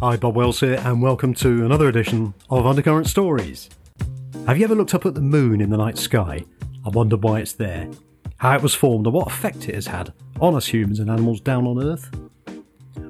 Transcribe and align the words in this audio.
Hi, 0.00 0.16
Bob 0.16 0.34
Wells 0.34 0.60
here, 0.60 0.80
and 0.82 1.02
welcome 1.02 1.34
to 1.34 1.66
another 1.66 1.86
edition 1.86 2.32
of 2.48 2.66
Undercurrent 2.66 3.06
Stories. 3.06 3.68
Have 4.46 4.56
you 4.56 4.64
ever 4.64 4.74
looked 4.74 4.94
up 4.94 5.04
at 5.04 5.12
the 5.12 5.20
moon 5.20 5.60
in 5.60 5.68
the 5.68 5.76
night 5.76 5.98
sky 5.98 6.42
and 6.86 6.94
wondered 6.94 7.22
why 7.22 7.40
it's 7.40 7.52
there, 7.52 7.86
how 8.38 8.56
it 8.56 8.62
was 8.62 8.72
formed, 8.72 9.06
and 9.06 9.12
what 9.12 9.26
effect 9.26 9.68
it 9.68 9.74
has 9.74 9.86
had 9.86 10.14
on 10.40 10.54
us 10.54 10.68
humans 10.68 11.00
and 11.00 11.10
animals 11.10 11.42
down 11.42 11.66
on 11.66 11.84
Earth? 11.84 12.10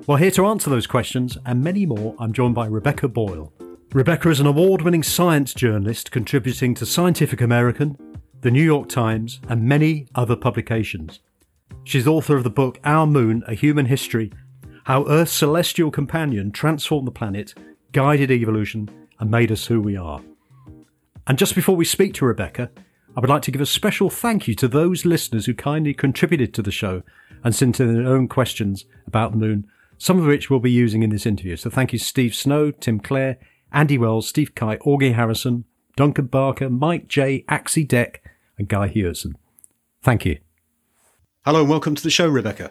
Well, 0.09 0.17
here 0.17 0.33
to 0.33 0.47
answer 0.47 0.69
those 0.69 0.89
questions 0.89 1.39
and 1.47 1.63
many 1.63 1.87
more, 1.87 2.17
I'm 2.19 2.33
joined 2.33 2.56
by 2.56 2.67
Rebecca 2.67 3.07
Boyle. 3.07 3.53
Rebecca 3.93 4.29
is 4.29 4.41
an 4.41 4.49
award 4.49 4.83
winning 4.83 5.04
science 5.04 5.54
journalist 5.54 6.11
contributing 6.11 6.75
to 6.75 6.87
Scientific 6.87 7.41
American, 7.41 7.97
the 8.41 8.51
New 8.51 8.65
York 8.65 8.88
Times, 8.88 9.41
and 9.49 9.63
many 9.63 10.09
other 10.17 10.35
publications. 10.35 11.21
She's 11.85 12.09
author 12.09 12.35
of 12.35 12.43
the 12.43 12.51
book 12.51 12.81
Our 12.83 13.07
Moon 13.07 13.45
A 13.47 13.54
Human 13.54 13.87
History 13.87 14.33
how 14.85 15.06
Earth's 15.06 15.33
celestial 15.33 15.90
companion 15.90 16.52
transformed 16.52 17.06
the 17.06 17.12
planet, 17.12 17.55
guided 17.92 18.30
evolution, 18.30 18.88
and 19.18 19.30
made 19.30 19.52
us 19.52 19.66
who 19.66 19.80
we 19.80 19.96
are. 19.96 20.20
And 21.27 21.38
just 21.38 21.55
before 21.55 21.77
we 21.77 21.84
speak 21.84 22.14
to 22.14 22.24
Rebecca, 22.24 22.70
I 23.16 23.20
would 23.20 23.30
like 23.30 23.42
to 23.42 23.50
give 23.50 23.60
a 23.60 23.66
special 23.66 24.08
thank 24.08 24.48
you 24.48 24.55
to 24.55 24.69
those 24.69 25.05
listeners 25.05 25.46
who 25.46 25.55
kindly 25.55 25.95
contributed 25.95 26.55
to 26.55 26.62
the 26.62 26.70
show 26.70 27.02
and 27.42 27.55
sent 27.55 27.80
in 27.80 27.92
their 27.92 28.06
own 28.06 28.28
questions 28.28 28.84
about 29.06 29.32
the 29.32 29.38
moon, 29.38 29.66
some 29.98 30.19
of 30.19 30.27
which 30.27 30.48
we'll 30.48 30.60
be 30.60 30.70
using 30.70 31.02
in 31.02 31.10
this 31.10 31.27
interview. 31.27 31.56
So 31.56 31.70
thank 31.70 31.92
you 31.92 31.98
Steve 31.98 32.34
Snow, 32.34 32.70
Tim 32.70 33.00
Clare, 33.00 33.38
Andy 33.72 33.98
Wells, 33.98 34.28
Steve 34.28 34.55
Kite, 34.55 34.80
Augie 34.80 35.14
Harrison, 35.14 35.64
Duncan 35.97 36.27
Barker, 36.27 36.70
Mike 36.70 37.08
J, 37.08 37.44
Axie 37.48 37.86
Deck, 37.86 38.22
and 38.58 38.69
Guy 38.69 38.88
Hewson. 38.88 39.36
Thank 40.02 40.24
you. 40.24 40.38
Hello 41.44 41.60
and 41.60 41.70
welcome 41.70 41.94
to 41.94 42.02
the 42.02 42.10
show, 42.10 42.28
Rebecca. 42.28 42.70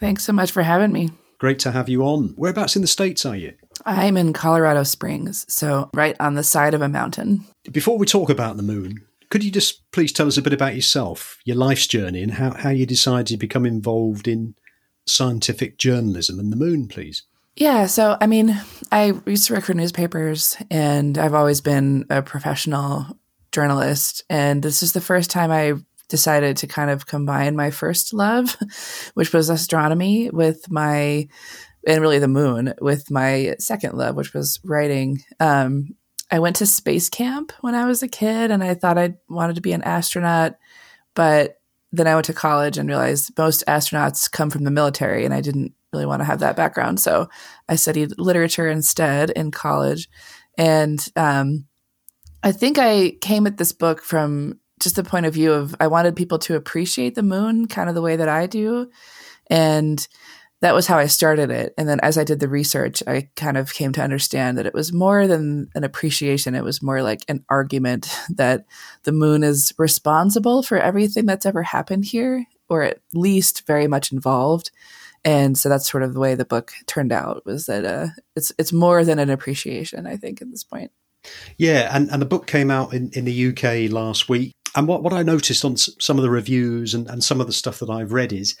Thanks 0.00 0.24
so 0.24 0.32
much 0.32 0.50
for 0.50 0.62
having 0.62 0.92
me. 0.92 1.10
Great 1.38 1.58
to 1.60 1.72
have 1.72 1.88
you 1.88 2.02
on. 2.02 2.34
Whereabouts 2.36 2.76
in 2.76 2.82
the 2.82 2.88
States 2.88 3.26
are 3.26 3.36
you? 3.36 3.54
I'm 3.84 4.16
in 4.16 4.32
Colorado 4.32 4.84
Springs, 4.84 5.44
so 5.52 5.90
right 5.92 6.16
on 6.18 6.34
the 6.34 6.42
side 6.42 6.72
of 6.72 6.80
a 6.80 6.88
mountain. 6.88 7.44
Before 7.70 7.98
we 7.98 8.06
talk 8.06 8.30
about 8.30 8.56
the 8.56 8.62
moon, 8.62 9.04
could 9.28 9.44
you 9.44 9.50
just 9.50 9.90
please 9.90 10.12
tell 10.12 10.28
us 10.28 10.38
a 10.38 10.42
bit 10.42 10.52
about 10.54 10.74
yourself, 10.74 11.38
your 11.44 11.56
life's 11.56 11.86
journey, 11.86 12.22
and 12.22 12.32
how, 12.32 12.54
how 12.54 12.70
you 12.70 12.86
decided 12.86 13.26
to 13.26 13.36
become 13.36 13.66
involved 13.66 14.26
in 14.26 14.54
scientific 15.06 15.78
journalism 15.78 16.38
and 16.38 16.50
the 16.50 16.56
moon, 16.56 16.88
please? 16.88 17.24
Yeah, 17.54 17.86
so 17.86 18.16
I 18.20 18.26
mean, 18.26 18.58
I 18.90 19.14
used 19.26 19.46
to 19.48 19.54
work 19.54 19.64
for 19.64 19.74
newspapers, 19.74 20.56
and 20.70 21.18
I've 21.18 21.34
always 21.34 21.60
been 21.60 22.06
a 22.08 22.22
professional 22.22 23.18
journalist. 23.52 24.22
And 24.28 24.62
this 24.62 24.82
is 24.82 24.92
the 24.92 25.00
first 25.00 25.30
time 25.30 25.50
I 25.50 25.74
decided 26.08 26.56
to 26.58 26.66
kind 26.66 26.90
of 26.90 27.06
combine 27.06 27.56
my 27.56 27.70
first 27.70 28.12
love, 28.12 28.56
which 29.14 29.32
was 29.32 29.48
astronomy, 29.48 30.30
with 30.30 30.70
my 30.70 31.28
and 31.86 32.00
really 32.00 32.18
the 32.18 32.28
moon 32.28 32.74
with 32.80 33.10
my 33.10 33.54
second 33.58 33.96
love, 33.96 34.16
which 34.16 34.34
was 34.34 34.58
writing. 34.64 35.22
Um, 35.38 35.94
I 36.30 36.40
went 36.40 36.56
to 36.56 36.66
space 36.66 37.08
camp 37.08 37.52
when 37.60 37.76
I 37.76 37.86
was 37.86 38.02
a 38.02 38.08
kid, 38.08 38.50
and 38.50 38.62
I 38.62 38.74
thought 38.74 38.98
I 38.98 39.14
wanted 39.28 39.54
to 39.56 39.62
be 39.62 39.72
an 39.72 39.82
astronaut, 39.82 40.56
but 41.14 41.60
then 41.92 42.08
I 42.08 42.14
went 42.14 42.26
to 42.26 42.32
college 42.32 42.76
and 42.76 42.88
realized 42.88 43.38
most 43.38 43.64
astronauts 43.66 44.30
come 44.30 44.50
from 44.50 44.64
the 44.64 44.70
military, 44.72 45.24
and 45.24 45.32
I 45.32 45.40
didn't 45.40 45.72
really 45.92 46.06
want 46.06 46.20
to 46.20 46.24
have 46.24 46.40
that 46.40 46.56
background. 46.56 46.98
So 46.98 47.28
I 47.68 47.76
studied 47.76 48.18
literature 48.18 48.68
instead 48.68 49.30
in 49.30 49.52
college, 49.52 50.08
and 50.58 51.06
um, 51.14 51.66
I 52.42 52.50
think 52.50 52.78
I 52.78 53.16
came 53.20 53.46
at 53.46 53.56
this 53.56 53.72
book 53.72 54.02
from 54.02 54.58
just 54.80 54.96
the 54.96 55.04
point 55.04 55.26
of 55.26 55.34
view 55.34 55.52
of 55.52 55.74
I 55.80 55.86
wanted 55.86 56.16
people 56.16 56.38
to 56.40 56.56
appreciate 56.56 57.14
the 57.14 57.22
moon 57.22 57.66
kind 57.66 57.88
of 57.88 57.94
the 57.94 58.02
way 58.02 58.16
that 58.16 58.28
I 58.28 58.46
do. 58.46 58.90
And 59.48 60.06
that 60.62 60.74
was 60.74 60.86
how 60.86 60.98
I 60.98 61.06
started 61.06 61.50
it. 61.50 61.74
And 61.76 61.88
then 61.88 62.00
as 62.00 62.16
I 62.16 62.24
did 62.24 62.40
the 62.40 62.48
research, 62.48 63.02
I 63.06 63.28
kind 63.36 63.56
of 63.56 63.74
came 63.74 63.92
to 63.92 64.02
understand 64.02 64.56
that 64.56 64.66
it 64.66 64.74
was 64.74 64.92
more 64.92 65.26
than 65.26 65.68
an 65.74 65.84
appreciation. 65.84 66.54
It 66.54 66.64
was 66.64 66.82
more 66.82 67.02
like 67.02 67.24
an 67.28 67.44
argument 67.48 68.08
that 68.30 68.66
the 69.04 69.12
moon 69.12 69.42
is 69.42 69.72
responsible 69.78 70.62
for 70.62 70.78
everything 70.78 71.26
that's 71.26 71.46
ever 71.46 71.62
happened 71.62 72.06
here, 72.06 72.46
or 72.68 72.82
at 72.82 73.00
least 73.12 73.66
very 73.66 73.86
much 73.86 74.12
involved. 74.12 74.70
And 75.24 75.58
so 75.58 75.68
that's 75.68 75.90
sort 75.90 76.04
of 76.04 76.14
the 76.14 76.20
way 76.20 76.34
the 76.34 76.44
book 76.44 76.72
turned 76.86 77.12
out 77.12 77.44
was 77.44 77.66
that 77.66 77.84
uh, 77.84 78.08
it's 78.36 78.52
it's 78.58 78.72
more 78.72 79.04
than 79.04 79.18
an 79.18 79.28
appreciation, 79.28 80.06
I 80.06 80.16
think, 80.16 80.40
at 80.40 80.50
this 80.50 80.62
point. 80.62 80.92
Yeah, 81.58 81.94
and, 81.94 82.10
and 82.10 82.20
the 82.20 82.26
book 82.26 82.46
came 82.46 82.70
out 82.70 82.92
in, 82.92 83.10
in 83.12 83.24
the 83.24 83.48
UK 83.48 83.90
last 83.90 84.28
week. 84.28 84.52
And 84.74 84.86
what, 84.86 85.02
what 85.02 85.12
I 85.12 85.22
noticed 85.22 85.64
on 85.64 85.76
some 85.76 86.18
of 86.18 86.22
the 86.22 86.30
reviews 86.30 86.94
and, 86.94 87.08
and 87.08 87.24
some 87.24 87.40
of 87.40 87.46
the 87.46 87.52
stuff 87.52 87.78
that 87.78 87.88
I've 87.88 88.12
read 88.12 88.32
is 88.32 88.56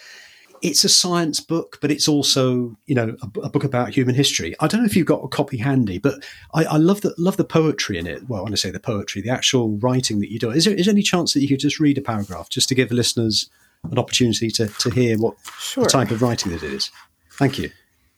it's 0.62 0.84
a 0.84 0.88
science 0.88 1.40
book, 1.40 1.78
but 1.80 1.90
it's 1.90 2.08
also, 2.08 2.76
you 2.86 2.94
know, 2.94 3.16
a, 3.22 3.40
a, 3.40 3.50
book 3.50 3.64
about 3.64 3.90
human 3.90 4.14
history. 4.14 4.54
I 4.60 4.66
don't 4.66 4.80
know 4.80 4.86
if 4.86 4.96
you've 4.96 5.06
got 5.06 5.22
a 5.22 5.28
copy 5.28 5.58
handy, 5.58 5.98
but 5.98 6.24
I, 6.54 6.64
I, 6.64 6.76
love 6.76 7.02
the 7.02 7.14
love 7.18 7.36
the 7.36 7.44
poetry 7.44 7.98
in 7.98 8.06
it. 8.06 8.28
Well, 8.28 8.44
when 8.44 8.52
I 8.52 8.56
say 8.56 8.70
the 8.70 8.80
poetry, 8.80 9.22
the 9.22 9.30
actual 9.30 9.76
writing 9.78 10.20
that 10.20 10.32
you 10.32 10.38
do. 10.38 10.50
Is 10.50 10.64
there, 10.64 10.74
is 10.74 10.86
there 10.86 10.92
any 10.92 11.02
chance 11.02 11.34
that 11.34 11.40
you 11.40 11.48
could 11.48 11.60
just 11.60 11.80
read 11.80 11.98
a 11.98 12.02
paragraph 12.02 12.48
just 12.48 12.68
to 12.70 12.74
give 12.74 12.90
listeners 12.90 13.50
an 13.90 13.98
opportunity 13.98 14.50
to, 14.52 14.68
to 14.68 14.90
hear 14.90 15.18
what 15.18 15.36
sure. 15.58 15.84
the 15.84 15.90
type 15.90 16.10
of 16.10 16.22
writing 16.22 16.52
that 16.52 16.62
it 16.62 16.72
is? 16.72 16.90
Thank 17.32 17.58
you. 17.58 17.70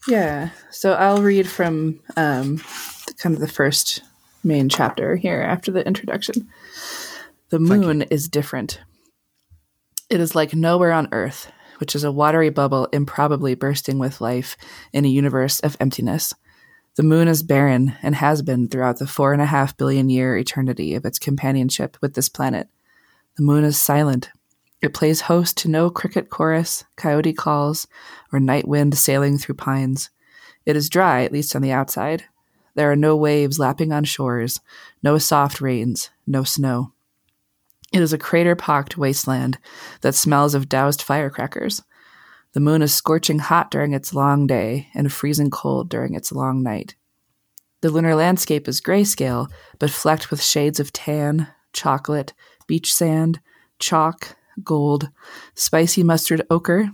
Yeah. 0.06 0.50
So 0.70 0.94
I'll 0.94 1.22
read 1.22 1.48
from 1.48 2.00
um, 2.16 2.62
kind 3.19 3.34
of 3.34 3.41
the 3.41 3.48
first 3.48 4.03
main 4.44 4.69
chapter 4.69 5.16
here 5.16 5.41
after 5.41 5.71
the 5.71 5.87
introduction. 5.87 6.49
The 7.50 7.59
moon 7.59 8.03
is 8.03 8.28
different. 8.28 8.81
It 10.10 10.21
is 10.21 10.34
like 10.34 10.54
nowhere 10.54 10.93
on 10.93 11.09
Earth, 11.12 11.50
which 11.78 11.94
is 11.94 12.04
a 12.04 12.12
watery 12.12 12.50
bubble 12.50 12.87
improbably 12.93 13.54
bursting 13.54 13.99
with 13.99 14.21
life 14.21 14.56
in 14.93 15.04
a 15.04 15.09
universe 15.09 15.60
of 15.60 15.76
emptiness. 15.81 16.34
The 16.97 17.03
moon 17.03 17.28
is 17.28 17.43
barren 17.43 17.94
and 18.03 18.16
has 18.16 18.43
been 18.43 18.69
throughout 18.69 18.99
the 18.99 19.06
four 19.06 19.32
and 19.32 19.41
a 19.41 19.47
half 19.47 19.76
billion 19.76 20.10
year 20.10 20.37
eternity 20.37 20.94
of 20.94 21.05
its 21.05 21.19
companionship 21.19 21.97
with 22.00 22.15
this 22.15 22.28
planet. 22.28 22.69
The 23.37 23.44
moon 23.44 23.65
is 23.65 23.81
silent. 23.81 24.31
It 24.81 24.94
plays 24.94 25.22
host 25.22 25.56
to 25.59 25.69
no 25.69 25.91
cricket 25.91 26.28
chorus, 26.28 26.84
coyote 26.97 27.32
calls, 27.32 27.87
or 28.32 28.41
night 28.41 28.66
wind 28.66 28.97
sailing 28.99 29.38
through 29.38 29.56
pines. 29.56 30.10
It 30.66 30.76
is 30.76 30.88
dry, 30.88 31.22
at 31.22 31.32
least 31.32 31.55
on 31.55 31.62
the 31.62 31.72
outside. 31.72 32.25
There 32.78 32.92
are 32.92 32.94
no 32.94 33.16
waves 33.16 33.58
lapping 33.58 33.92
on 33.92 34.04
shores, 34.04 34.60
no 35.02 35.18
soft 35.18 35.60
rains, 35.60 36.10
no 36.28 36.44
snow. 36.44 36.92
It 37.92 38.00
is 38.00 38.12
a 38.12 38.18
crater 38.18 38.54
pocked 38.54 38.96
wasteland 38.96 39.58
that 40.02 40.14
smells 40.14 40.54
of 40.54 40.68
doused 40.68 41.02
firecrackers. 41.02 41.82
The 42.52 42.60
moon 42.60 42.80
is 42.80 42.94
scorching 42.94 43.40
hot 43.40 43.72
during 43.72 43.94
its 43.94 44.14
long 44.14 44.46
day 44.46 44.90
and 44.94 45.12
freezing 45.12 45.50
cold 45.50 45.88
during 45.88 46.14
its 46.14 46.30
long 46.30 46.62
night. 46.62 46.94
The 47.80 47.90
lunar 47.90 48.14
landscape 48.14 48.68
is 48.68 48.80
grayscale, 48.80 49.50
but 49.80 49.90
flecked 49.90 50.30
with 50.30 50.40
shades 50.40 50.78
of 50.78 50.92
tan, 50.92 51.48
chocolate, 51.72 52.32
beach 52.68 52.94
sand, 52.94 53.40
chalk, 53.80 54.36
gold, 54.62 55.10
spicy 55.56 56.04
mustard 56.04 56.46
ochre, 56.48 56.90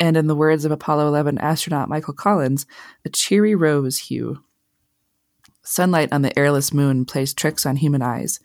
and 0.00 0.16
in 0.16 0.26
the 0.26 0.34
words 0.34 0.64
of 0.64 0.72
Apollo 0.72 1.06
11 1.06 1.38
astronaut 1.38 1.88
Michael 1.88 2.14
Collins, 2.14 2.66
a 3.04 3.08
cheery 3.08 3.54
rose 3.54 3.96
hue. 3.96 4.42
Sunlight 5.70 6.12
on 6.12 6.22
the 6.22 6.36
airless 6.36 6.72
moon 6.72 7.04
plays 7.04 7.32
tricks 7.32 7.64
on 7.64 7.76
human 7.76 8.02
eyes 8.02 8.40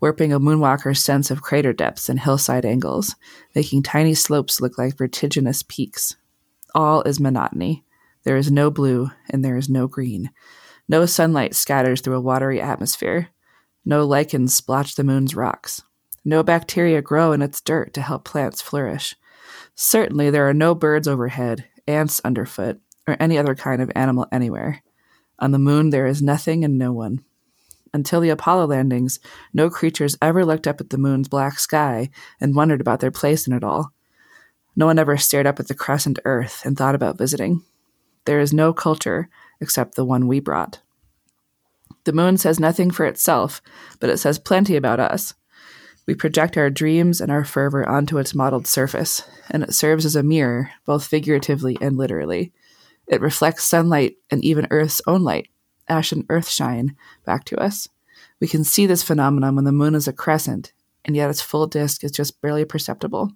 warping 0.00 0.34
a 0.34 0.38
moonwalker's 0.38 1.02
sense 1.02 1.30
of 1.30 1.40
crater 1.40 1.72
depths 1.72 2.10
and 2.10 2.20
hillside 2.20 2.66
angles, 2.66 3.16
making 3.54 3.82
tiny 3.82 4.12
slopes 4.12 4.60
look 4.60 4.76
like 4.76 4.98
vertiginous 4.98 5.62
peaks. 5.62 6.16
All 6.74 7.00
is 7.04 7.18
monotony. 7.18 7.84
There 8.24 8.36
is 8.36 8.50
no 8.50 8.70
blue 8.70 9.10
and 9.30 9.42
there 9.42 9.56
is 9.56 9.70
no 9.70 9.86
green. 9.86 10.30
No 10.88 11.06
sunlight 11.06 11.54
scatters 11.54 12.02
through 12.02 12.16
a 12.16 12.20
watery 12.20 12.60
atmosphere. 12.60 13.28
No 13.86 14.04
lichens 14.04 14.54
splotch 14.54 14.94
the 14.94 15.04
moon's 15.04 15.34
rocks. 15.34 15.82
No 16.22 16.42
bacteria 16.42 17.00
grow 17.00 17.32
in 17.32 17.40
its 17.40 17.62
dirt 17.62 17.94
to 17.94 18.02
help 18.02 18.24
plants 18.24 18.60
flourish. 18.60 19.16
Certainly, 19.74 20.30
there 20.30 20.46
are 20.46 20.54
no 20.54 20.74
birds 20.74 21.08
overhead, 21.08 21.66
ants 21.86 22.20
underfoot, 22.24 22.78
or 23.06 23.16
any 23.18 23.38
other 23.38 23.54
kind 23.54 23.80
of 23.80 23.90
animal 23.94 24.26
anywhere. 24.30 24.82
On 25.44 25.50
the 25.50 25.58
moon, 25.58 25.90
there 25.90 26.06
is 26.06 26.22
nothing 26.22 26.64
and 26.64 26.78
no 26.78 26.90
one. 26.90 27.22
Until 27.92 28.22
the 28.22 28.30
Apollo 28.30 28.68
landings, 28.68 29.20
no 29.52 29.68
creatures 29.68 30.16
ever 30.22 30.42
looked 30.42 30.66
up 30.66 30.80
at 30.80 30.88
the 30.88 30.96
moon's 30.96 31.28
black 31.28 31.58
sky 31.58 32.08
and 32.40 32.56
wondered 32.56 32.80
about 32.80 33.00
their 33.00 33.10
place 33.10 33.46
in 33.46 33.52
it 33.52 33.62
all. 33.62 33.92
No 34.74 34.86
one 34.86 34.98
ever 34.98 35.18
stared 35.18 35.46
up 35.46 35.60
at 35.60 35.68
the 35.68 35.74
crescent 35.74 36.18
Earth 36.24 36.64
and 36.64 36.78
thought 36.78 36.94
about 36.94 37.18
visiting. 37.18 37.62
There 38.24 38.40
is 38.40 38.54
no 38.54 38.72
culture 38.72 39.28
except 39.60 39.96
the 39.96 40.04
one 40.06 40.28
we 40.28 40.40
brought. 40.40 40.80
The 42.04 42.14
moon 42.14 42.38
says 42.38 42.58
nothing 42.58 42.90
for 42.90 43.04
itself, 43.04 43.60
but 44.00 44.08
it 44.08 44.16
says 44.16 44.38
plenty 44.38 44.76
about 44.76 44.98
us. 44.98 45.34
We 46.06 46.14
project 46.14 46.56
our 46.56 46.70
dreams 46.70 47.20
and 47.20 47.30
our 47.30 47.44
fervor 47.44 47.86
onto 47.86 48.16
its 48.16 48.34
mottled 48.34 48.66
surface, 48.66 49.22
and 49.50 49.62
it 49.62 49.74
serves 49.74 50.06
as 50.06 50.16
a 50.16 50.22
mirror, 50.22 50.70
both 50.86 51.06
figuratively 51.06 51.76
and 51.82 51.98
literally. 51.98 52.54
It 53.06 53.20
reflects 53.20 53.64
sunlight 53.64 54.16
and 54.30 54.44
even 54.44 54.66
Earth's 54.70 55.02
own 55.06 55.22
light, 55.22 55.48
ashen 55.88 56.24
earth 56.28 56.48
shine 56.48 56.96
back 57.24 57.44
to 57.46 57.58
us. 57.58 57.88
We 58.40 58.48
can 58.48 58.64
see 58.64 58.86
this 58.86 59.02
phenomenon 59.02 59.54
when 59.54 59.64
the 59.64 59.72
moon 59.72 59.94
is 59.94 60.08
a 60.08 60.12
crescent, 60.12 60.72
and 61.04 61.14
yet 61.14 61.30
its 61.30 61.40
full 61.40 61.66
disk 61.66 62.02
is 62.04 62.10
just 62.10 62.40
barely 62.40 62.64
perceptible. 62.64 63.32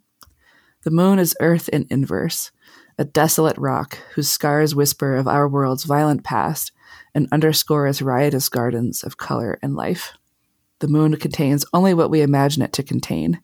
The 0.82 0.90
moon 0.90 1.18
is 1.18 1.36
Earth 1.40 1.68
in 1.68 1.86
inverse, 1.90 2.50
a 2.98 3.04
desolate 3.04 3.58
rock 3.58 3.98
whose 4.14 4.30
scars 4.30 4.74
whisper 4.74 5.16
of 5.16 5.26
our 5.26 5.48
world's 5.48 5.84
violent 5.84 6.24
past 6.24 6.72
and 7.14 7.28
underscore 7.32 7.86
its 7.86 8.00
riotous 8.00 8.48
gardens 8.48 9.02
of 9.02 9.16
color 9.16 9.58
and 9.62 9.74
life. 9.74 10.12
The 10.80 10.88
moon 10.88 11.16
contains 11.16 11.64
only 11.72 11.94
what 11.94 12.10
we 12.10 12.22
imagine 12.22 12.62
it 12.62 12.72
to 12.74 12.82
contain. 12.82 13.40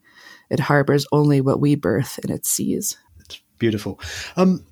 It 0.49 0.61
harbors 0.61 1.05
only 1.11 1.41
what 1.41 1.59
we 1.59 1.75
birth 1.75 2.19
in 2.23 2.31
its 2.31 2.49
seas. 2.49 2.97
It's 3.19 3.41
beautiful. 3.59 3.99
Um, 4.37 4.65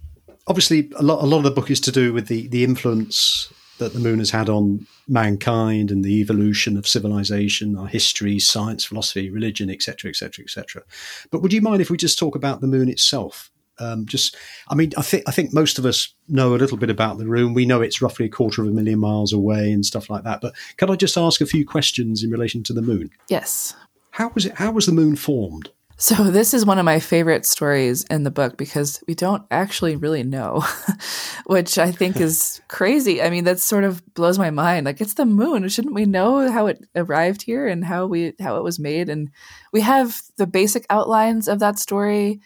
obviously, 0.48 0.92
a 0.96 1.04
lot, 1.04 1.24
a 1.24 1.26
lot 1.26 1.38
of 1.38 1.44
the 1.44 1.52
book 1.52 1.72
is 1.72 1.80
to 1.82 1.92
do 1.92 2.14
with 2.14 2.28
the, 2.28 2.48
the 2.48 2.64
influence 2.64 3.52
that 3.80 3.94
the 3.94 4.00
moon 4.00 4.20
has 4.20 4.30
had 4.30 4.50
on 4.50 4.86
mankind 5.08 5.92
and 5.92 6.04
the 6.04 6.22
evolution 6.22 6.78
of 6.78 6.88
civilization, 6.88 7.78
our 7.78 7.88
history, 7.88 8.40
science, 8.40 8.86
philosophy, 8.86 9.30
religion, 9.30 9.70
etc., 9.70 10.10
etc., 10.10 10.44
etc. 10.44 10.84
But 11.32 11.42
would 11.42 11.54
you 11.54 11.62
mind 11.62 11.82
if 11.82 11.90
we 11.90 11.98
just 11.98 12.20
talk 12.20 12.36
about 12.36 12.62
the 12.62 12.68
moon 12.68 12.88
itself? 12.88 13.50
Um, 13.80 14.06
just, 14.06 14.36
I 14.70 14.76
mean, 14.76 14.92
I 14.98 15.02
think 15.02 15.24
I 15.28 15.32
think 15.32 15.52
most 15.52 15.80
of 15.80 15.86
us 15.86 16.14
know 16.28 16.54
a 16.54 16.58
little 16.58 16.78
bit 16.78 16.92
about 16.92 17.18
the 17.18 17.26
moon. 17.26 17.56
We 17.56 17.66
know 17.66 17.82
it's 17.82 18.02
roughly 18.02 18.28
a 18.28 18.30
quarter 18.30 18.62
of 18.62 18.68
a 18.68 18.72
million 18.72 19.00
miles 19.00 19.34
away 19.34 19.72
and 19.72 19.84
stuff 19.84 20.10
like 20.10 20.24
that. 20.24 20.42
But 20.42 20.54
can 20.78 20.92
I 20.92 20.96
just 20.96 21.18
ask 21.18 21.42
a 21.42 21.46
few 21.48 21.66
questions 21.66 22.24
in 22.24 22.30
relation 22.30 22.62
to 22.64 22.74
the 22.74 22.84
moon? 22.84 23.10
Yes. 23.30 23.76
How 24.12 24.30
was 24.36 24.46
it? 24.46 24.54
How 24.54 24.72
was 24.72 24.86
the 24.86 24.92
moon 24.92 25.16
formed? 25.16 25.72
So 26.04 26.16
this 26.32 26.54
is 26.54 26.66
one 26.66 26.80
of 26.80 26.84
my 26.84 27.00
favorite 27.00 27.46
stories 27.46 28.04
in 28.04 28.24
the 28.24 28.32
book 28.32 28.58
because 28.58 29.02
we 29.08 29.16
don't 29.16 29.44
actually 29.50 29.96
really 29.96 30.24
know, 30.24 30.62
which 31.46 31.78
I 31.78 31.94
think 31.94 32.20
is 32.20 32.62
crazy. 32.68 33.22
I 33.22 33.30
mean, 33.30 33.46
that 33.46 33.62
sort 33.62 33.86
of 33.86 34.04
blows 34.14 34.38
my 34.38 34.50
mind. 34.50 34.86
Like 34.86 35.00
it's 35.00 35.14
the 35.14 35.26
moon. 35.26 35.66
Shouldn't 35.70 35.96
we 35.96 36.06
know 36.06 36.52
how 36.52 36.68
it 36.68 36.84
arrived 36.94 37.44
here 37.44 37.70
and 37.70 37.86
how 37.86 38.06
we 38.06 38.34
how 38.42 38.58
it 38.58 38.64
was 38.64 38.80
made? 38.80 39.08
And 39.08 39.30
we 39.72 39.80
have 39.80 40.22
the 40.36 40.46
basic 40.46 40.86
outlines 40.90 41.48
of 41.48 41.60
that 41.60 41.80
story 41.80 42.42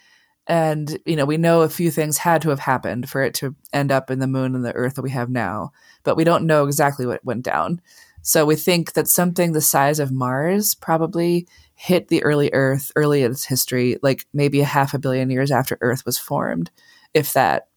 and 0.46 0.98
you 1.04 1.16
know 1.16 1.26
we 1.26 1.36
know 1.36 1.62
a 1.62 1.68
few 1.68 1.90
things 1.90 2.16
had 2.16 2.40
to 2.42 2.50
have 2.50 2.60
happened 2.60 3.10
for 3.10 3.22
it 3.22 3.34
to 3.34 3.54
end 3.72 3.92
up 3.92 4.08
in 4.10 4.18
the 4.18 4.26
moon 4.26 4.54
and 4.54 4.64
the 4.64 4.74
earth 4.74 4.94
that 4.94 5.02
we 5.02 5.10
have 5.10 5.28
now 5.28 5.70
but 6.04 6.16
we 6.16 6.24
don't 6.24 6.46
know 6.46 6.64
exactly 6.64 7.04
what 7.04 7.22
went 7.22 7.42
down 7.44 7.82
so 8.22 8.44
we 8.44 8.56
think 8.56 8.92
that 8.92 9.08
something 9.08 9.52
the 9.52 9.60
size 9.60 9.98
of 9.98 10.12
mars 10.12 10.74
probably 10.74 11.46
hit 11.74 12.08
the 12.08 12.22
early 12.22 12.50
earth 12.52 12.90
early 12.96 13.22
in 13.22 13.30
its 13.30 13.44
history 13.44 13.96
like 14.02 14.26
maybe 14.32 14.60
a 14.60 14.64
half 14.64 14.94
a 14.94 14.98
billion 14.98 15.30
years 15.30 15.50
after 15.50 15.78
earth 15.80 16.04
was 16.04 16.18
formed 16.18 16.70
if 17.14 17.32
that. 17.32 17.68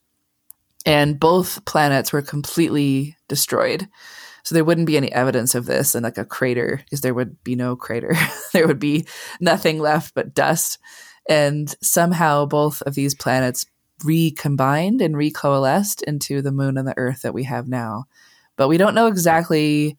And 0.85 1.19
both 1.19 1.63
planets 1.65 2.11
were 2.11 2.21
completely 2.21 3.15
destroyed. 3.27 3.87
So 4.43 4.55
there 4.55 4.63
wouldn't 4.63 4.87
be 4.87 4.97
any 4.97 5.11
evidence 5.11 5.53
of 5.53 5.65
this 5.65 5.93
and 5.93 6.03
like 6.03 6.17
a 6.17 6.25
crater 6.25 6.81
because 6.83 7.01
there 7.01 7.13
would 7.13 7.43
be 7.43 7.55
no 7.55 7.75
crater. 7.75 8.15
There 8.53 8.67
would 8.67 8.79
be 8.79 9.05
nothing 9.39 9.79
left 9.79 10.13
but 10.13 10.33
dust. 10.33 10.77
And 11.29 11.73
somehow 11.81 12.45
both 12.45 12.81
of 12.81 12.95
these 12.95 13.15
planets 13.15 13.65
recombined 14.03 15.01
and 15.01 15.15
recoalesced 15.15 16.01
into 16.03 16.41
the 16.41 16.51
moon 16.51 16.77
and 16.77 16.85
the 16.85 16.97
earth 16.97 17.21
that 17.21 17.33
we 17.33 17.43
have 17.43 17.69
now. 17.69 18.05
But 18.57 18.67
we 18.67 18.77
don't 18.77 18.95
know 18.95 19.07
exactly 19.07 19.97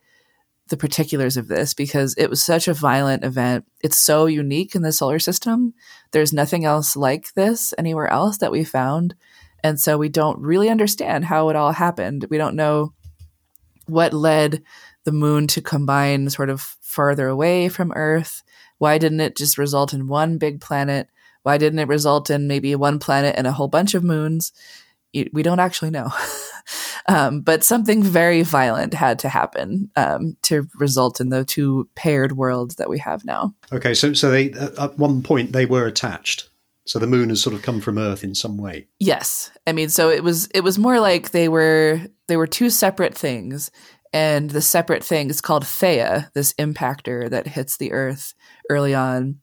the 0.68 0.76
particulars 0.76 1.36
of 1.36 1.48
this 1.48 1.74
because 1.74 2.14
it 2.16 2.30
was 2.30 2.42
such 2.42 2.68
a 2.68 2.74
violent 2.74 3.24
event. 3.24 3.64
It's 3.82 3.98
so 3.98 4.26
unique 4.26 4.74
in 4.74 4.82
the 4.82 4.92
solar 4.92 5.18
system. 5.18 5.74
There's 6.12 6.32
nothing 6.32 6.64
else 6.64 6.96
like 6.96 7.32
this 7.34 7.74
anywhere 7.76 8.08
else 8.08 8.38
that 8.38 8.52
we 8.52 8.64
found. 8.64 9.14
And 9.64 9.78
so 9.78 9.98
we 9.98 10.08
don't 10.08 10.40
really 10.40 10.68
understand 10.68 11.26
how 11.26 11.48
it 11.48 11.56
all 11.56 11.72
happened. 11.72 12.26
We 12.30 12.38
don't 12.38 12.56
know 12.56 12.94
what 13.86 14.12
led 14.12 14.62
the 15.04 15.12
moon 15.12 15.46
to 15.48 15.60
combine 15.60 16.30
sort 16.30 16.50
of 16.50 16.60
farther 16.80 17.28
away 17.28 17.68
from 17.68 17.92
Earth. 17.94 18.42
Why 18.78 18.98
didn't 18.98 19.20
it 19.20 19.36
just 19.36 19.58
result 19.58 19.92
in 19.92 20.08
one 20.08 20.38
big 20.38 20.60
planet? 20.60 21.08
Why 21.42 21.58
didn't 21.58 21.80
it 21.80 21.88
result 21.88 22.30
in 22.30 22.46
maybe 22.46 22.74
one 22.74 22.98
planet 22.98 23.34
and 23.36 23.46
a 23.46 23.52
whole 23.52 23.68
bunch 23.68 23.94
of 23.94 24.04
moons? 24.04 24.52
We 25.32 25.42
don't 25.42 25.60
actually 25.60 25.90
know. 25.90 26.10
um, 27.08 27.40
but 27.40 27.64
something 27.64 28.02
very 28.02 28.42
violent 28.42 28.94
had 28.94 29.18
to 29.20 29.28
happen 29.28 29.90
um, 29.96 30.36
to 30.42 30.68
result 30.78 31.20
in 31.20 31.28
the 31.28 31.44
two 31.44 31.88
paired 31.94 32.32
worlds 32.32 32.76
that 32.76 32.88
we 32.88 32.98
have 32.98 33.24
now. 33.24 33.54
Okay, 33.72 33.94
so 33.94 34.12
so 34.12 34.30
they 34.30 34.52
at 34.52 34.98
one 34.98 35.22
point 35.22 35.52
they 35.52 35.66
were 35.66 35.86
attached. 35.86 36.48
So 36.84 36.98
the 36.98 37.06
moon 37.06 37.28
has 37.28 37.40
sort 37.40 37.54
of 37.54 37.62
come 37.62 37.80
from 37.80 37.96
Earth 37.96 38.24
in 38.24 38.34
some 38.34 38.58
way. 38.58 38.88
Yes, 38.98 39.52
I 39.66 39.72
mean, 39.72 39.88
so 39.88 40.10
it 40.10 40.24
was 40.24 40.48
it 40.48 40.62
was 40.62 40.78
more 40.78 40.98
like 40.98 41.30
they 41.30 41.48
were 41.48 42.00
they 42.26 42.36
were 42.36 42.46
two 42.46 42.70
separate 42.70 43.14
things, 43.14 43.70
and 44.12 44.50
the 44.50 44.62
separate 44.62 45.04
thing 45.04 45.30
is 45.30 45.40
called 45.40 45.64
Theia, 45.64 46.32
this 46.34 46.52
impactor 46.54 47.30
that 47.30 47.46
hits 47.46 47.76
the 47.76 47.92
Earth 47.92 48.34
early 48.68 48.94
on, 48.94 49.40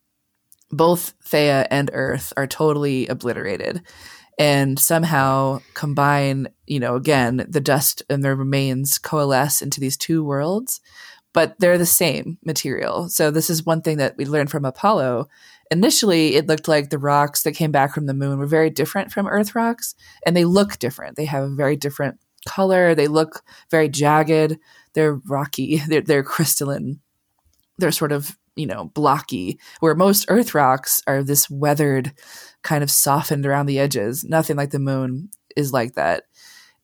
both 0.72 1.14
Theia 1.24 1.68
and 1.72 1.90
Earth 1.94 2.34
are 2.36 2.48
totally 2.48 3.08
obliterated 3.08 3.84
and 4.40 4.80
somehow 4.80 5.60
combine, 5.74 6.48
you 6.66 6.80
know, 6.80 6.96
again, 6.96 7.46
the 7.50 7.60
dust 7.60 8.02
and 8.10 8.24
their 8.24 8.38
remains 8.38 8.98
coalesce 8.98 9.62
into 9.62 9.82
these 9.82 9.98
two 9.98 10.24
worlds, 10.24 10.80
but 11.34 11.56
they're 11.60 11.78
the 11.78 11.86
same 11.86 12.38
material. 12.46 13.10
So 13.10 13.32
this 13.32 13.50
is 13.50 13.66
one 13.66 13.82
thing 13.82 13.98
that 13.98 14.16
we 14.18 14.24
learned 14.24 14.50
from 14.50 14.64
Apollo. 14.64 15.28
Initially, 15.70 16.36
it 16.36 16.48
looked 16.48 16.70
like 16.70 16.90
the 16.90 16.98
rocks 16.98 17.44
that 17.44 17.52
came 17.52 17.72
back 17.72 17.94
from 17.94 18.06
the 18.06 18.14
moon 18.14 18.40
were 18.40 18.48
very 18.48 18.70
different 18.70 19.12
from 19.12 19.28
Earth 19.28 19.54
rocks, 19.56 19.94
and 20.26 20.36
they 20.36 20.46
look 20.46 20.80
different. 20.80 21.18
They 21.18 21.26
have 21.26 21.44
a 21.44 21.56
very 21.56 21.76
different 21.76 22.18
color. 22.48 22.96
They 22.96 23.10
look 23.10 23.44
very 23.70 23.90
jagged. 23.90 24.58
They're 24.94 25.16
rocky. 25.28 25.78
They're, 25.88 26.02
they're 26.02 26.24
crystalline. 26.24 27.02
They're 27.78 27.92
sort 27.92 28.14
of 28.14 28.38
you 28.60 28.66
know, 28.66 28.86
blocky, 28.94 29.58
where 29.80 29.96
most 29.96 30.26
Earth 30.28 30.54
rocks 30.54 31.02
are 31.08 31.24
this 31.24 31.50
weathered, 31.50 32.12
kind 32.64 32.84
of 32.84 32.92
softened 32.92 33.46
around 33.46 33.66
the 33.66 33.80
edges. 33.80 34.24
Nothing 34.24 34.58
like 34.58 34.72
the 34.72 34.80
moon 34.80 35.30
is 35.56 35.74
like 35.74 35.94
that. 35.94 36.24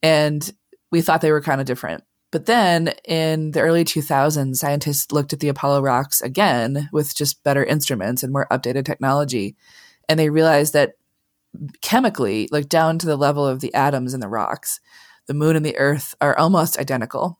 And 0.02 0.50
we 0.92 1.02
thought 1.02 1.22
they 1.22 1.32
were 1.32 1.42
kind 1.42 1.62
of 1.62 1.68
different. 1.68 2.04
But 2.32 2.48
then 2.48 2.94
in 3.06 3.52
the 3.52 3.62
early 3.62 3.86
2000s, 3.86 4.56
scientists 4.56 5.12
looked 5.12 5.34
at 5.34 5.40
the 5.40 5.48
Apollo 5.48 5.82
rocks 5.82 6.22
again 6.22 6.90
with 6.92 7.16
just 7.16 7.44
better 7.44 7.64
instruments 7.64 8.24
and 8.24 8.34
more 8.34 8.48
updated 8.52 8.86
technology. 8.86 9.56
And 10.10 10.20
they 10.20 10.30
realized 10.30 10.74
that 10.74 10.94
chemically, 11.82 12.50
like 12.52 12.68
down 12.68 13.00
to 13.00 13.06
the 13.06 13.16
level 13.16 13.46
of 13.46 13.62
the 13.62 13.74
atoms 13.74 14.14
in 14.14 14.20
the 14.20 14.28
rocks, 14.28 14.80
the 15.28 15.34
moon 15.34 15.56
and 15.56 15.66
the 15.66 15.78
earth 15.78 16.14
are 16.20 16.38
almost 16.38 16.78
identical 16.78 17.40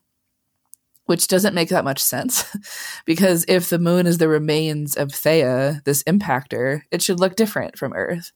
which 1.06 1.28
doesn't 1.28 1.54
make 1.54 1.70
that 1.70 1.84
much 1.84 2.00
sense 2.00 2.44
because 3.06 3.44
if 3.48 3.70
the 3.70 3.78
moon 3.78 4.06
is 4.06 4.18
the 4.18 4.28
remains 4.28 4.96
of 4.96 5.08
Theia, 5.08 5.82
this 5.84 6.02
impactor, 6.04 6.82
it 6.90 7.02
should 7.02 7.20
look 7.20 7.36
different 7.36 7.78
from 7.78 7.92
Earth. 7.94 8.32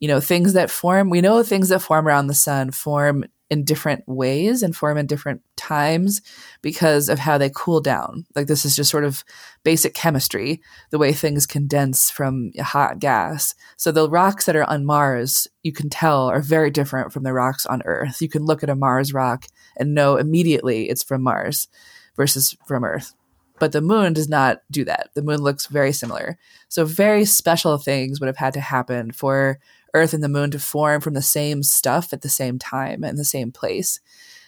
You 0.00 0.08
know, 0.08 0.20
things 0.20 0.54
that 0.54 0.70
form, 0.70 1.08
we 1.08 1.20
know 1.20 1.42
things 1.42 1.68
that 1.68 1.80
form 1.80 2.06
around 2.06 2.26
the 2.26 2.34
sun 2.34 2.72
form 2.72 3.24
in 3.50 3.64
different 3.64 4.02
ways 4.06 4.62
and 4.62 4.74
form 4.74 4.96
in 4.96 5.06
different 5.06 5.42
times 5.56 6.22
because 6.62 7.08
of 7.08 7.18
how 7.18 7.36
they 7.36 7.50
cool 7.54 7.80
down. 7.80 8.26
Like 8.34 8.46
this 8.46 8.64
is 8.64 8.74
just 8.74 8.90
sort 8.90 9.04
of 9.04 9.22
basic 9.62 9.94
chemistry, 9.94 10.60
the 10.90 10.98
way 10.98 11.12
things 11.12 11.46
condense 11.46 12.10
from 12.10 12.52
hot 12.58 12.98
gas. 12.98 13.54
So 13.76 13.92
the 13.92 14.08
rocks 14.08 14.46
that 14.46 14.56
are 14.56 14.68
on 14.68 14.86
Mars, 14.86 15.46
you 15.62 15.72
can 15.72 15.90
tell 15.90 16.26
are 16.28 16.40
very 16.40 16.70
different 16.70 17.12
from 17.12 17.22
the 17.22 17.34
rocks 17.34 17.66
on 17.66 17.82
Earth. 17.84 18.20
You 18.20 18.28
can 18.28 18.44
look 18.44 18.62
at 18.62 18.70
a 18.70 18.74
Mars 18.74 19.12
rock 19.12 19.46
and 19.76 19.94
know 19.94 20.16
immediately 20.16 20.88
it's 20.88 21.02
from 21.02 21.22
Mars 21.22 21.68
versus 22.16 22.56
from 22.66 22.84
Earth. 22.84 23.14
But 23.58 23.72
the 23.72 23.80
moon 23.80 24.12
does 24.12 24.28
not 24.28 24.62
do 24.70 24.84
that. 24.84 25.10
The 25.14 25.22
moon 25.22 25.38
looks 25.38 25.66
very 25.66 25.92
similar. 25.92 26.38
So, 26.68 26.84
very 26.84 27.24
special 27.24 27.78
things 27.78 28.20
would 28.20 28.26
have 28.26 28.36
had 28.36 28.54
to 28.54 28.60
happen 28.60 29.12
for 29.12 29.58
Earth 29.94 30.12
and 30.12 30.24
the 30.24 30.28
moon 30.28 30.50
to 30.50 30.58
form 30.58 31.00
from 31.00 31.14
the 31.14 31.22
same 31.22 31.62
stuff 31.62 32.12
at 32.12 32.22
the 32.22 32.28
same 32.28 32.58
time 32.58 33.04
and 33.04 33.16
the 33.16 33.24
same 33.24 33.52
place. 33.52 34.00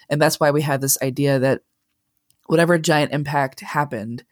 And 0.09 0.21
that's 0.21 0.41
why 0.41 0.51
we 0.51 0.63
have 0.63 0.81
this 0.81 0.99
idea 1.03 1.39
that 1.39 1.63
whatever 2.47 2.79
giant 2.79 3.13
impact 3.13 3.61
happened, 3.61 4.25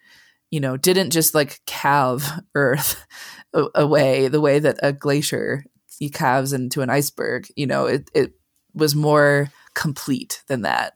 you 0.50 0.58
know, 0.58 0.76
didn't 0.76 1.10
just 1.10 1.34
like 1.34 1.60
calve 1.66 2.28
Earth 2.54 3.06
away 3.52 4.26
the 4.26 4.40
way 4.40 4.58
that 4.58 4.78
a 4.82 4.92
glacier 4.92 5.64
calves 6.12 6.52
into 6.52 6.82
an 6.82 6.90
iceberg. 6.90 7.46
You 7.56 7.66
know, 7.66 7.86
it, 7.86 8.10
it 8.12 8.32
was 8.74 8.96
more 8.96 9.50
complete 9.74 10.42
than 10.48 10.62
that 10.62 10.94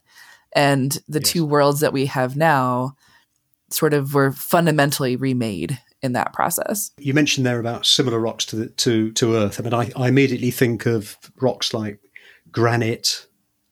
and 0.53 0.99
the 1.09 1.21
yes. 1.21 1.31
two 1.31 1.45
worlds 1.45 1.81
that 1.81 1.93
we 1.93 2.07
have 2.07 2.37
now 2.37 2.95
sort 3.71 3.95
of 3.95 4.15
were 4.15 4.33
fundamentally 4.33 5.17
remade 5.17 5.79
in 6.03 6.13
that 6.13 6.33
process. 6.33 6.91
You 6.99 7.15
mentioned 7.15 7.47
there 7.47 7.61
about 7.61 7.87
similar 7.87 8.19
rocks 8.19 8.45
to 8.47 8.57
the, 8.57 8.69
to 8.69 9.13
to 9.13 9.35
Earth. 9.35 9.61
I 9.61 9.65
mean, 9.65 9.75
I, 9.75 9.91
I 9.97 10.09
immediately 10.09 10.51
think 10.51 10.87
of 10.87 11.17
rocks 11.41 11.75
like 11.75 11.99
granite, 12.51 13.27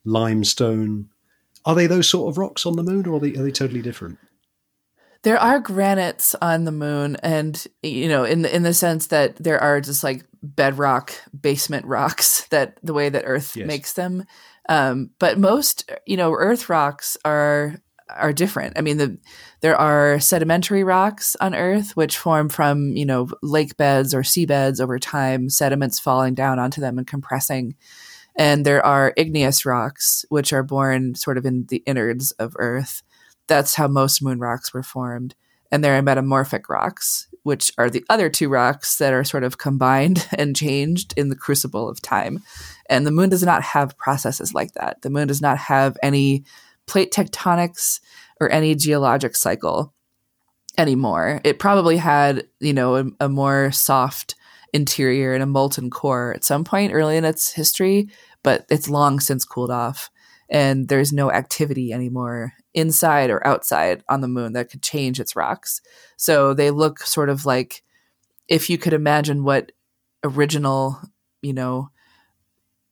limestone. 0.05 1.09
Are 1.65 1.75
they 1.75 1.87
those 1.87 2.09
sort 2.09 2.31
of 2.31 2.39
rocks 2.39 2.67
on 2.67 2.77
the 2.77 2.83
moon, 2.83 3.07
or 3.07 3.17
are 3.17 3.21
they, 3.21 3.35
are 3.35 3.43
they 3.43 3.51
totally 3.51 3.83
different? 3.83 4.19
There 5.23 5.39
are 5.39 5.59
granites 5.59 6.37
on 6.41 6.65
the 6.65 6.73
moon, 6.73 7.17
and 7.23 7.65
you 7.83 8.09
know, 8.09 8.25
in 8.25 8.43
the, 8.43 8.55
in 8.55 8.63
the 8.63 8.75
sense 8.75 9.09
that 9.09 9.37
there 9.37 9.61
are 9.61 9.81
just 9.81 10.05
like 10.05 10.25
bedrock 10.43 11.13
basement 11.39 11.87
rocks 11.87 12.47
that 12.51 12.79
the 12.83 12.95
way 12.95 13.09
that 13.09 13.25
Earth 13.27 13.57
yes. 13.57 13.67
makes 13.67 13.93
them. 13.95 14.25
Um, 14.69 15.11
but 15.19 15.39
most, 15.39 15.91
you 16.07 16.17
know, 16.17 16.33
Earth 16.33 16.69
rocks 16.69 17.17
are 17.25 17.77
are 18.09 18.33
different. 18.33 18.79
I 18.79 18.83
mean, 18.83 18.99
the, 18.99 19.19
there 19.63 19.77
are 19.77 20.21
sedimentary 20.21 20.85
rocks 20.85 21.35
on 21.41 21.57
Earth 21.57 21.97
which 21.97 22.17
form 22.17 22.49
from 22.49 22.91
you 22.97 23.05
know 23.05 23.29
lake 23.43 23.77
beds 23.77 24.15
or 24.15 24.23
seabeds 24.23 24.81
over 24.81 24.99
time, 24.99 25.49
sediments 25.49 25.99
falling 25.99 26.35
down 26.35 26.59
onto 26.59 26.81
them 26.81 26.99
and 26.99 27.07
compressing. 27.07 27.75
And 28.39 28.67
there 28.67 28.85
are 28.85 29.15
igneous 29.17 29.65
rocks, 29.65 30.25
which 30.29 30.53
are 30.53 30.63
born 30.63 31.15
sort 31.15 31.39
of 31.39 31.47
in 31.47 31.65
the 31.69 31.83
innards 31.87 32.33
of 32.33 32.55
Earth. 32.59 33.03
That's 33.47 33.75
how 33.75 33.89
most 33.89 34.23
moon 34.23 34.39
rocks 34.39 34.75
were 34.75 34.83
formed. 34.83 35.35
And 35.71 35.83
there 35.83 35.97
are 35.97 36.03
metamorphic 36.03 36.69
rocks, 36.69 37.29
which 37.43 37.73
are 37.79 37.91
the 37.91 38.05
other 38.09 38.29
two 38.29 38.49
rocks 38.49 38.99
that 38.99 39.13
are 39.13 39.25
sort 39.25 39.45
of 39.45 39.59
combined 39.59 40.27
and 40.39 40.57
changed 40.57 41.15
in 41.17 41.29
the 41.29 41.37
crucible 41.37 41.89
of 41.89 42.01
time. 42.03 42.41
And 42.89 43.07
the 43.07 43.11
moon 43.11 43.29
does 43.29 43.43
not 43.43 43.63
have 43.63 43.99
processes 43.99 44.55
like 44.55 44.73
that. 44.73 45.03
The 45.03 45.11
moon 45.11 45.29
does 45.29 45.43
not 45.43 45.59
have 45.59 45.97
any 46.03 46.45
plate 46.87 47.13
tectonics 47.13 48.01
or 48.41 48.51
any 48.51 48.75
geologic 48.75 49.35
cycle 49.35 49.93
anymore. 50.79 51.41
It 51.45 51.59
probably 51.59 51.97
had, 51.97 52.47
you 52.61 52.73
know, 52.73 52.97
a, 52.97 53.05
a 53.21 53.29
more 53.29 53.73
soft 53.73 54.35
interior 54.73 55.33
and 55.35 55.43
a 55.43 55.47
molten 55.47 55.91
core 55.91 56.35
at 56.35 56.45
some 56.45 56.65
point 56.65 56.93
early 56.93 57.17
in 57.17 57.25
its 57.25 57.53
history, 57.53 58.09
but 58.43 58.67
it's 58.71 58.89
long 58.89 59.21
since 59.21 59.45
cooled 59.45 59.71
off. 59.71 60.11
And 60.49 60.89
there's 60.89 61.13
no 61.13 61.31
activity 61.33 61.93
anymore 61.93 62.53
inside 62.75 63.31
or 63.31 63.45
outside 63.47 64.03
on 64.09 64.21
the 64.21 64.29
moon 64.29 64.53
that 64.53 64.71
could 64.71 64.83
change 64.83 65.19
its 65.19 65.35
rocks. 65.35 65.81
So 66.17 66.55
they 66.55 66.71
look 66.71 67.01
sort 67.01 67.29
of 67.29 67.45
like 67.45 67.83
if 68.49 68.71
you 68.71 68.79
could 68.79 68.93
imagine 68.93 69.43
what 69.43 69.73
original, 70.23 71.01
you 71.43 71.53
know, 71.53 71.91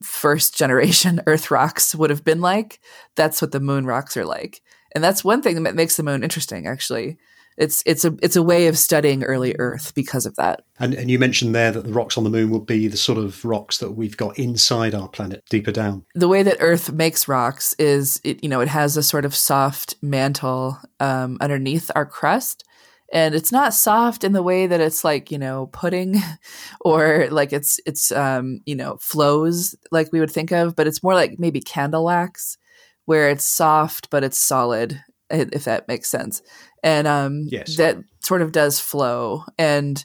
first 0.02 0.56
generation 0.56 1.20
Earth 1.26 1.50
rocks 1.50 1.94
would 1.94 2.10
have 2.10 2.24
been 2.24 2.40
like, 2.40 2.80
that's 3.16 3.40
what 3.40 3.52
the 3.52 3.60
moon 3.60 3.86
rocks 3.86 4.16
are 4.16 4.24
like. 4.24 4.62
And 4.94 5.02
that's 5.02 5.24
one 5.24 5.42
thing 5.42 5.62
that 5.62 5.74
makes 5.74 5.96
the 5.96 6.02
moon 6.02 6.22
interesting, 6.22 6.66
actually, 6.66 7.18
it's 7.56 7.82
it's 7.86 8.04
a 8.04 8.14
it's 8.20 8.36
a 8.36 8.42
way 8.42 8.66
of 8.66 8.78
studying 8.78 9.22
early 9.22 9.54
Earth 9.58 9.94
because 9.94 10.26
of 10.26 10.34
that. 10.36 10.64
And 10.78 10.94
and 10.94 11.10
you 11.10 11.18
mentioned 11.18 11.54
there 11.54 11.70
that 11.70 11.84
the 11.84 11.92
rocks 11.92 12.18
on 12.18 12.24
the 12.24 12.30
moon 12.30 12.50
would 12.50 12.66
be 12.66 12.88
the 12.88 12.96
sort 12.96 13.18
of 13.18 13.44
rocks 13.44 13.78
that 13.78 13.92
we've 13.92 14.16
got 14.16 14.38
inside 14.38 14.94
our 14.94 15.08
planet, 15.08 15.44
deeper 15.48 15.72
down. 15.72 16.04
The 16.14 16.28
way 16.28 16.42
that 16.42 16.56
Earth 16.60 16.92
makes 16.92 17.28
rocks 17.28 17.74
is 17.78 18.20
it 18.24 18.42
you 18.42 18.48
know 18.48 18.60
it 18.60 18.68
has 18.68 18.96
a 18.96 19.02
sort 19.02 19.24
of 19.24 19.34
soft 19.34 19.94
mantle 20.02 20.78
um, 21.00 21.38
underneath 21.40 21.90
our 21.94 22.06
crust. 22.06 22.64
And 23.12 23.34
it's 23.34 23.52
not 23.52 23.74
soft 23.74 24.24
in 24.24 24.32
the 24.32 24.42
way 24.42 24.66
that 24.66 24.80
it's 24.80 25.04
like 25.04 25.30
you 25.30 25.38
know 25.38 25.66
pudding, 25.72 26.16
or 26.80 27.28
like 27.30 27.52
it's 27.52 27.78
it's 27.86 28.10
um, 28.10 28.60
you 28.66 28.74
know 28.74 28.96
flows 29.00 29.76
like 29.92 30.10
we 30.12 30.20
would 30.20 30.30
think 30.30 30.50
of, 30.50 30.74
but 30.74 30.88
it's 30.88 31.02
more 31.02 31.14
like 31.14 31.38
maybe 31.38 31.60
candle 31.60 32.04
wax, 32.04 32.58
where 33.04 33.28
it's 33.28 33.44
soft 33.46 34.10
but 34.10 34.24
it's 34.24 34.38
solid 34.38 35.00
if 35.30 35.64
that 35.64 35.88
makes 35.88 36.08
sense. 36.08 36.42
And 36.82 37.06
um, 37.06 37.44
yes. 37.50 37.76
that 37.76 37.98
sort 38.20 38.42
of 38.42 38.52
does 38.52 38.80
flow. 38.80 39.44
And 39.58 40.04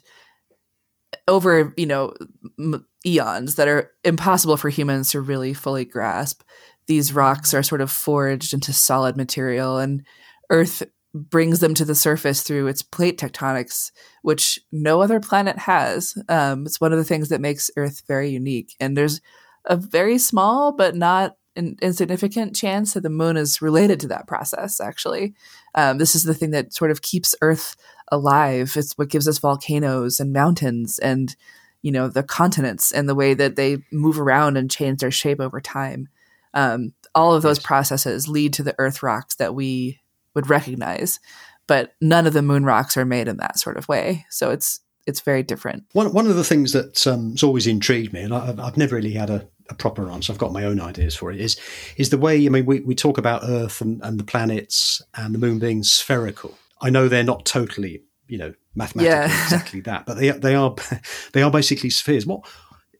over 1.26 1.74
you 1.76 1.86
know 1.86 2.12
m- 2.58 2.86
eons 3.04 3.56
that 3.56 3.68
are 3.68 3.90
impossible 4.04 4.56
for 4.56 4.68
humans 4.68 5.10
to 5.10 5.20
really 5.20 5.52
fully 5.52 5.84
grasp 5.84 6.42
these 6.86 7.12
rocks 7.12 7.54
are 7.54 7.62
sort 7.62 7.80
of 7.80 7.90
forged 7.90 8.52
into 8.52 8.72
solid 8.72 9.16
material 9.16 9.78
and 9.78 10.04
earth 10.50 10.82
brings 11.14 11.60
them 11.60 11.74
to 11.74 11.84
the 11.84 11.94
surface 11.94 12.42
through 12.42 12.66
its 12.66 12.82
plate 12.82 13.18
tectonics 13.18 13.90
which 14.22 14.58
no 14.70 15.00
other 15.02 15.20
planet 15.20 15.58
has. 15.58 16.14
Um, 16.28 16.66
it's 16.66 16.80
one 16.80 16.92
of 16.92 16.98
the 16.98 17.04
things 17.04 17.28
that 17.28 17.40
makes 17.40 17.70
earth 17.76 18.02
very 18.06 18.30
unique. 18.30 18.74
And 18.80 18.96
there's 18.96 19.20
a 19.64 19.76
very 19.76 20.18
small 20.18 20.72
but 20.72 20.94
not 20.94 21.36
an 21.56 21.76
insignificant 21.82 22.54
chance 22.54 22.94
that 22.94 23.02
the 23.02 23.10
moon 23.10 23.36
is 23.36 23.60
related 23.60 24.00
to 24.00 24.08
that 24.08 24.26
process, 24.26 24.80
actually. 24.80 25.34
Um, 25.74 25.98
this 25.98 26.14
is 26.14 26.24
the 26.24 26.34
thing 26.34 26.50
that 26.50 26.72
sort 26.72 26.90
of 26.90 27.02
keeps 27.02 27.34
Earth 27.42 27.76
alive. 28.12 28.74
It's 28.76 28.96
what 28.96 29.08
gives 29.08 29.28
us 29.28 29.38
volcanoes 29.38 30.20
and 30.20 30.32
mountains 30.32 30.98
and, 30.98 31.34
you 31.82 31.92
know, 31.92 32.08
the 32.08 32.22
continents 32.22 32.92
and 32.92 33.08
the 33.08 33.14
way 33.14 33.34
that 33.34 33.56
they 33.56 33.78
move 33.90 34.20
around 34.20 34.56
and 34.56 34.70
change 34.70 35.00
their 35.00 35.10
shape 35.10 35.40
over 35.40 35.60
time. 35.60 36.08
Um, 36.54 36.92
all 37.14 37.34
of 37.34 37.42
those 37.42 37.58
processes 37.58 38.28
lead 38.28 38.52
to 38.54 38.62
the 38.62 38.74
Earth 38.78 39.02
rocks 39.02 39.36
that 39.36 39.54
we 39.54 40.00
would 40.34 40.48
recognize, 40.48 41.20
but 41.66 41.94
none 42.00 42.26
of 42.26 42.32
the 42.32 42.42
moon 42.42 42.64
rocks 42.64 42.96
are 42.96 43.04
made 43.04 43.28
in 43.28 43.38
that 43.38 43.58
sort 43.58 43.76
of 43.76 43.88
way. 43.88 44.24
So 44.30 44.50
it's 44.50 44.80
it's 45.06 45.20
very 45.20 45.42
different. 45.42 45.84
One 45.92 46.12
one 46.12 46.26
of 46.26 46.36
the 46.36 46.44
things 46.44 46.72
that's 46.72 47.06
um, 47.06 47.34
always 47.42 47.66
intrigued 47.66 48.12
me, 48.12 48.22
and 48.22 48.34
I, 48.34 48.54
I've 48.58 48.76
never 48.76 48.96
really 48.96 49.12
had 49.12 49.30
a 49.30 49.48
a 49.70 49.74
proper 49.74 50.10
answer. 50.10 50.32
I've 50.32 50.38
got 50.38 50.52
my 50.52 50.64
own 50.64 50.80
ideas 50.80 51.14
for 51.14 51.30
it. 51.30 51.40
Is 51.40 51.58
is 51.96 52.10
the 52.10 52.18
way? 52.18 52.44
I 52.44 52.48
mean, 52.48 52.66
we, 52.66 52.80
we 52.80 52.94
talk 52.94 53.16
about 53.18 53.42
Earth 53.44 53.80
and, 53.80 54.02
and 54.02 54.18
the 54.18 54.24
planets 54.24 55.00
and 55.14 55.34
the 55.34 55.38
Moon 55.38 55.58
being 55.58 55.82
spherical. 55.82 56.58
I 56.80 56.90
know 56.90 57.08
they're 57.08 57.22
not 57.22 57.44
totally, 57.44 58.02
you 58.28 58.38
know, 58.38 58.54
mathematically 58.74 59.10
yeah. 59.10 59.42
exactly 59.44 59.80
that, 59.82 60.06
but 60.06 60.14
they 60.14 60.30
they 60.30 60.54
are 60.54 60.74
they 61.32 61.42
are 61.42 61.50
basically 61.50 61.90
spheres. 61.90 62.26
What 62.26 62.44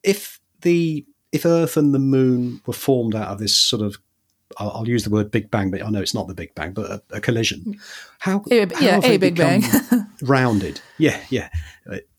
if 0.03 0.41
the 0.63 1.05
if 1.33 1.45
Earth 1.45 1.77
and 1.77 1.93
the 1.93 1.99
Moon 1.99 2.63
were 2.67 2.73
formed 2.73 3.15
out 3.15 3.29
of 3.29 3.39
this 3.39 3.57
sort 3.57 3.83
of 3.83 3.97
I'll, 4.59 4.71
I'll 4.71 4.89
use 4.89 5.05
the 5.05 5.11
word 5.11 5.31
Big 5.31 5.51
Bang, 5.51 5.71
but 5.71 5.83
I 5.83 5.91
know 5.91 6.01
it's 6.01 6.15
not 6.15 6.29
the 6.29 6.35
Big 6.35 6.55
Bang, 6.55 6.73
but 6.73 6.91
a, 6.91 7.03
a 7.17 7.21
collision. 7.21 7.79
How, 8.19 8.43
a, 8.51 8.67
how 8.75 8.81
yeah, 8.81 9.01
a 9.03 9.17
Big 9.17 9.37
Bang 9.37 9.63
rounded? 10.23 10.81
Yeah, 10.99 11.21
yeah. 11.31 11.51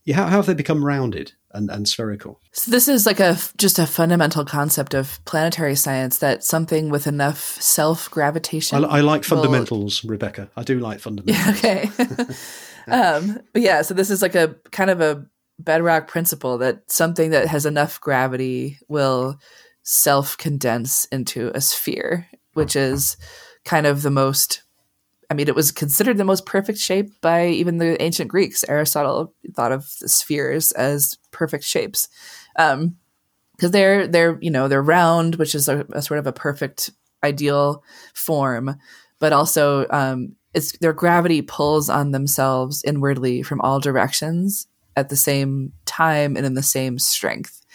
Uh, 0.09 0.13
how, 0.13 0.25
how 0.25 0.37
have 0.37 0.45
they 0.45 0.53
become 0.53 0.83
rounded? 0.83 1.33
and, 1.53 1.69
and 1.69 1.87
spherical. 1.87 2.39
So 2.53 2.71
this 2.71 2.87
is 2.87 3.05
like 3.05 3.19
a 3.19 3.37
just 3.57 3.79
a 3.79 3.85
fundamental 3.85 4.45
concept 4.45 4.93
of 4.93 5.19
planetary 5.25 5.75
science 5.75 6.19
that 6.19 6.43
something 6.43 6.89
with 6.89 7.07
enough 7.07 7.39
self 7.61 8.09
gravitation. 8.11 8.83
I, 8.83 8.87
I, 8.87 9.01
like 9.01 9.23
fundamentals. 9.23 10.03
Rebecca. 10.03 10.49
I 10.55 10.63
do 10.63 10.79
like 10.79 10.99
fundamentals. 10.99 11.63
Yeah, 11.63 11.89
okay. 11.89 11.89
um, 12.91 13.39
yeah. 13.55 13.81
So 13.81 13.93
this 13.93 14.09
is 14.09 14.21
like 14.21 14.35
a 14.35 14.55
kind 14.71 14.89
of 14.89 15.01
a 15.01 15.25
bedrock 15.59 16.07
principle 16.07 16.57
that 16.59 16.89
something 16.91 17.31
that 17.31 17.47
has 17.47 17.65
enough 17.65 17.99
gravity 18.01 18.79
will 18.87 19.39
self 19.83 20.37
condense 20.37 21.05
into 21.05 21.51
a 21.53 21.61
sphere, 21.61 22.27
which 22.53 22.75
is 22.75 23.17
kind 23.65 23.85
of 23.85 24.01
the 24.01 24.11
most 24.11 24.63
I 25.31 25.33
mean, 25.33 25.47
it 25.47 25.55
was 25.55 25.71
considered 25.71 26.17
the 26.17 26.25
most 26.25 26.45
perfect 26.45 26.77
shape 26.77 27.09
by 27.21 27.47
even 27.47 27.77
the 27.77 27.99
ancient 28.01 28.29
Greeks. 28.29 28.65
Aristotle 28.67 29.33
thought 29.55 29.71
of 29.71 29.85
spheres 29.85 30.73
as 30.73 31.17
perfect 31.31 31.63
shapes, 31.63 32.09
because 32.57 32.73
um, 32.73 32.97
they're 33.57 34.07
they're 34.07 34.37
you 34.41 34.51
know 34.51 34.67
they're 34.67 34.83
round, 34.83 35.35
which 35.35 35.55
is 35.55 35.69
a, 35.69 35.85
a, 35.93 36.01
sort 36.01 36.19
of 36.19 36.27
a 36.27 36.33
perfect 36.33 36.89
ideal 37.23 37.81
form, 38.13 38.75
but 39.19 39.31
also 39.31 39.87
um, 39.89 40.35
it's 40.53 40.77
their 40.79 40.91
gravity 40.91 41.41
pulls 41.41 41.89
on 41.89 42.11
themselves 42.11 42.83
inwardly 42.83 43.41
from 43.41 43.61
all 43.61 43.79
directions 43.79 44.67
at 44.97 45.07
the 45.07 45.15
same 45.15 45.71
time 45.85 46.35
and 46.35 46.45
in 46.45 46.55
the 46.55 46.61
same 46.61 46.99
strength, 46.99 47.65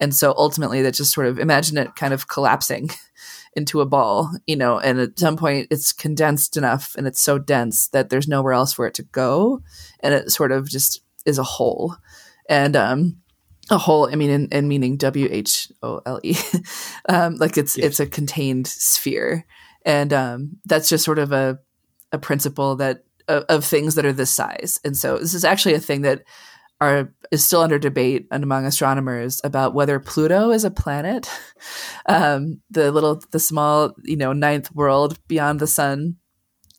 and 0.00 0.14
so 0.14 0.34
ultimately 0.36 0.82
that 0.82 0.92
just 0.92 1.14
sort 1.14 1.28
of 1.28 1.38
imagine 1.38 1.78
it 1.78 1.96
kind 1.96 2.12
of 2.12 2.28
collapsing 2.28 2.90
into 3.56 3.80
a 3.80 3.86
ball, 3.86 4.30
you 4.46 4.54
know, 4.54 4.78
and 4.78 5.00
at 5.00 5.18
some 5.18 5.36
point 5.36 5.68
it's 5.70 5.92
condensed 5.92 6.56
enough 6.56 6.94
and 6.96 7.06
it's 7.06 7.20
so 7.20 7.38
dense 7.38 7.88
that 7.88 8.10
there's 8.10 8.28
nowhere 8.28 8.52
else 8.52 8.72
for 8.72 8.86
it 8.86 8.94
to 8.94 9.02
go. 9.02 9.62
And 10.00 10.14
it 10.14 10.30
sort 10.30 10.52
of 10.52 10.68
just 10.68 11.00
is 11.24 11.38
a 11.38 11.42
hole. 11.42 11.96
And, 12.48 12.76
um, 12.76 13.16
a 13.70 13.78
hole, 13.78 14.08
I 14.10 14.14
mean, 14.14 14.30
in, 14.30 14.48
in 14.52 14.68
meaning 14.68 14.96
W 14.96 15.28
H 15.30 15.72
O 15.82 16.00
L 16.06 16.20
E, 16.22 16.36
um, 17.08 17.34
like 17.36 17.56
it's 17.56 17.76
it's 17.76 17.98
a 17.98 18.06
contained 18.06 18.68
sphere, 18.68 19.44
and 19.84 20.12
um, 20.12 20.58
that's 20.64 20.88
just 20.88 21.04
sort 21.04 21.18
of 21.18 21.32
a 21.32 21.58
a 22.12 22.18
principle 22.18 22.76
that 22.76 23.02
of, 23.28 23.44
of 23.48 23.64
things 23.64 23.96
that 23.96 24.06
are 24.06 24.12
this 24.12 24.30
size. 24.30 24.78
And 24.84 24.96
so 24.96 25.18
this 25.18 25.34
is 25.34 25.44
actually 25.44 25.74
a 25.74 25.80
thing 25.80 26.02
that 26.02 26.22
are 26.80 27.12
is 27.32 27.44
still 27.44 27.60
under 27.60 27.78
debate 27.78 28.26
among 28.30 28.66
astronomers 28.66 29.40
about 29.42 29.74
whether 29.74 29.98
Pluto 29.98 30.50
is 30.50 30.64
a 30.64 30.70
planet, 30.70 31.28
um, 32.06 32.60
the 32.70 32.92
little, 32.92 33.20
the 33.32 33.40
small, 33.40 33.94
you 34.04 34.16
know, 34.16 34.32
ninth 34.32 34.72
world 34.74 35.18
beyond 35.26 35.60
the 35.60 35.66
sun, 35.66 36.16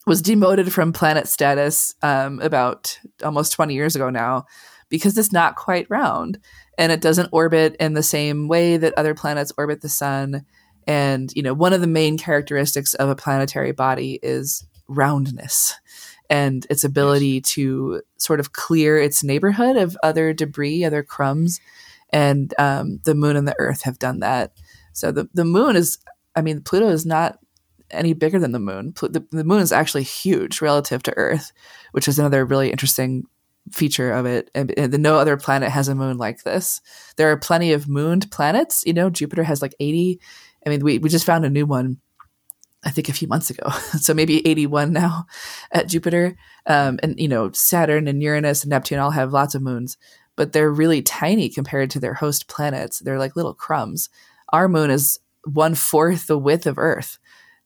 was 0.05 0.21
demoted 0.21 0.71
from 0.71 0.93
planet 0.93 1.27
status 1.27 1.93
um, 2.01 2.39
about 2.41 2.99
almost 3.23 3.53
twenty 3.53 3.73
years 3.73 3.95
ago 3.95 4.09
now, 4.09 4.45
because 4.89 5.17
it's 5.17 5.33
not 5.33 5.55
quite 5.55 5.89
round 5.89 6.39
and 6.77 6.91
it 6.91 7.01
doesn't 7.01 7.29
orbit 7.31 7.75
in 7.79 7.93
the 7.93 8.03
same 8.03 8.47
way 8.47 8.77
that 8.77 8.93
other 8.97 9.15
planets 9.15 9.51
orbit 9.57 9.81
the 9.81 9.89
sun. 9.89 10.45
And 10.85 11.31
you 11.35 11.43
know, 11.43 11.53
one 11.53 11.73
of 11.73 11.81
the 11.81 11.87
main 11.87 12.17
characteristics 12.17 12.93
of 12.93 13.09
a 13.09 13.15
planetary 13.15 13.71
body 13.71 14.19
is 14.21 14.65
roundness 14.87 15.73
and 16.29 16.65
its 16.69 16.83
ability 16.83 17.41
yes. 17.43 17.51
to 17.51 18.01
sort 18.17 18.39
of 18.39 18.53
clear 18.53 18.97
its 18.97 19.23
neighborhood 19.23 19.77
of 19.77 19.97
other 20.03 20.33
debris, 20.33 20.83
other 20.83 21.03
crumbs. 21.03 21.59
And 22.09 22.53
um, 22.57 22.99
the 23.03 23.15
moon 23.15 23.35
and 23.35 23.47
the 23.47 23.55
earth 23.59 23.83
have 23.83 23.99
done 23.99 24.19
that. 24.19 24.53
So 24.93 25.11
the, 25.11 25.29
the 25.33 25.45
moon 25.45 25.75
is, 25.75 25.99
I 26.35 26.41
mean, 26.41 26.61
Pluto 26.61 26.89
is 26.89 27.05
not 27.05 27.39
any 27.91 28.13
bigger 28.13 28.39
than 28.39 28.51
the 28.51 28.59
moon. 28.59 28.93
The, 28.95 29.25
the 29.31 29.43
moon 29.43 29.61
is 29.61 29.71
actually 29.71 30.03
huge 30.03 30.61
relative 30.61 31.03
to 31.03 31.17
Earth, 31.17 31.51
which 31.91 32.07
is 32.07 32.19
another 32.19 32.45
really 32.45 32.71
interesting 32.71 33.23
feature 33.71 34.11
of 34.11 34.25
it. 34.25 34.49
And, 34.55 34.73
and 34.77 34.97
no 34.99 35.17
other 35.17 35.37
planet 35.37 35.69
has 35.69 35.87
a 35.87 35.95
moon 35.95 36.17
like 36.17 36.43
this. 36.43 36.81
There 37.17 37.31
are 37.31 37.37
plenty 37.37 37.73
of 37.73 37.87
mooned 37.87 38.31
planets. 38.31 38.83
You 38.85 38.93
know, 38.93 39.09
Jupiter 39.09 39.43
has 39.43 39.61
like 39.61 39.75
80. 39.79 40.19
I 40.65 40.69
mean, 40.69 40.83
we, 40.83 40.99
we 40.99 41.09
just 41.09 41.25
found 41.25 41.45
a 41.45 41.49
new 41.49 41.65
one 41.65 41.99
I 42.83 42.91
think 42.91 43.09
a 43.09 43.13
few 43.13 43.27
months 43.27 43.49
ago. 43.49 43.69
so 43.99 44.13
maybe 44.13 44.47
81 44.47 44.93
now 44.93 45.25
at 45.71 45.87
Jupiter. 45.87 46.37
Um, 46.65 46.99
and, 47.01 47.19
you 47.19 47.27
know, 47.27 47.51
Saturn 47.51 48.07
and 48.07 48.21
Uranus 48.21 48.63
and 48.63 48.69
Neptune 48.69 48.99
all 48.99 49.11
have 49.11 49.33
lots 49.33 49.55
of 49.55 49.61
moons, 49.61 49.97
but 50.35 50.53
they're 50.53 50.71
really 50.71 51.01
tiny 51.01 51.49
compared 51.49 51.89
to 51.91 51.99
their 51.99 52.13
host 52.13 52.47
planets. 52.47 52.99
They're 52.99 53.19
like 53.19 53.35
little 53.35 53.53
crumbs. 53.53 54.09
our 54.53 54.67
moon 54.67 54.91
is 54.91 55.19
one 55.53 55.75
fourth 55.75 56.27
the 56.27 56.37
width 56.37 56.67
of 56.67 56.77
Earth. 56.77 57.17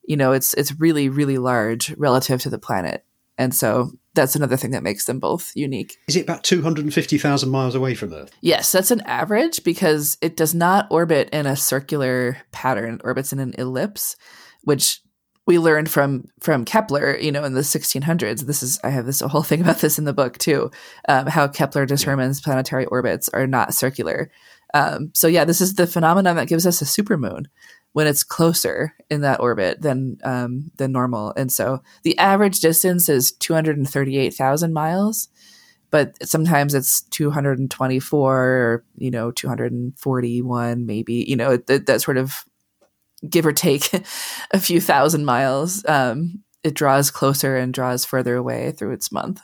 You 0.03 0.18
know, 0.18 0.32
it's 0.32 0.53
it's 0.56 0.80
really 0.80 1.10
really 1.10 1.38
large 1.38 1.94
relative 1.98 2.41
to 2.41 2.50
the 2.50 2.60
planet, 2.60 3.06
and 3.38 3.53
so 3.53 3.91
that's 4.13 4.36
another 4.36 4.58
thing 4.58 4.72
that 4.72 4.84
makes 4.84 5.06
them 5.06 5.20
both 5.20 5.51
unique. 5.56 5.98
Is 6.08 6.15
it 6.15 6.24
about 6.24 6.44
two 6.44 6.62
hundred 6.62 6.86
and 6.86 6.94
fifty 6.94 7.18
thousand 7.18 7.50
miles 7.50 7.75
away 7.75 7.94
from 7.96 8.13
Earth? 8.13 8.32
Yes, 8.41 8.72
that's 8.72 8.91
an 8.91 9.01
average 9.01 9.63
because 9.63 10.18
it 10.22 10.36
does 10.36 10.56
not 10.56 10.88
orbit 10.89 11.30
in 11.32 11.46
a 11.46 11.56
circular 11.56 12.38
pattern; 12.51 12.96
it 12.96 13.01
orbits 13.03 13.32
in 13.32 13.39
an 13.39 13.53
ellipse, 13.58 14.15
which 14.63 15.01
we 15.48 15.58
learned 15.60 15.89
from 15.89 16.25
from 16.39 16.65
Kepler, 16.65 17.18
you 17.18 17.32
know, 17.32 17.44
in 17.44 17.53
the 17.53 17.62
1600s. 17.62 18.41
This 18.41 18.62
is 18.63 18.80
I 18.84 18.89
have 18.89 19.06
this 19.06 19.22
whole 19.22 19.44
thing 19.50 19.62
about 19.62 19.80
this 19.80 20.00
in 20.00 20.06
the 20.06 20.13
book 20.13 20.38
too, 20.38 20.72
um, 21.10 21.27
how 21.27 21.48
Kepler 21.48 21.86
determines 21.86 22.41
planetary 22.41 22.86
orbits 22.86 23.30
are 23.30 23.48
not 23.48 23.74
circular. 23.74 24.32
Um, 24.74 25.12
so 25.13 25.27
yeah, 25.27 25.46
this 25.46 25.62
is 25.62 25.75
the 25.75 25.88
phenomenon 25.88 26.36
that 26.38 26.48
gives 26.48 26.65
us 26.65 26.82
a 26.82 26.86
supermoon 26.86 27.46
when 27.94 28.08
it's 28.08 28.24
closer 28.24 28.94
in 29.10 29.22
that 29.22 29.39
orbit 29.39 29.82
than 29.82 30.18
um, 30.24 30.72
than 30.77 30.91
normal. 30.91 31.34
And 31.36 31.51
so 31.51 31.82
the 32.03 32.18
average 32.18 32.60
distance 32.60 33.10
is 33.10 33.32
238,000 33.34 34.74
miles, 34.74 35.27
but 35.89 36.15
sometimes 36.25 36.74
it's 36.74 37.01
224 37.01 38.38
or 38.39 38.86
you 38.96 39.12
know 39.12 39.32
241 39.32 40.86
maybe. 40.86 41.25
You 41.27 41.36
know 41.36 41.58
that, 41.58 41.88
that 41.88 42.01
sort 42.01 42.18
of 42.18 42.46
give 43.30 43.46
or 43.46 43.54
take 43.54 43.94
a 44.51 44.60
few 44.60 44.82
thousand 44.82 45.25
miles. 45.25 45.86
Um, 45.88 46.44
it 46.63 46.74
draws 46.74 47.10
closer 47.12 47.58
and 47.58 47.74
draws 47.74 48.06
further 48.06 48.36
away 48.36 48.72
through 48.72 48.92
its 48.92 49.12
month. 49.12 49.42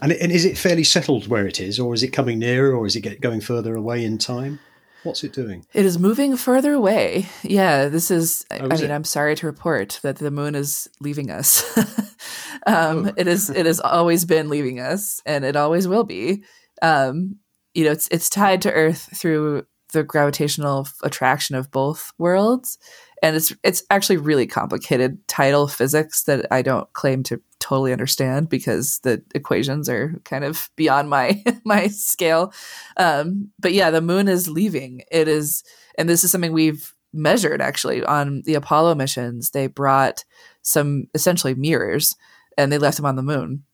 And, 0.00 0.12
and 0.12 0.32
is 0.32 0.44
it 0.44 0.58
fairly 0.58 0.82
settled 0.82 1.28
where 1.28 1.46
it 1.46 1.60
is, 1.60 1.78
or 1.78 1.94
is 1.94 2.02
it 2.02 2.08
coming 2.08 2.40
nearer, 2.40 2.74
or 2.74 2.84
is 2.86 2.96
it 2.96 3.02
get, 3.02 3.20
going 3.20 3.40
further 3.40 3.76
away 3.76 4.04
in 4.04 4.18
time? 4.18 4.58
What's 5.04 5.22
it 5.22 5.32
doing? 5.32 5.66
It 5.72 5.84
is 5.84 5.98
moving 5.98 6.36
further 6.36 6.72
away. 6.72 7.28
Yeah, 7.42 7.88
this 7.88 8.10
is. 8.10 8.44
Oh, 8.50 8.56
I 8.56 8.60
mean, 8.62 8.84
it? 8.84 8.90
I'm 8.90 9.04
sorry 9.04 9.36
to 9.36 9.46
report 9.46 10.00
that 10.02 10.16
the 10.16 10.30
moon 10.30 10.54
is 10.54 10.88
leaving 11.00 11.30
us. 11.30 11.62
um, 12.66 13.12
It 13.16 13.28
is. 13.28 13.50
It 13.50 13.66
has 13.66 13.80
always 13.80 14.24
been 14.24 14.48
leaving 14.48 14.80
us, 14.80 15.20
and 15.26 15.44
it 15.44 15.56
always 15.56 15.86
will 15.86 16.04
be. 16.04 16.42
Um, 16.82 17.36
you 17.74 17.84
know, 17.84 17.92
it's 17.92 18.08
it's 18.08 18.30
tied 18.30 18.62
to 18.62 18.72
Earth 18.72 19.10
through 19.16 19.66
the 19.94 20.04
gravitational 20.04 20.86
attraction 21.02 21.56
of 21.56 21.70
both 21.70 22.12
worlds, 22.18 22.78
and 23.22 23.34
it's 23.34 23.54
it's 23.62 23.82
actually 23.90 24.18
really 24.18 24.46
complicated 24.46 25.26
tidal 25.26 25.66
physics 25.66 26.24
that 26.24 26.46
I 26.50 26.60
don't 26.60 26.92
claim 26.92 27.22
to 27.24 27.40
totally 27.58 27.92
understand 27.92 28.50
because 28.50 28.98
the 28.98 29.22
equations 29.34 29.88
are 29.88 30.20
kind 30.24 30.44
of 30.44 30.68
beyond 30.76 31.08
my 31.08 31.42
my 31.64 31.88
scale. 31.88 32.52
Um, 32.98 33.50
but 33.58 33.72
yeah, 33.72 33.90
the 33.90 34.02
moon 34.02 34.28
is 34.28 34.50
leaving. 34.50 35.02
It 35.10 35.28
is, 35.28 35.64
and 35.96 36.08
this 36.08 36.22
is 36.22 36.30
something 36.30 36.52
we've 36.52 36.94
measured 37.14 37.62
actually 37.62 38.04
on 38.04 38.42
the 38.44 38.54
Apollo 38.54 38.96
missions. 38.96 39.50
They 39.50 39.68
brought 39.68 40.24
some 40.62 41.06
essentially 41.14 41.54
mirrors 41.54 42.16
and 42.58 42.70
they 42.70 42.78
left 42.78 42.96
them 42.96 43.06
on 43.06 43.16
the 43.16 43.22
moon. 43.22 43.64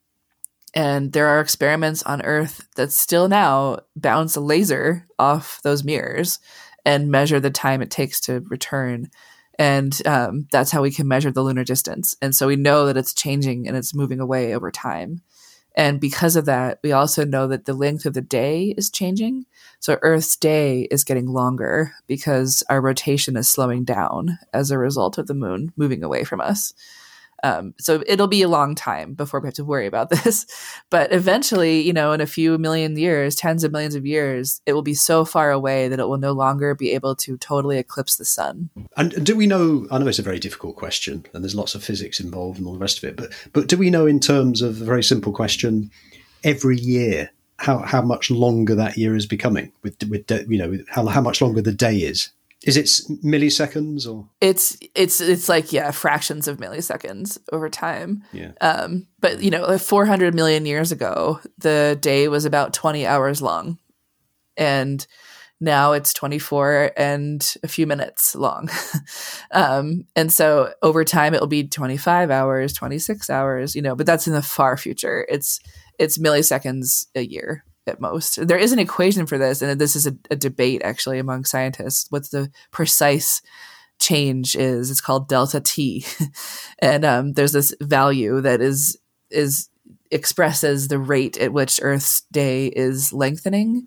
And 0.75 1.13
there 1.13 1.27
are 1.27 1.41
experiments 1.41 2.03
on 2.05 2.23
Earth 2.23 2.67
that 2.77 2.93
still 2.93 3.29
now 3.29 3.81
bounce 3.97 4.37
a 4.37 4.41
laser 4.41 5.07
off 5.19 5.61
those 5.63 5.85
mirrors 5.85 6.39
and 6.85 7.11
measure 7.11 7.41
the 7.41 7.51
time 7.51 7.83
it 7.83 7.91
takes 7.91 8.21
to 8.23 8.41
return. 8.49 9.11
And 9.59 10.01
um, 10.07 10.47
that's 10.51 10.71
how 10.71 10.83
we 10.83 10.91
can 10.91 11.09
measure 11.09 11.31
the 11.31 11.43
lunar 11.43 11.65
distance. 11.65 12.17
And 12.23 12.35
so 12.35 12.47
we 12.47 12.57
know 12.57 12.87
that 12.87 12.97
it's 12.97 13.13
changing 13.13 13.69
and 13.69 13.77
it's 13.77 13.95
moving 13.95 14.21
away 14.21 14.55
over 14.55 14.71
time. 14.71 15.23
And 15.75 16.01
because 16.01 16.35
of 16.37 16.47
that, 16.47 16.79
we 16.83 16.93
also 16.93 17.25
know 17.25 17.47
that 17.47 17.65
the 17.65 17.75
length 17.75 18.05
of 18.05 18.15
the 18.15 18.21
day 18.21 18.75
is 18.77 18.91
changing. 18.91 19.47
So 19.79 19.99
Earth's 20.03 20.37
day 20.37 20.83
is 20.91 21.05
getting 21.05 21.27
longer 21.27 21.93
because 22.07 22.63
our 22.69 22.81
rotation 22.81 23.37
is 23.37 23.49
slowing 23.49 23.85
down 23.85 24.39
as 24.53 24.71
a 24.71 24.79
result 24.79 25.17
of 25.17 25.27
the 25.27 25.35
moon 25.35 25.73
moving 25.77 26.03
away 26.03 26.25
from 26.25 26.41
us. 26.41 26.75
Um, 27.43 27.75
so 27.79 28.03
it'll 28.07 28.27
be 28.27 28.43
a 28.43 28.49
long 28.49 28.75
time 28.75 29.15
before 29.15 29.41
we 29.41 29.47
have 29.47 29.55
to 29.55 29.65
worry 29.65 29.87
about 29.87 30.11
this. 30.25 30.47
But 30.91 31.13
eventually, 31.13 31.81
you 31.81 31.93
know, 31.93 32.13
in 32.13 32.21
a 32.21 32.27
few 32.27 32.59
million 32.59 32.97
years, 32.97 33.35
tens 33.35 33.65
of 33.65 33.73
millions 33.73 33.95
of 33.95 34.07
years, 34.07 34.61
it 34.67 34.73
will 34.73 34.83
be 34.83 34.95
so 34.95 35.25
far 35.25 35.51
away 35.51 35.89
that 35.89 36.01
it 36.01 36.09
will 36.09 36.19
no 36.19 36.33
longer 36.33 36.75
be 36.75 36.93
able 36.93 37.17
to 37.17 37.37
totally 37.39 37.79
eclipse 37.79 38.17
the 38.17 38.25
sun. 38.25 38.71
And 38.97 39.25
do 39.25 39.37
we 39.37 39.47
know? 39.47 39.87
I 39.91 39.99
know 39.99 40.07
it's 40.07 40.19
a 40.19 40.23
very 40.23 40.39
difficult 40.39 40.77
question, 40.77 41.27
and 41.33 41.43
there's 41.43 41.55
lots 41.55 41.75
of 41.75 41.85
physics 41.85 42.21
involved 42.21 42.59
and 42.59 42.67
all 42.67 42.75
the 42.75 42.79
rest 42.79 42.99
of 42.99 43.05
it. 43.05 43.17
But 43.17 43.33
but 43.53 43.69
do 43.69 43.77
we 43.77 43.91
know, 43.91 44.07
in 44.07 44.21
terms 44.21 44.63
of 44.63 44.81
a 44.81 44.85
very 44.85 45.03
simple 45.03 45.33
question, 45.33 45.91
every 46.45 46.77
year 46.79 47.31
how 47.61 47.79
how 47.79 48.03
much 48.03 48.31
longer 48.31 48.75
that 48.75 48.97
year 48.97 49.15
is 49.15 49.27
becoming? 49.27 49.73
With 49.83 49.97
with 50.09 50.31
you 50.49 50.59
know 50.59 50.79
how 50.89 51.07
how 51.07 51.21
much 51.21 51.41
longer 51.41 51.61
the 51.61 51.73
day 51.73 51.97
is? 51.97 52.31
Is 52.63 52.77
it 52.77 52.87
milliseconds 53.25 54.07
or? 54.07 54.29
It's 54.41 54.77
it's 54.95 55.21
it's 55.21 55.49
like 55.49 55.73
yeah, 55.73 55.91
fractions 55.93 56.47
of 56.47 56.59
milliseconds 56.59 57.39
over 57.53 57.71
time. 57.71 58.23
Yeah. 58.33 58.53
Um, 58.61 59.07
but 59.19 59.43
you 59.43 59.51
know, 59.51 59.79
400 59.79 60.35
million 60.35 60.67
years 60.67 60.93
ago, 60.93 61.41
the 61.57 61.97
day 62.01 62.29
was 62.29 62.45
about 62.45 62.75
20 62.75 63.07
hours 63.07 63.41
long, 63.41 63.79
and 64.59 65.07
now 65.59 65.93
it's 65.93 66.13
24 66.13 66.93
and 66.99 67.55
a 67.63 67.69
few 67.69 67.87
minutes 67.87 68.35
long. 68.35 68.69
um, 69.53 70.05
and 70.15 70.31
so 70.31 70.75
over 70.83 71.03
time, 71.03 71.33
it 71.33 71.41
will 71.41 71.47
be 71.47 71.67
25 71.67 72.31
hours, 72.31 72.75
26 72.75 73.31
hours. 73.31 73.75
You 73.75 73.81
know, 73.81 73.97
but 73.97 74.05
that's 74.05 74.27
in 74.27 74.35
the 74.35 74.43
far 74.43 74.77
future. 74.77 75.27
It's 75.31 75.61
it's 75.99 76.19
milliseconds 76.19 77.07
a 77.15 77.23
year 77.23 77.65
at 77.91 78.01
most. 78.01 78.47
There 78.47 78.59
is 78.59 78.73
an 78.73 78.79
equation 78.79 79.27
for 79.27 79.39
this, 79.39 79.63
and 79.63 79.81
this 79.81 79.97
is 79.97 80.07
a, 80.07 80.17
a 80.31 80.37
debate 80.37 80.83
actually 80.83 81.19
among 81.19 81.45
scientists. 81.45 82.11
what 82.11 82.31
the 82.31 82.51
precise 82.71 83.43
change 83.99 84.57
is? 84.57 84.91
It's 84.91 85.01
called 85.01 85.29
delta 85.29 85.61
t, 85.61 86.05
and 86.79 87.05
um, 87.05 87.33
there's 87.35 87.53
this 87.53 87.75
value 87.81 88.41
that 88.41 88.61
is 88.61 88.99
is 89.31 89.69
expresses 90.11 90.89
the 90.89 90.99
rate 90.99 91.39
at 91.39 91.53
which 91.53 91.81
Earth's 91.83 92.23
day 92.33 92.69
is 92.69 93.13
lengthening, 93.13 93.87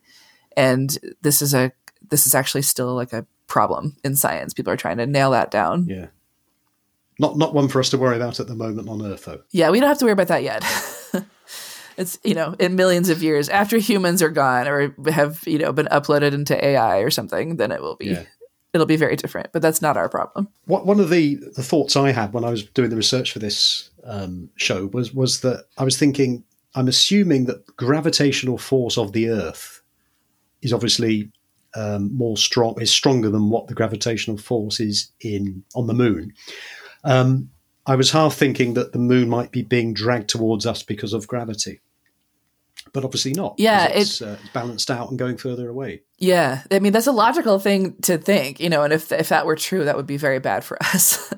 and 0.55 0.97
this 1.21 1.41
is 1.41 1.53
a 1.53 1.71
this 2.09 2.27
is 2.27 2.35
actually 2.35 2.61
still 2.61 2.93
like 2.93 3.13
a 3.13 3.25
problem 3.47 3.95
in 4.03 4.15
science. 4.15 4.53
People 4.53 4.73
are 4.73 4.77
trying 4.77 4.97
to 4.97 5.05
nail 5.05 5.31
that 5.31 5.51
down. 5.51 5.87
Yeah. 5.87 6.07
Not 7.19 7.37
not 7.37 7.53
one 7.53 7.67
for 7.67 7.79
us 7.79 7.89
to 7.91 7.97
worry 7.97 8.15
about 8.15 8.39
at 8.39 8.47
the 8.47 8.55
moment 8.55 8.89
on 8.89 9.05
Earth, 9.05 9.25
though. 9.25 9.41
Yeah, 9.51 9.69
we 9.69 9.79
don't 9.79 9.89
have 9.89 9.99
to 9.99 10.05
worry 10.05 10.13
about 10.13 10.29
that 10.29 10.43
yet. 10.43 10.63
it's 11.97 12.19
you 12.23 12.33
know 12.33 12.55
in 12.59 12.75
millions 12.75 13.09
of 13.09 13.21
years 13.23 13.49
after 13.49 13.77
humans 13.77 14.21
are 14.21 14.29
gone 14.29 14.67
or 14.67 14.95
have 15.11 15.41
you 15.45 15.57
know 15.59 15.71
been 15.73 15.87
uploaded 15.87 16.33
into 16.33 16.63
AI 16.63 16.99
or 16.99 17.09
something, 17.09 17.57
then 17.57 17.71
it 17.71 17.81
will 17.81 17.95
be 17.95 18.07
Yeah. 18.07 18.23
it'll 18.73 18.87
be 18.87 18.95
very 18.95 19.15
different. 19.15 19.51
But 19.51 19.61
that's 19.61 19.81
not 19.81 19.97
our 19.97 20.09
problem. 20.09 20.47
What, 20.65 20.85
one 20.85 20.99
of 20.99 21.09
the, 21.09 21.35
the 21.55 21.63
thoughts 21.63 21.95
I 21.95 22.11
had 22.11 22.33
when 22.33 22.43
I 22.43 22.49
was 22.49 22.63
doing 22.63 22.89
the 22.89 22.95
research 22.95 23.31
for 23.31 23.39
this 23.39 23.89
um, 24.03 24.49
show 24.55 24.87
was 24.87 25.13
was 25.13 25.41
that 25.41 25.65
I 25.77 25.83
was 25.83 25.97
thinking 25.97 26.43
I'm 26.75 26.87
assuming 26.87 27.45
that 27.45 27.65
gravitational 27.77 28.57
force 28.57 28.97
of 28.97 29.11
the 29.13 29.29
Earth 29.29 29.81
is 30.61 30.73
obviously 30.73 31.31
um, 31.75 32.15
more 32.15 32.37
strong 32.37 32.79
is 32.81 32.91
stronger 32.91 33.29
than 33.29 33.49
what 33.49 33.67
the 33.67 33.73
gravitational 33.73 34.37
force 34.37 34.79
is 34.79 35.11
in 35.21 35.63
on 35.75 35.87
the 35.87 35.93
Moon. 35.93 36.33
Um, 37.03 37.49
I 37.85 37.95
was 37.95 38.11
half 38.11 38.35
thinking 38.35 38.75
that 38.75 38.93
the 38.93 38.99
Moon 38.99 39.29
might 39.29 39.51
be 39.51 39.61
being 39.61 39.93
dragged 39.93 40.29
towards 40.29 40.65
us 40.65 40.83
because 40.83 41.13
of 41.13 41.27
gravity, 41.27 41.81
but 42.93 43.03
obviously 43.03 43.33
not. 43.33 43.55
Yeah, 43.57 43.87
it's, 43.87 44.21
uh, 44.21 44.37
balanced 44.53 44.89
out 44.89 45.09
and 45.09 45.19
going 45.19 45.37
further 45.37 45.69
away. 45.69 46.03
Yeah, 46.17 46.63
I 46.71 46.79
mean 46.79 46.93
that's 46.93 47.07
a 47.07 47.11
logical 47.11 47.59
thing 47.59 47.95
to 48.03 48.17
think, 48.17 48.59
you 48.59 48.69
know, 48.69 48.83
and 48.83 48.93
if 48.93 49.11
if 49.11 49.29
that 49.29 49.45
were 49.45 49.57
true, 49.57 49.83
that 49.83 49.97
would 49.97 50.07
be 50.07 50.17
very 50.17 50.39
bad 50.39 50.63
for 50.63 50.77
us. 50.93 51.33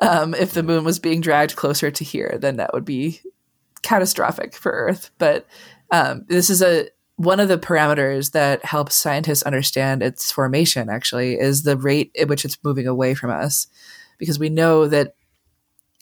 um, 0.00 0.34
if 0.34 0.52
the 0.52 0.62
moon 0.62 0.84
was 0.84 0.98
being 0.98 1.20
dragged 1.20 1.56
closer 1.56 1.90
to 1.90 2.04
here, 2.04 2.38
then 2.40 2.56
that 2.56 2.72
would 2.72 2.84
be 2.84 3.20
catastrophic 3.82 4.54
for 4.54 4.72
Earth. 4.72 5.10
But 5.18 5.46
um, 5.90 6.24
this 6.28 6.48
is 6.48 6.62
a 6.62 6.88
one 7.16 7.40
of 7.40 7.48
the 7.48 7.58
parameters 7.58 8.32
that 8.32 8.64
helps 8.64 8.94
scientists 8.94 9.42
understand 9.42 10.02
its 10.02 10.32
formation. 10.32 10.88
Actually, 10.88 11.34
is 11.34 11.64
the 11.64 11.76
rate 11.76 12.10
at 12.18 12.28
which 12.28 12.46
it's 12.46 12.56
moving 12.64 12.86
away 12.86 13.14
from 13.14 13.30
us, 13.30 13.66
because 14.18 14.38
we 14.38 14.48
know 14.48 14.88
that 14.88 15.14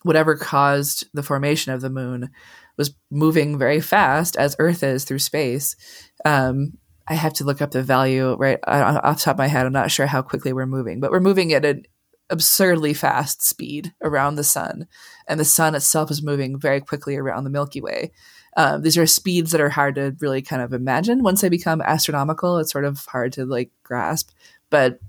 whatever 0.08 0.34
caused 0.34 1.06
the 1.12 1.22
formation 1.22 1.70
of 1.70 1.82
the 1.82 1.90
moon 1.90 2.30
was 2.78 2.94
moving 3.10 3.58
very 3.58 3.78
fast 3.78 4.36
as 4.36 4.56
Earth 4.58 4.82
is 4.82 5.04
through 5.04 5.18
space. 5.18 5.76
Um, 6.24 6.78
I 7.06 7.12
have 7.12 7.34
to 7.34 7.44
look 7.44 7.60
up 7.60 7.72
the 7.72 7.82
value 7.82 8.34
right 8.36 8.58
off 8.66 9.20
top 9.20 9.34
of 9.34 9.38
my 9.38 9.48
head. 9.48 9.66
I'm 9.66 9.72
not 9.74 9.90
sure 9.90 10.06
how 10.06 10.22
quickly 10.22 10.54
we're 10.54 10.64
moving, 10.64 10.98
but 10.98 11.10
we're 11.10 11.20
moving 11.20 11.52
at 11.52 11.66
an 11.66 11.82
absurdly 12.30 12.94
fast 12.94 13.46
speed 13.46 13.92
around 14.02 14.36
the 14.36 14.44
sun, 14.44 14.86
and 15.26 15.38
the 15.38 15.44
sun 15.44 15.74
itself 15.74 16.10
is 16.10 16.22
moving 16.22 16.58
very 16.58 16.80
quickly 16.80 17.14
around 17.14 17.44
the 17.44 17.50
Milky 17.50 17.82
Way. 17.82 18.10
Um, 18.56 18.80
these 18.80 18.96
are 18.96 19.06
speeds 19.06 19.52
that 19.52 19.60
are 19.60 19.68
hard 19.68 19.96
to 19.96 20.16
really 20.20 20.40
kind 20.40 20.62
of 20.62 20.72
imagine. 20.72 21.22
Once 21.22 21.42
they 21.42 21.50
become 21.50 21.82
astronomical, 21.82 22.56
it's 22.56 22.72
sort 22.72 22.86
of 22.86 23.04
hard 23.04 23.34
to 23.34 23.44
like 23.44 23.72
grasp. 23.82 24.30
But 24.70 25.00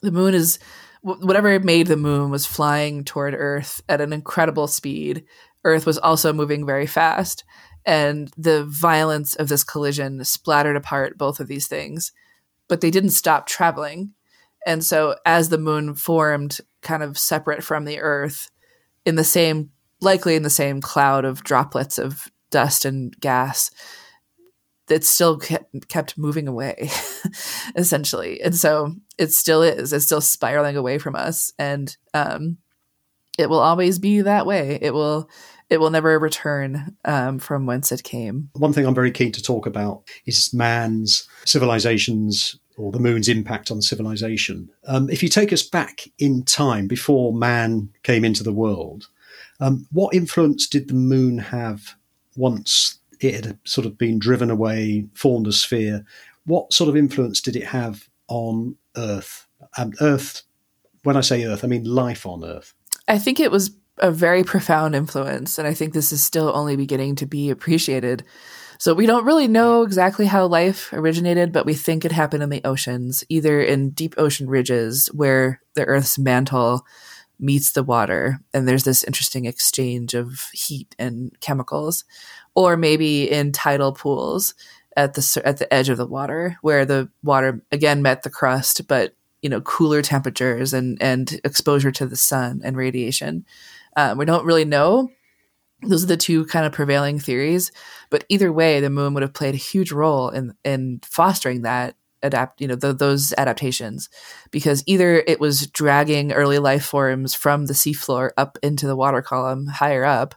the 0.00 0.12
moon 0.12 0.32
is 0.32 0.58
whatever 1.04 1.60
made 1.60 1.86
the 1.86 1.98
moon 1.98 2.30
was 2.30 2.46
flying 2.46 3.04
toward 3.04 3.34
Earth 3.34 3.82
at 3.90 4.00
an 4.00 4.12
incredible 4.12 4.66
speed. 4.66 5.24
Earth 5.62 5.84
was 5.84 5.98
also 5.98 6.32
moving 6.32 6.64
very 6.64 6.86
fast, 6.86 7.44
and 7.84 8.32
the 8.38 8.64
violence 8.64 9.34
of 9.34 9.48
this 9.48 9.62
collision 9.62 10.24
splattered 10.24 10.76
apart 10.76 11.18
both 11.18 11.40
of 11.40 11.46
these 11.46 11.68
things. 11.68 12.10
But 12.68 12.80
they 12.80 12.90
didn't 12.90 13.10
stop 13.10 13.46
traveling, 13.46 14.14
And 14.66 14.84
so 14.84 15.16
as 15.26 15.48
the 15.48 15.58
moon 15.58 15.94
formed 15.94 16.58
kind 16.80 17.02
of 17.02 17.18
separate 17.18 17.62
from 17.62 17.84
the 17.84 18.00
earth 18.00 18.50
in 19.04 19.16
the 19.16 19.24
same 19.24 19.70
likely 20.00 20.34
in 20.34 20.42
the 20.42 20.50
same 20.50 20.80
cloud 20.80 21.24
of 21.24 21.44
droplets 21.44 21.98
of 21.98 22.28
dust 22.50 22.84
and 22.84 23.18
gas 23.20 23.70
it 24.88 25.04
still 25.04 25.38
kept, 25.38 25.88
kept 25.88 26.18
moving 26.18 26.48
away 26.48 26.90
essentially. 27.76 28.40
And 28.40 28.54
so 28.54 28.94
it 29.18 29.32
still 29.32 29.62
is. 29.62 29.92
It's 29.92 30.04
still 30.04 30.20
spiraling 30.20 30.76
away 30.76 30.98
from 30.98 31.16
us. 31.16 31.52
And 31.58 31.96
um, 32.12 32.58
it 33.38 33.48
will 33.48 33.60
always 33.60 33.98
be 33.98 34.20
that 34.20 34.46
way. 34.46 34.78
It 34.80 34.92
will 34.92 35.28
it 35.70 35.80
will 35.80 35.90
never 35.90 36.18
return 36.18 36.94
um, 37.06 37.38
from 37.38 37.64
whence 37.64 37.90
it 37.90 38.04
came. 38.04 38.50
One 38.52 38.72
thing 38.72 38.86
i'm 38.86 38.94
very 38.94 39.10
keen 39.10 39.32
to 39.32 39.42
talk 39.42 39.66
about 39.66 40.02
is 40.26 40.52
man's 40.52 41.26
civilizations 41.46 42.58
or 42.76 42.92
the 42.92 43.00
moon's 43.00 43.28
impact 43.28 43.70
on 43.70 43.80
civilization. 43.80 44.68
Um, 44.86 45.08
if 45.08 45.22
you 45.22 45.28
take 45.28 45.52
us 45.52 45.62
back 45.62 46.08
in 46.18 46.42
time 46.42 46.86
before 46.86 47.32
man 47.32 47.88
came 48.02 48.24
into 48.24 48.42
the 48.42 48.52
world 48.52 49.08
um, 49.60 49.86
what 49.92 50.14
influence 50.14 50.66
did 50.66 50.88
the 50.88 50.94
moon 50.94 51.38
have 51.38 51.94
once 52.36 52.98
it 53.24 53.44
had 53.44 53.58
sort 53.64 53.86
of 53.86 53.98
been 53.98 54.18
driven 54.18 54.50
away, 54.50 55.06
formed 55.14 55.46
a 55.46 55.52
sphere. 55.52 56.04
What 56.44 56.72
sort 56.72 56.88
of 56.88 56.96
influence 56.96 57.40
did 57.40 57.56
it 57.56 57.64
have 57.64 58.08
on 58.28 58.76
Earth? 58.96 59.46
Um, 59.78 59.92
Earth, 60.00 60.42
when 61.02 61.16
I 61.16 61.20
say 61.20 61.44
Earth, 61.44 61.64
I 61.64 61.68
mean 61.68 61.84
life 61.84 62.26
on 62.26 62.44
Earth. 62.44 62.74
I 63.08 63.18
think 63.18 63.40
it 63.40 63.50
was 63.50 63.70
a 63.98 64.10
very 64.10 64.42
profound 64.42 64.94
influence, 64.94 65.58
and 65.58 65.68
I 65.68 65.74
think 65.74 65.92
this 65.92 66.12
is 66.12 66.22
still 66.22 66.50
only 66.54 66.76
beginning 66.76 67.16
to 67.16 67.26
be 67.26 67.50
appreciated. 67.50 68.24
So 68.78 68.92
we 68.92 69.06
don't 69.06 69.24
really 69.24 69.46
know 69.46 69.82
exactly 69.82 70.26
how 70.26 70.46
life 70.46 70.92
originated, 70.92 71.52
but 71.52 71.64
we 71.64 71.74
think 71.74 72.04
it 72.04 72.12
happened 72.12 72.42
in 72.42 72.50
the 72.50 72.64
oceans, 72.64 73.22
either 73.28 73.62
in 73.62 73.90
deep 73.90 74.14
ocean 74.18 74.48
ridges 74.48 75.06
where 75.14 75.60
the 75.74 75.84
Earth's 75.84 76.18
mantle 76.18 76.84
meets 77.38 77.72
the 77.72 77.82
water 77.82 78.40
and 78.52 78.66
there's 78.66 78.84
this 78.84 79.02
interesting 79.04 79.44
exchange 79.44 80.14
of 80.14 80.48
heat 80.52 80.94
and 80.98 81.38
chemicals 81.40 82.04
or 82.54 82.76
maybe 82.76 83.30
in 83.30 83.52
tidal 83.52 83.92
pools 83.92 84.54
at 84.96 85.14
the 85.14 85.42
at 85.44 85.58
the 85.58 85.72
edge 85.72 85.88
of 85.88 85.96
the 85.96 86.06
water 86.06 86.56
where 86.62 86.84
the 86.84 87.08
water 87.22 87.60
again 87.72 88.02
met 88.02 88.22
the 88.22 88.30
crust 88.30 88.86
but 88.86 89.14
you 89.42 89.48
know 89.48 89.60
cooler 89.60 90.02
temperatures 90.02 90.72
and 90.72 91.00
and 91.00 91.40
exposure 91.44 91.90
to 91.92 92.06
the 92.06 92.16
sun 92.16 92.60
and 92.64 92.76
radiation. 92.76 93.44
Um, 93.96 94.18
we 94.18 94.24
don't 94.24 94.46
really 94.46 94.64
know. 94.64 95.10
Those 95.82 96.02
are 96.02 96.08
the 96.08 96.16
two 96.16 96.46
kind 96.46 96.64
of 96.64 96.72
prevailing 96.72 97.18
theories 97.18 97.70
but 98.10 98.24
either 98.28 98.52
way 98.52 98.80
the 98.80 98.90
moon 98.90 99.12
would 99.12 99.22
have 99.22 99.34
played 99.34 99.54
a 99.54 99.58
huge 99.58 99.92
role 99.92 100.28
in 100.30 100.54
in 100.64 101.00
fostering 101.04 101.62
that 101.62 101.96
adapt 102.22 102.60
you 102.60 102.66
know 102.66 102.74
those 102.74 103.34
adaptations 103.36 104.08
because 104.50 104.82
either 104.86 105.22
it 105.26 105.40
was 105.40 105.66
dragging 105.66 106.32
early 106.32 106.58
life 106.58 106.84
forms 106.84 107.34
from 107.34 107.66
the 107.66 107.74
seafloor 107.74 108.30
up 108.36 108.56
into 108.62 108.86
the 108.86 108.96
water 108.96 109.20
column 109.20 109.66
higher 109.66 110.04
up 110.04 110.34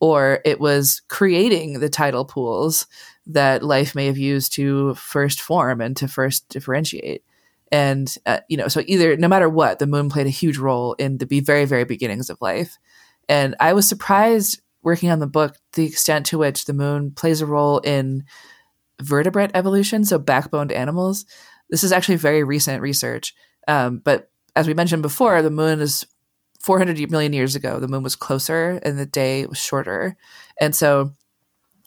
or 0.00 0.40
it 0.44 0.60
was 0.60 1.02
creating 1.08 1.80
the 1.80 1.88
tidal 1.88 2.24
pools 2.24 2.86
that 3.26 3.62
life 3.62 3.94
may 3.94 4.06
have 4.06 4.18
used 4.18 4.52
to 4.52 4.94
first 4.94 5.40
form 5.40 5.80
and 5.80 5.96
to 5.96 6.08
first 6.08 6.48
differentiate 6.48 7.22
and 7.70 8.16
uh, 8.26 8.40
you 8.48 8.56
know 8.56 8.68
so 8.68 8.82
either 8.86 9.16
no 9.16 9.28
matter 9.28 9.48
what 9.48 9.78
the 9.78 9.86
moon 9.86 10.08
played 10.08 10.26
a 10.26 10.30
huge 10.30 10.58
role 10.58 10.94
in 10.94 11.18
the 11.18 11.40
very 11.40 11.64
very 11.64 11.84
beginnings 11.84 12.30
of 12.30 12.40
life 12.40 12.78
and 13.28 13.54
i 13.60 13.72
was 13.72 13.88
surprised 13.88 14.60
working 14.82 15.10
on 15.10 15.18
the 15.18 15.26
book 15.26 15.56
the 15.74 15.84
extent 15.84 16.24
to 16.24 16.38
which 16.38 16.64
the 16.64 16.72
moon 16.72 17.10
plays 17.10 17.40
a 17.40 17.46
role 17.46 17.78
in 17.80 18.24
vertebrate 19.00 19.50
evolution, 19.54 20.04
so 20.04 20.18
backboned 20.18 20.72
animals. 20.72 21.26
This 21.70 21.84
is 21.84 21.92
actually 21.92 22.16
very 22.16 22.44
recent 22.44 22.82
research. 22.82 23.34
Um, 23.66 24.00
but 24.04 24.30
as 24.56 24.66
we 24.66 24.74
mentioned 24.74 25.02
before, 25.02 25.42
the 25.42 25.50
moon 25.50 25.80
is 25.80 26.06
400 26.60 27.10
million 27.10 27.32
years 27.32 27.54
ago. 27.54 27.78
The 27.78 27.88
moon 27.88 28.02
was 28.02 28.16
closer 28.16 28.80
and 28.82 28.98
the 28.98 29.06
day 29.06 29.46
was 29.46 29.58
shorter. 29.58 30.16
And 30.60 30.74
so 30.74 31.14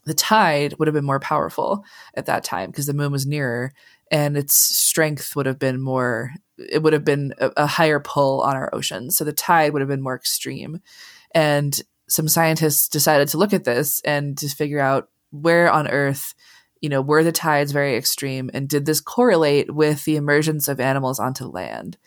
the 0.05 0.13
tide 0.13 0.75
would 0.79 0.87
have 0.87 0.95
been 0.95 1.05
more 1.05 1.19
powerful 1.19 1.83
at 2.15 2.25
that 2.25 2.43
time 2.43 2.71
because 2.71 2.85
the 2.85 2.93
moon 2.93 3.11
was 3.11 3.25
nearer 3.25 3.71
and 4.09 4.35
its 4.35 4.55
strength 4.55 5.35
would 5.35 5.45
have 5.45 5.59
been 5.59 5.79
more, 5.79 6.31
it 6.57 6.81
would 6.83 6.93
have 6.93 7.05
been 7.05 7.33
a, 7.37 7.51
a 7.57 7.67
higher 7.67 7.99
pull 7.99 8.41
on 8.41 8.55
our 8.55 8.73
oceans. 8.73 9.15
So 9.17 9.23
the 9.23 9.33
tide 9.33 9.73
would 9.73 9.81
have 9.81 9.89
been 9.89 10.01
more 10.01 10.15
extreme. 10.15 10.79
And 11.33 11.79
some 12.09 12.27
scientists 12.27 12.89
decided 12.89 13.29
to 13.29 13.37
look 13.37 13.53
at 13.53 13.63
this 13.63 14.01
and 14.01 14.37
to 14.37 14.49
figure 14.49 14.79
out 14.79 15.09
where 15.31 15.71
on 15.71 15.87
Earth 15.87 16.33
you 16.81 16.89
know, 16.89 17.01
were 17.01 17.23
the 17.23 17.31
tides 17.31 17.71
very 17.71 17.95
extreme 17.95 18.49
and 18.53 18.67
did 18.67 18.85
this 18.85 18.99
correlate 18.99 19.73
with 19.73 20.03
the 20.03 20.15
emergence 20.15 20.67
of 20.67 20.79
animals 20.79 21.19
onto 21.19 21.45
land? 21.45 21.97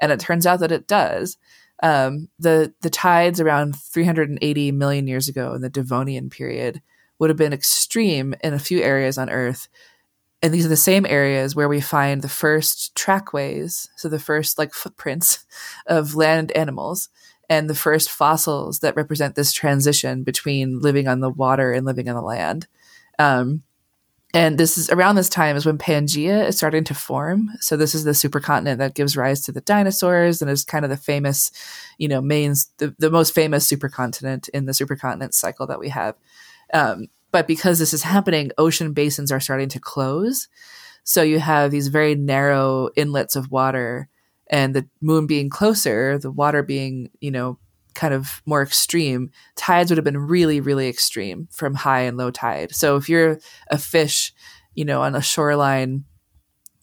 And 0.00 0.10
it 0.10 0.18
turns 0.18 0.46
out 0.46 0.60
that 0.60 0.72
it 0.72 0.88
does. 0.88 1.36
Um, 1.82 2.28
the 2.38 2.72
the 2.80 2.90
tides 2.90 3.40
around 3.40 3.76
380 3.76 4.72
million 4.72 5.06
years 5.06 5.28
ago 5.28 5.52
in 5.54 5.62
the 5.62 5.68
Devonian 5.68 6.30
period 6.30 6.80
would 7.18 7.30
have 7.30 7.36
been 7.36 7.52
extreme 7.52 8.34
in 8.42 8.54
a 8.54 8.58
few 8.58 8.80
areas 8.80 9.18
on 9.18 9.28
Earth, 9.30 9.68
and 10.42 10.52
these 10.52 10.66
are 10.66 10.70
the 10.70 10.76
same 10.76 11.06
areas 11.06 11.54
where 11.54 11.68
we 11.68 11.80
find 11.80 12.22
the 12.22 12.28
first 12.28 12.94
trackways, 12.94 13.88
so 13.96 14.08
the 14.08 14.18
first 14.18 14.58
like 14.58 14.74
footprints 14.74 15.44
of 15.86 16.14
land 16.14 16.52
animals, 16.52 17.08
and 17.48 17.68
the 17.68 17.74
first 17.74 18.10
fossils 18.10 18.78
that 18.80 18.96
represent 18.96 19.34
this 19.34 19.52
transition 19.52 20.22
between 20.22 20.80
living 20.80 21.08
on 21.08 21.20
the 21.20 21.30
water 21.30 21.72
and 21.72 21.84
living 21.84 22.08
on 22.08 22.14
the 22.14 22.22
land. 22.22 22.66
Um, 23.18 23.62
and 24.34 24.58
this 24.58 24.78
is 24.78 24.88
around 24.90 25.16
this 25.16 25.28
time 25.28 25.56
is 25.56 25.66
when 25.66 25.78
Pangea 25.78 26.48
is 26.48 26.56
starting 26.56 26.84
to 26.84 26.94
form. 26.94 27.50
So 27.60 27.76
this 27.76 27.94
is 27.94 28.04
the 28.04 28.12
supercontinent 28.12 28.78
that 28.78 28.94
gives 28.94 29.16
rise 29.16 29.42
to 29.42 29.52
the 29.52 29.60
dinosaurs 29.60 30.40
and 30.40 30.50
is 30.50 30.64
kind 30.64 30.84
of 30.84 30.90
the 30.90 30.96
famous, 30.96 31.50
you 31.98 32.08
know, 32.08 32.20
main 32.20 32.54
the, 32.78 32.94
the 32.98 33.10
most 33.10 33.34
famous 33.34 33.70
supercontinent 33.70 34.48
in 34.50 34.64
the 34.64 34.72
supercontinent 34.72 35.34
cycle 35.34 35.66
that 35.66 35.80
we 35.80 35.90
have. 35.90 36.14
Um, 36.72 37.08
but 37.30 37.46
because 37.46 37.78
this 37.78 37.92
is 37.92 38.02
happening, 38.02 38.52
ocean 38.58 38.92
basins 38.92 39.32
are 39.32 39.40
starting 39.40 39.68
to 39.70 39.80
close. 39.80 40.48
So 41.04 41.22
you 41.22 41.38
have 41.40 41.70
these 41.70 41.88
very 41.88 42.14
narrow 42.14 42.90
inlets 42.96 43.36
of 43.36 43.50
water, 43.50 44.08
and 44.48 44.74
the 44.74 44.86
moon 45.00 45.26
being 45.26 45.50
closer, 45.50 46.18
the 46.18 46.30
water 46.30 46.62
being, 46.62 47.10
you 47.20 47.30
know, 47.30 47.58
kind 47.94 48.14
of 48.14 48.42
more 48.46 48.62
extreme, 48.62 49.30
tides 49.56 49.90
would 49.90 49.98
have 49.98 50.04
been 50.04 50.18
really, 50.18 50.60
really 50.60 50.88
extreme 50.88 51.48
from 51.50 51.74
high 51.74 52.00
and 52.00 52.16
low 52.16 52.30
tide. 52.30 52.74
So 52.74 52.96
if 52.96 53.08
you're 53.08 53.38
a 53.70 53.78
fish, 53.78 54.32
you 54.74 54.84
know, 54.84 55.02
on 55.02 55.14
a 55.14 55.22
shoreline 55.22 56.04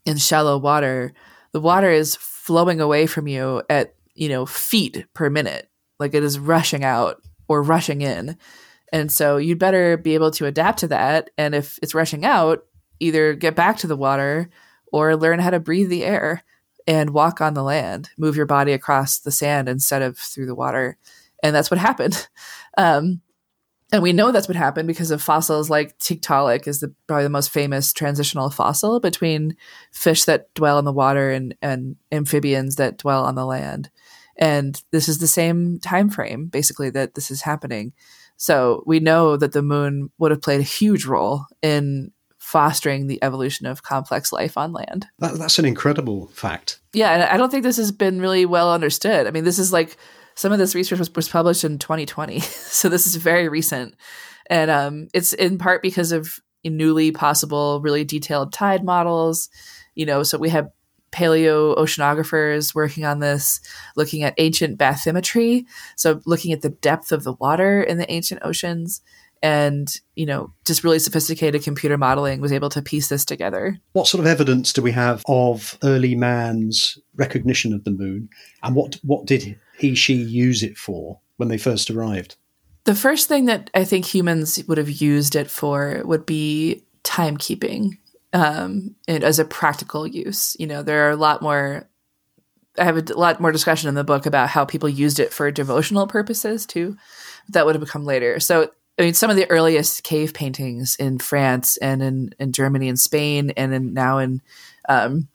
in 0.05 0.17
shallow 0.17 0.57
water, 0.57 1.13
the 1.51 1.61
water 1.61 1.89
is 1.89 2.15
flowing 2.15 2.79
away 2.81 3.07
from 3.07 3.27
you 3.27 3.63
at, 3.69 3.95
you 4.13 4.29
know, 4.29 4.45
feet 4.45 5.05
per 5.13 5.29
minute. 5.29 5.69
Like 5.99 6.13
it 6.13 6.23
is 6.23 6.39
rushing 6.39 6.83
out 6.83 7.21
or 7.47 7.61
rushing 7.61 8.01
in. 8.01 8.37
And 8.91 9.11
so 9.11 9.37
you'd 9.37 9.59
better 9.59 9.97
be 9.97 10.15
able 10.15 10.31
to 10.31 10.45
adapt 10.45 10.79
to 10.79 10.87
that. 10.87 11.29
And 11.37 11.53
if 11.53 11.77
it's 11.81 11.95
rushing 11.95 12.25
out, 12.25 12.63
either 12.99 13.33
get 13.33 13.55
back 13.55 13.77
to 13.77 13.87
the 13.87 13.97
water 13.97 14.49
or 14.91 15.15
learn 15.15 15.39
how 15.39 15.51
to 15.51 15.59
breathe 15.59 15.89
the 15.89 16.03
air 16.03 16.43
and 16.89 17.11
walk 17.11 17.39
on 17.39 17.53
the 17.53 17.61
land, 17.61 18.09
move 18.17 18.35
your 18.35 18.47
body 18.47 18.73
across 18.73 19.19
the 19.19 19.29
sand 19.29 19.69
instead 19.69 20.01
of 20.01 20.17
through 20.17 20.47
the 20.47 20.55
water. 20.55 20.97
And 21.43 21.55
that's 21.55 21.69
what 21.69 21.79
happened. 21.89 22.27
Um, 22.79 23.21
and 23.91 24.01
we 24.01 24.11
know 24.11 24.31
that's 24.31 24.47
what 24.47 24.57
happened 24.57 24.87
because 24.87 25.11
of 25.11 25.21
fossils 25.21 25.69
like 25.69 25.99
Tiktaalik 25.99 26.67
is 26.67 26.79
the, 26.79 26.93
probably 27.05 27.23
the 27.23 27.29
most 27.29 27.51
famous 27.51 27.93
transitional 27.93 28.49
fossil 28.49 28.99
between 28.99 29.55
fish 29.91 30.23
that 30.25 30.51
dwell 30.55 30.79
in 30.79 30.85
the 30.85 30.91
water 30.91 31.29
and, 31.29 31.55
and 31.61 31.95
amphibians 32.11 32.75
that 32.77 32.97
dwell 32.97 33.23
on 33.23 33.35
the 33.35 33.45
land. 33.45 33.91
And 34.35 34.81
this 34.91 35.07
is 35.07 35.19
the 35.19 35.27
same 35.27 35.79
time 35.79 36.09
frame, 36.09 36.47
basically, 36.47 36.89
that 36.91 37.13
this 37.13 37.29
is 37.29 37.43
happening. 37.43 37.93
So 38.35 38.83
we 38.87 38.99
know 38.99 39.37
that 39.37 39.51
the 39.51 39.61
moon 39.61 40.09
would 40.17 40.31
have 40.31 40.41
played 40.41 40.61
a 40.61 40.63
huge 40.63 41.05
role 41.05 41.45
in 41.61 42.13
fostering 42.49 43.05
the 43.05 43.23
evolution 43.23 43.67
of 43.67 43.83
complex 43.83 44.33
life 44.33 44.57
on 44.57 44.73
land. 44.73 45.05
That, 45.19 45.35
that's 45.35 45.59
an 45.59 45.65
incredible 45.65 46.29
fact. 46.29 46.79
Yeah, 46.93 47.11
and 47.11 47.21
I 47.21 47.37
don't 47.37 47.51
think 47.51 47.61
this 47.61 47.77
has 47.77 47.91
been 47.91 48.19
really 48.19 48.47
well 48.47 48.73
understood. 48.73 49.27
I 49.27 49.31
mean, 49.31 49.43
this 49.43 49.59
is 49.59 49.71
like 49.71 49.97
some 50.33 50.51
of 50.51 50.57
this 50.57 50.73
research 50.73 50.97
was, 50.97 51.13
was 51.13 51.29
published 51.29 51.63
in 51.63 51.77
2020, 51.77 52.39
so 52.39 52.89
this 52.89 53.05
is 53.05 53.17
very 53.17 53.49
recent, 53.49 53.93
and 54.49 54.71
um, 54.71 55.09
it's 55.13 55.33
in 55.33 55.59
part 55.59 55.83
because 55.83 56.11
of 56.11 56.39
newly 56.65 57.11
possible, 57.11 57.81
really 57.81 58.03
detailed 58.03 58.51
tide 58.51 58.83
models. 58.83 59.49
You 59.93 60.07
know, 60.07 60.23
so 60.23 60.39
we 60.39 60.49
have 60.49 60.69
paleo 61.11 61.77
oceanographers 61.77 62.73
working 62.73 63.05
on 63.05 63.19
this, 63.19 63.61
looking 63.95 64.23
at 64.23 64.33
ancient 64.39 64.79
bathymetry, 64.79 65.65
so 65.95 66.19
looking 66.25 66.51
at 66.51 66.61
the 66.61 66.69
depth 66.69 67.11
of 67.11 67.23
the 67.23 67.33
water 67.33 67.83
in 67.83 67.99
the 67.99 68.11
ancient 68.11 68.41
oceans 68.43 69.01
and 69.41 69.99
you 70.15 70.25
know 70.25 70.53
just 70.65 70.83
really 70.83 70.99
sophisticated 70.99 71.63
computer 71.63 71.97
modeling 71.97 72.41
was 72.41 72.51
able 72.51 72.69
to 72.69 72.81
piece 72.81 73.07
this 73.07 73.23
together 73.23 73.79
what 73.93 74.07
sort 74.07 74.19
of 74.19 74.27
evidence 74.27 74.73
do 74.73 74.81
we 74.81 74.91
have 74.91 75.23
of 75.27 75.77
early 75.83 76.15
man's 76.15 76.97
recognition 77.15 77.73
of 77.73 77.83
the 77.83 77.91
moon 77.91 78.29
and 78.63 78.75
what 78.75 78.99
what 79.03 79.25
did 79.25 79.57
he 79.77 79.95
she 79.95 80.13
use 80.13 80.63
it 80.63 80.77
for 80.77 81.19
when 81.37 81.49
they 81.49 81.57
first 81.57 81.89
arrived 81.89 82.35
the 82.83 82.95
first 82.95 83.27
thing 83.27 83.45
that 83.45 83.69
i 83.73 83.83
think 83.83 84.05
humans 84.05 84.61
would 84.67 84.77
have 84.77 84.89
used 84.89 85.35
it 85.35 85.49
for 85.49 86.01
would 86.05 86.25
be 86.25 86.83
timekeeping 87.03 87.97
um, 88.31 88.95
and 89.07 89.23
as 89.23 89.39
a 89.39 89.45
practical 89.45 90.05
use 90.05 90.55
you 90.59 90.67
know 90.67 90.83
there 90.83 91.07
are 91.07 91.11
a 91.11 91.15
lot 91.15 91.41
more 91.41 91.89
I 92.77 92.85
have 92.85 92.97
a 92.97 93.13
lot 93.13 93.41
more 93.41 93.51
discussion 93.51 93.89
in 93.89 93.95
the 93.95 94.03
book 94.03 94.25
about 94.25 94.47
how 94.47 94.63
people 94.63 94.87
used 94.87 95.19
it 95.19 95.33
for 95.33 95.51
devotional 95.51 96.07
purposes 96.07 96.65
too. 96.65 96.95
That 97.49 97.65
would 97.65 97.75
have 97.75 97.83
become 97.83 98.05
later. 98.05 98.39
So 98.39 98.71
I 98.99 99.03
mean, 99.03 99.13
some 99.13 99.29
of 99.29 99.37
the 99.37 99.49
earliest 99.49 100.03
cave 100.03 100.33
paintings 100.33 100.95
in 100.97 101.19
France 101.19 101.77
and 101.77 102.03
in, 102.03 102.35
in 102.37 102.51
Germany 102.51 102.89
and 102.89 102.99
Spain 102.99 103.51
and 103.51 103.73
in, 103.73 103.93
now 103.93 104.17
in 104.17 104.41
um, 104.89 105.29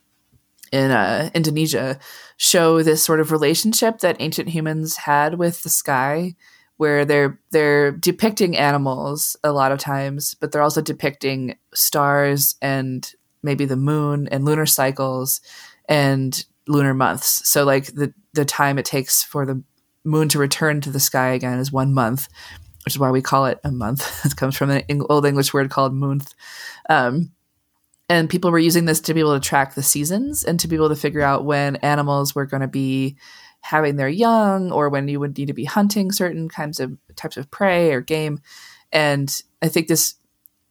in 0.70 0.90
uh, 0.90 1.31
Indonesia 1.35 1.98
show 2.37 2.83
this 2.83 3.03
sort 3.03 3.20
of 3.20 3.33
relationship 3.33 4.00
that 4.00 4.16
ancient 4.18 4.48
humans 4.48 4.96
had 4.96 5.38
with 5.38 5.62
the 5.62 5.70
sky, 5.70 6.35
where 6.77 7.05
they're 7.05 7.40
they're 7.53 7.92
depicting 7.92 8.57
animals 8.57 9.37
a 9.42 9.53
lot 9.53 9.72
of 9.72 9.79
times, 9.79 10.35
but 10.35 10.53
they're 10.53 10.62
also 10.62 10.83
depicting 10.83 11.57
stars 11.72 12.57
and 12.61 13.14
maybe 13.42 13.64
the 13.64 13.77
moon 13.77 14.29
and 14.29 14.44
lunar 14.44 14.66
cycles 14.66 15.40
and 15.88 16.44
lunar 16.66 16.92
months. 16.92 17.48
So 17.48 17.64
like 17.64 17.87
the 17.94 18.12
the 18.33 18.44
time 18.44 18.79
it 18.79 18.85
takes 18.85 19.22
for 19.22 19.46
the 19.46 19.62
moon 20.05 20.29
to 20.29 20.38
return 20.38 20.81
to 20.83 20.90
the 20.90 21.00
sky 21.00 21.29
again 21.29 21.59
is 21.61 21.72
one 21.72 21.94
month, 21.94 22.29
which 22.85 22.94
is 22.94 22.99
why 22.99 23.11
we 23.11 23.23
call 23.23 23.47
it 23.47 23.59
a 23.64 23.70
month. 23.70 24.25
it 24.27 24.37
comes 24.37 24.57
from 24.57 24.70
an 24.70 24.85
old 25.09 25.27
English 25.27 25.53
word 25.53 25.70
called 25.70 25.92
moonth. 25.92 26.35
Um, 26.88 27.33
and 28.09 28.29
people 28.29 28.51
were 28.51 28.59
using 28.59 28.85
this 28.85 29.01
to 29.01 29.14
be 29.14 29.20
able 29.20 29.38
to 29.38 29.47
track 29.47 29.75
the 29.75 29.83
seasons 29.83 30.44
and 30.44 30.61
to 30.61 30.68
be 30.68 30.77
able 30.77 30.90
to 30.90 30.97
figure 30.97 31.23
out 31.23 31.44
when 31.44 31.77
animals 31.77 32.35
were 32.35 32.47
going 32.47 32.61
to 32.61 32.68
be 32.68 33.16
having 33.64 33.97
their 33.97 34.11
young 34.11 34.70
or 34.70 34.90
when 34.90 35.09
you 35.09 35.18
would 35.18 35.38
need 35.38 35.47
to 35.47 35.55
be 35.55 35.64
hunting 35.64 36.12
certain 36.12 36.51
kinds 36.51 36.81
of 36.81 36.99
types 37.16 37.38
of 37.38 37.51
prey 37.51 37.94
or 37.94 38.03
game 38.03 38.38
and 38.92 39.40
i 39.62 39.68
think 39.68 39.88
this 39.88 40.16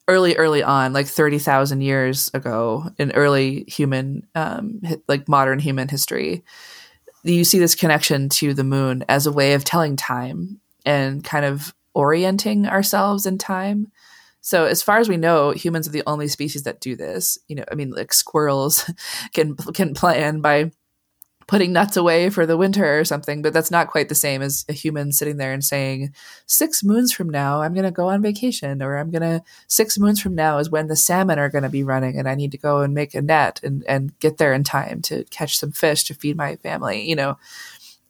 early 0.08 0.36
early 0.36 0.62
on 0.62 0.94
like 0.94 1.08
30,000 1.08 1.82
years 1.82 2.30
ago 2.36 2.88
in 3.00 3.12
early 3.14 3.64
human 3.64 4.28
um, 4.36 4.80
like 5.08 5.28
modern 5.28 5.58
human 5.58 5.88
history 5.88 6.44
you 7.24 7.44
see 7.44 7.58
this 7.58 7.74
connection 7.74 8.30
to 8.30 8.54
the 8.54 8.64
moon 8.64 9.04
as 9.10 9.26
a 9.26 9.32
way 9.32 9.54
of 9.54 9.64
telling 9.64 9.96
time 9.96 10.60
and 10.86 11.24
kind 11.24 11.46
of 11.46 11.74
orienting 11.94 12.68
ourselves 12.68 13.26
in 13.26 13.38
time 13.38 13.92
so 14.46 14.66
as 14.66 14.84
far 14.84 14.98
as 14.98 15.08
we 15.08 15.16
know, 15.16 15.52
humans 15.52 15.88
are 15.88 15.92
the 15.92 16.04
only 16.06 16.28
species 16.28 16.64
that 16.64 16.82
do 16.82 16.98
this. 16.98 17.38
You 17.48 17.56
know, 17.56 17.64
I 17.72 17.76
mean, 17.76 17.92
like 17.92 18.12
squirrels 18.12 18.92
can 19.34 19.56
can 19.56 19.94
plan 19.94 20.42
by 20.42 20.72
putting 21.48 21.74
nuts 21.74 21.98
away 21.98 22.30
for 22.30 22.46
the 22.46 22.58
winter 22.58 23.00
or 23.00 23.06
something, 23.06 23.42
but 23.42 23.54
that's 23.54 23.72
not 23.72 23.90
quite 23.90 24.10
the 24.10 24.16
same 24.16 24.42
as 24.42 24.66
a 24.70 24.74
human 24.74 25.12
sitting 25.12 25.38
there 25.38 25.54
and 25.54 25.64
saying, 25.64 26.14
six 26.46 26.84
moons 26.84 27.14
from 27.14 27.30
now, 27.30 27.62
I'm 27.62 27.74
going 27.74 27.86
to 27.86 27.92
go 27.92 28.10
on 28.10 28.22
vacation, 28.22 28.82
or 28.82 28.98
I'm 28.98 29.12
going 29.12 29.22
to, 29.22 29.44
six 29.68 30.00
moons 30.00 30.22
from 30.22 30.36
now 30.36 30.58
is 30.58 30.70
when 30.70 30.88
the 30.88 30.96
salmon 30.96 31.40
are 31.40 31.50
going 31.50 31.64
to 31.64 31.70
be 31.70 31.84
running 31.84 32.18
and 32.18 32.30
I 32.30 32.36
need 32.36 32.52
to 32.52 32.58
go 32.58 32.82
and 32.82 32.94
make 32.94 33.14
a 33.14 33.22
net 33.22 33.60
and, 33.62 33.84
and 33.88 34.18
get 34.20 34.38
there 34.38 34.54
in 34.54 34.64
time 34.64 35.02
to 35.04 35.26
catch 35.26 35.58
some 35.58 35.72
fish 35.72 36.06
to 36.06 36.14
feed 36.14 36.38
my 36.38 36.56
family, 36.58 37.08
you 37.08 37.16
know. 37.16 37.38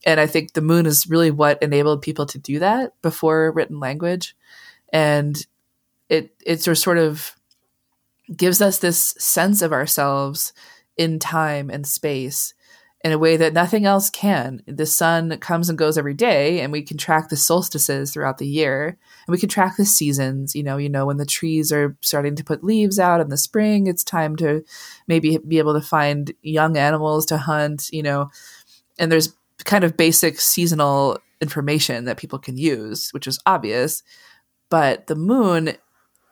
And 0.05 0.19
I 0.19 0.27
think 0.27 0.53
the 0.53 0.61
moon 0.61 0.85
is 0.85 1.07
really 1.07 1.31
what 1.31 1.61
enabled 1.61 2.01
people 2.01 2.25
to 2.27 2.37
do 2.37 2.59
that 2.59 2.93
before 3.01 3.51
written 3.51 3.79
language. 3.79 4.35
And 4.91 5.45
it 6.09 6.35
it 6.45 6.61
sort 6.61 6.97
of 6.97 7.35
gives 8.35 8.61
us 8.61 8.79
this 8.79 9.15
sense 9.17 9.61
of 9.61 9.73
ourselves 9.73 10.53
in 10.97 11.19
time 11.19 11.69
and 11.69 11.85
space 11.87 12.53
in 13.03 13.11
a 13.11 13.17
way 13.17 13.35
that 13.35 13.53
nothing 13.53 13.85
else 13.85 14.09
can. 14.09 14.63
The 14.65 14.85
sun 14.85 15.37
comes 15.39 15.67
and 15.67 15.77
goes 15.77 15.97
every 15.97 16.13
day, 16.13 16.61
and 16.61 16.71
we 16.71 16.81
can 16.81 16.97
track 16.97 17.27
the 17.27 17.35
solstices 17.35 18.13
throughout 18.13 18.37
the 18.37 18.47
year, 18.47 18.97
and 19.27 19.31
we 19.31 19.37
can 19.37 19.49
track 19.49 19.75
the 19.75 19.85
seasons. 19.85 20.55
You 20.55 20.63
know, 20.63 20.77
you 20.77 20.89
know 20.89 21.05
when 21.05 21.17
the 21.17 21.25
trees 21.25 21.71
are 21.73 21.97
starting 21.99 22.35
to 22.37 22.45
put 22.45 22.63
leaves 22.63 22.99
out 22.99 23.19
in 23.19 23.27
the 23.27 23.37
spring, 23.37 23.87
it's 23.87 24.05
time 24.05 24.37
to 24.37 24.63
maybe 25.07 25.37
be 25.37 25.57
able 25.57 25.73
to 25.73 25.85
find 25.85 26.33
young 26.41 26.77
animals 26.77 27.25
to 27.25 27.37
hunt. 27.37 27.89
You 27.91 28.03
know, 28.03 28.31
and 28.97 29.11
there's 29.11 29.33
kind 29.63 29.83
of 29.83 29.97
basic 29.97 30.39
seasonal 30.39 31.17
information 31.41 32.05
that 32.05 32.17
people 32.17 32.39
can 32.39 32.57
use, 32.57 33.09
which 33.11 33.27
is 33.27 33.39
obvious. 33.45 34.03
But 34.69 35.07
the 35.07 35.15
moon 35.15 35.73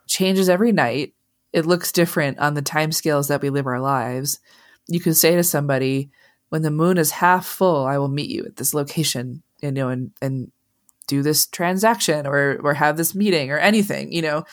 changes 0.06 0.48
every 0.48 0.72
night. 0.72 1.14
It 1.52 1.66
looks 1.66 1.92
different 1.92 2.38
on 2.38 2.54
the 2.54 2.62
time 2.62 2.92
scales 2.92 3.28
that 3.28 3.42
we 3.42 3.50
live 3.50 3.66
our 3.66 3.80
lives. 3.80 4.40
You 4.88 5.00
can 5.00 5.14
say 5.14 5.36
to 5.36 5.42
somebody, 5.42 6.10
when 6.48 6.62
the 6.62 6.70
moon 6.70 6.98
is 6.98 7.12
half 7.12 7.46
full, 7.46 7.86
I 7.86 7.98
will 7.98 8.08
meet 8.08 8.30
you 8.30 8.44
at 8.44 8.56
this 8.56 8.74
location, 8.74 9.42
you 9.60 9.70
know, 9.70 9.88
and, 9.88 10.12
and 10.20 10.50
do 11.06 11.22
this 11.22 11.46
transaction 11.46 12.26
or 12.26 12.58
or 12.62 12.74
have 12.74 12.96
this 12.96 13.14
meeting 13.14 13.50
or 13.50 13.58
anything, 13.58 14.12
you 14.12 14.22
know, 14.22 14.44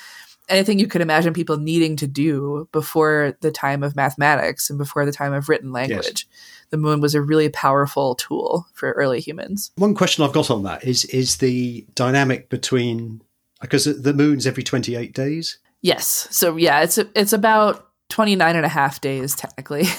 anything 0.50 0.80
you 0.80 0.88
could 0.88 1.02
imagine 1.02 1.34
people 1.34 1.58
needing 1.58 1.96
to 1.98 2.08
do 2.08 2.68
before 2.72 3.38
the 3.42 3.52
time 3.52 3.84
of 3.84 3.96
mathematics 3.96 4.70
and 4.70 4.78
before 4.78 5.06
the 5.06 5.12
time 5.12 5.34
of 5.34 5.50
written 5.50 5.72
language. 5.72 6.06
Yes. 6.06 6.26
The 6.72 6.78
moon 6.78 7.02
was 7.02 7.16
a 7.16 7.22
really 7.22 7.50
powerful 7.50 8.16
tool 8.16 8.68
for 8.74 8.92
early 8.92 9.20
humans. 9.20 9.72
One 9.76 9.96
question 9.96 10.24
I've 10.24 10.34
got 10.34 10.52
on 10.52 10.64
that 10.64 10.84
is 10.84 11.06
is 11.06 11.38
the 11.38 11.86
dynamic 11.96 12.50
between 12.50 13.22
because 13.62 13.86
the 13.86 14.14
moon's 14.14 14.46
every 14.46 14.64
28 14.64 15.14
days. 15.14 15.58
Yes. 15.82 16.28
So 16.32 16.58
yeah, 16.58 16.82
it's 16.82 16.98
it's 16.98 17.34
about 17.34 17.88
29 18.10 18.56
and 18.56 18.66
a 18.66 18.70
half 18.70 19.02
days 19.02 19.36
technically. 19.36 19.86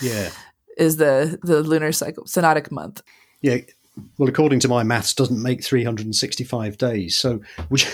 Yeah. 0.00 0.30
is 0.78 0.96
the 0.98 1.40
the 1.42 1.60
lunar 1.60 1.90
cycle 1.90 2.22
synodic 2.22 2.70
month. 2.70 3.02
Yeah. 3.40 3.58
Well, 4.16 4.28
according 4.28 4.60
to 4.60 4.68
my 4.68 4.84
maths, 4.84 5.12
doesn't 5.12 5.42
make 5.42 5.62
365 5.64 6.78
days. 6.78 7.16
So 7.16 7.40
would 7.68 7.82
you, 7.82 7.90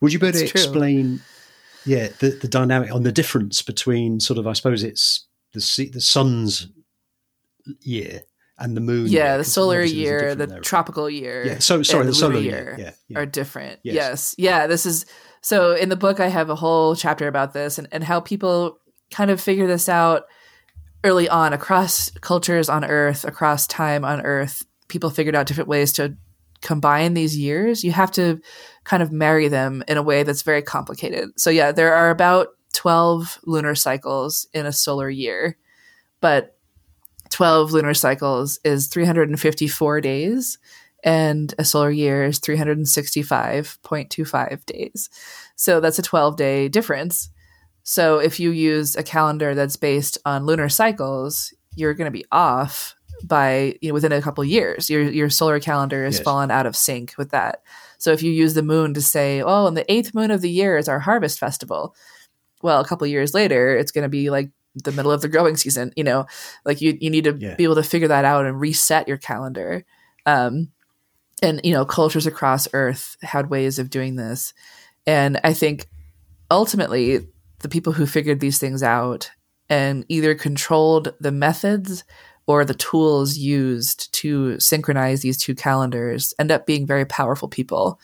would 0.00 0.12
you 0.12 0.20
better 0.20 0.44
explain 0.44 1.20
yeah, 1.86 2.08
the, 2.18 2.30
the 2.30 2.48
dynamic 2.48 2.92
on 2.92 3.02
the 3.02 3.12
difference 3.12 3.62
between 3.62 4.20
sort 4.20 4.38
of 4.38 4.46
I 4.46 4.52
suppose 4.52 4.82
it's 4.82 5.26
the 5.52 5.90
the 5.92 6.00
sun's 6.00 6.68
year 7.80 8.22
and 8.58 8.76
the 8.76 8.80
moon. 8.80 9.08
Yeah, 9.08 9.36
the 9.36 9.44
solar 9.44 9.82
year, 9.82 10.34
the 10.34 10.60
tropical 10.60 11.10
year. 11.10 11.46
Yeah, 11.46 11.58
so 11.58 11.82
sorry, 11.82 12.04
the, 12.04 12.10
the 12.10 12.14
solar 12.14 12.38
year, 12.38 12.76
yeah, 12.78 12.90
yeah, 13.08 13.18
are 13.18 13.26
different. 13.26 13.80
Yes. 13.82 13.94
yes. 13.94 14.34
Yeah, 14.38 14.66
this 14.66 14.86
is 14.86 15.06
so 15.42 15.74
in 15.74 15.88
the 15.88 15.96
book 15.96 16.20
I 16.20 16.28
have 16.28 16.50
a 16.50 16.54
whole 16.54 16.96
chapter 16.96 17.28
about 17.28 17.52
this 17.52 17.78
and, 17.78 17.88
and 17.92 18.04
how 18.04 18.20
people 18.20 18.78
kind 19.10 19.30
of 19.30 19.40
figure 19.40 19.66
this 19.66 19.88
out 19.88 20.24
early 21.02 21.28
on 21.28 21.52
across 21.52 22.10
cultures 22.20 22.68
on 22.68 22.84
Earth, 22.84 23.24
across 23.24 23.66
time 23.66 24.04
on 24.04 24.22
Earth. 24.22 24.64
People 24.88 25.10
figured 25.10 25.34
out 25.34 25.46
different 25.46 25.68
ways 25.68 25.92
to 25.92 26.16
combine 26.62 27.14
these 27.14 27.36
years. 27.36 27.84
You 27.84 27.92
have 27.92 28.10
to 28.12 28.40
kind 28.84 29.02
of 29.02 29.12
marry 29.12 29.48
them 29.48 29.82
in 29.88 29.96
a 29.96 30.02
way 30.02 30.22
that's 30.22 30.42
very 30.42 30.62
complicated. 30.62 31.30
So 31.36 31.50
yeah, 31.50 31.72
there 31.72 31.94
are 31.94 32.10
about 32.10 32.48
12 32.72 33.40
lunar 33.44 33.74
cycles 33.74 34.46
in 34.52 34.66
a 34.66 34.72
solar 34.72 35.10
year, 35.10 35.56
but 36.20 36.56
12 37.30 37.72
lunar 37.72 37.94
cycles 37.94 38.60
is 38.64 38.88
354 38.88 40.00
days 40.00 40.58
and 41.02 41.54
a 41.58 41.64
solar 41.64 41.90
year 41.90 42.24
is 42.24 42.38
365.25 42.40 44.66
days. 44.66 45.10
So 45.56 45.80
that's 45.80 45.98
a 45.98 46.02
12 46.02 46.36
day 46.36 46.68
difference. 46.68 47.30
So 47.82 48.18
if 48.18 48.38
you 48.40 48.50
use 48.50 48.96
a 48.96 49.02
calendar 49.02 49.54
that's 49.54 49.76
based 49.76 50.16
on 50.24 50.46
lunar 50.46 50.70
cycles, 50.70 51.52
you're 51.76 51.94
going 51.94 52.06
to 52.06 52.18
be 52.18 52.24
off 52.32 52.93
by 53.26 53.76
you 53.80 53.88
know 53.88 53.94
within 53.94 54.12
a 54.12 54.22
couple 54.22 54.44
years. 54.44 54.90
Your 54.90 55.02
your 55.02 55.30
solar 55.30 55.58
calendar 55.60 56.04
has 56.04 56.16
yes. 56.16 56.24
fallen 56.24 56.50
out 56.50 56.66
of 56.66 56.76
sync 56.76 57.14
with 57.16 57.30
that. 57.30 57.62
So 57.98 58.12
if 58.12 58.22
you 58.22 58.30
use 58.30 58.54
the 58.54 58.62
moon 58.62 58.94
to 58.94 59.02
say, 59.02 59.42
"Oh, 59.42 59.66
and 59.66 59.76
the 59.76 59.90
eighth 59.90 60.14
moon 60.14 60.30
of 60.30 60.42
the 60.42 60.50
year 60.50 60.76
is 60.76 60.88
our 60.88 61.00
harvest 61.00 61.38
festival," 61.38 61.94
well, 62.62 62.80
a 62.80 62.84
couple 62.86 63.06
years 63.06 63.34
later, 63.34 63.76
it's 63.76 63.92
going 63.92 64.02
to 64.02 64.08
be 64.08 64.30
like 64.30 64.50
the 64.74 64.92
middle 64.92 65.12
of 65.12 65.22
the 65.22 65.28
growing 65.28 65.56
season 65.56 65.92
you 65.96 66.02
know 66.02 66.26
like 66.64 66.80
you 66.80 66.98
you 67.00 67.08
need 67.08 67.24
to 67.24 67.36
yeah. 67.38 67.54
be 67.54 67.64
able 67.64 67.76
to 67.76 67.82
figure 67.82 68.08
that 68.08 68.24
out 68.24 68.44
and 68.44 68.60
reset 68.60 69.06
your 69.06 69.16
calendar 69.16 69.84
um 70.26 70.68
and 71.42 71.60
you 71.62 71.72
know 71.72 71.84
cultures 71.84 72.26
across 72.26 72.66
earth 72.72 73.16
had 73.22 73.50
ways 73.50 73.78
of 73.78 73.88
doing 73.88 74.16
this 74.16 74.52
and 75.06 75.40
i 75.44 75.52
think 75.52 75.86
ultimately 76.50 77.20
the 77.60 77.68
people 77.68 77.92
who 77.92 78.04
figured 78.04 78.40
these 78.40 78.58
things 78.58 78.82
out 78.82 79.30
and 79.68 80.04
either 80.08 80.34
controlled 80.34 81.14
the 81.20 81.32
methods 81.32 82.04
or 82.46 82.64
the 82.64 82.74
tools 82.74 83.36
used 83.36 84.12
to 84.12 84.58
synchronize 84.60 85.22
these 85.22 85.38
two 85.38 85.54
calendars 85.54 86.34
end 86.38 86.50
up 86.50 86.66
being 86.66 86.86
very 86.86 87.04
powerful 87.04 87.48
people. 87.48 87.98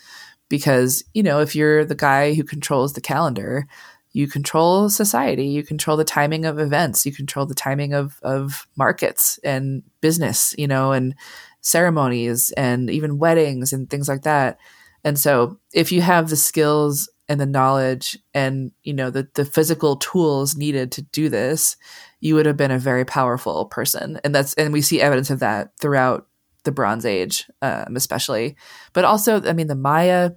Because 0.49 1.03
you 1.13 1.23
know 1.23 1.39
if 1.39 1.55
you're 1.55 1.85
the 1.85 1.95
guy 1.95 2.33
who 2.33 2.43
controls 2.43 2.93
the 2.93 3.01
calendar 3.01 3.67
you 4.13 4.27
control 4.27 4.89
society 4.89 5.47
you 5.47 5.63
control 5.63 5.95
the 5.95 6.03
timing 6.03 6.43
of 6.43 6.59
events 6.59 7.05
you 7.05 7.13
control 7.13 7.45
the 7.45 7.55
timing 7.55 7.93
of 7.93 8.19
of 8.21 8.67
markets 8.75 9.39
and 9.45 9.81
business 10.01 10.53
you 10.57 10.67
know 10.67 10.91
and 10.91 11.15
ceremonies 11.61 12.51
and 12.57 12.89
even 12.89 13.19
weddings 13.19 13.71
and 13.71 13.89
things 13.89 14.09
like 14.09 14.23
that. 14.23 14.57
And 15.03 15.17
so 15.17 15.59
if 15.73 15.91
you 15.91 16.01
have 16.01 16.29
the 16.29 16.35
skills 16.35 17.09
and 17.29 17.39
the 17.39 17.45
knowledge 17.45 18.17
and 18.33 18.71
you 18.83 18.93
know 18.93 19.09
the 19.09 19.27
the 19.35 19.45
physical 19.45 19.95
tools 19.95 20.55
needed 20.55 20.91
to 20.91 21.01
do 21.01 21.29
this 21.29 21.77
you 22.21 22.35
would 22.35 22.45
have 22.45 22.57
been 22.57 22.71
a 22.71 22.79
very 22.79 23.03
powerful 23.03 23.65
person 23.65 24.19
and 24.23 24.33
that's 24.33 24.53
and 24.53 24.71
we 24.71 24.81
see 24.81 25.01
evidence 25.01 25.29
of 25.29 25.39
that 25.39 25.71
throughout 25.79 26.27
the 26.63 26.71
bronze 26.71 27.05
age 27.05 27.49
um, 27.61 27.95
especially 27.95 28.55
but 28.93 29.03
also 29.03 29.41
i 29.43 29.53
mean 29.53 29.67
the 29.67 29.75
maya 29.75 30.31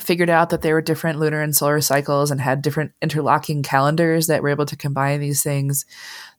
figured 0.00 0.30
out 0.30 0.50
that 0.50 0.62
there 0.62 0.74
were 0.74 0.80
different 0.80 1.18
lunar 1.18 1.42
and 1.42 1.54
solar 1.54 1.80
cycles 1.80 2.30
and 2.30 2.40
had 2.40 2.62
different 2.62 2.92
interlocking 3.02 3.62
calendars 3.62 4.26
that 4.26 4.42
were 4.42 4.48
able 4.48 4.66
to 4.66 4.76
combine 4.76 5.20
these 5.20 5.42
things. 5.42 5.84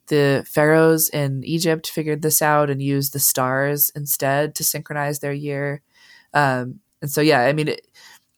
The 0.08 0.46
pharaohs 0.48 1.10
in 1.10 1.44
Egypt 1.44 1.90
figured 1.90 2.22
this 2.22 2.42
out 2.42 2.70
and 2.70 2.82
used 2.82 3.14
the 3.14 3.20
stars 3.20 3.92
instead 3.96 4.56
to 4.56 4.64
synchronize 4.64 5.20
their 5.20 5.34
year. 5.34 5.82
Um, 6.34 6.80
and 7.02 7.12
so, 7.12 7.22
yeah, 7.22 7.42
I 7.42 7.54
mean, 7.54 7.70
it, 7.70 7.88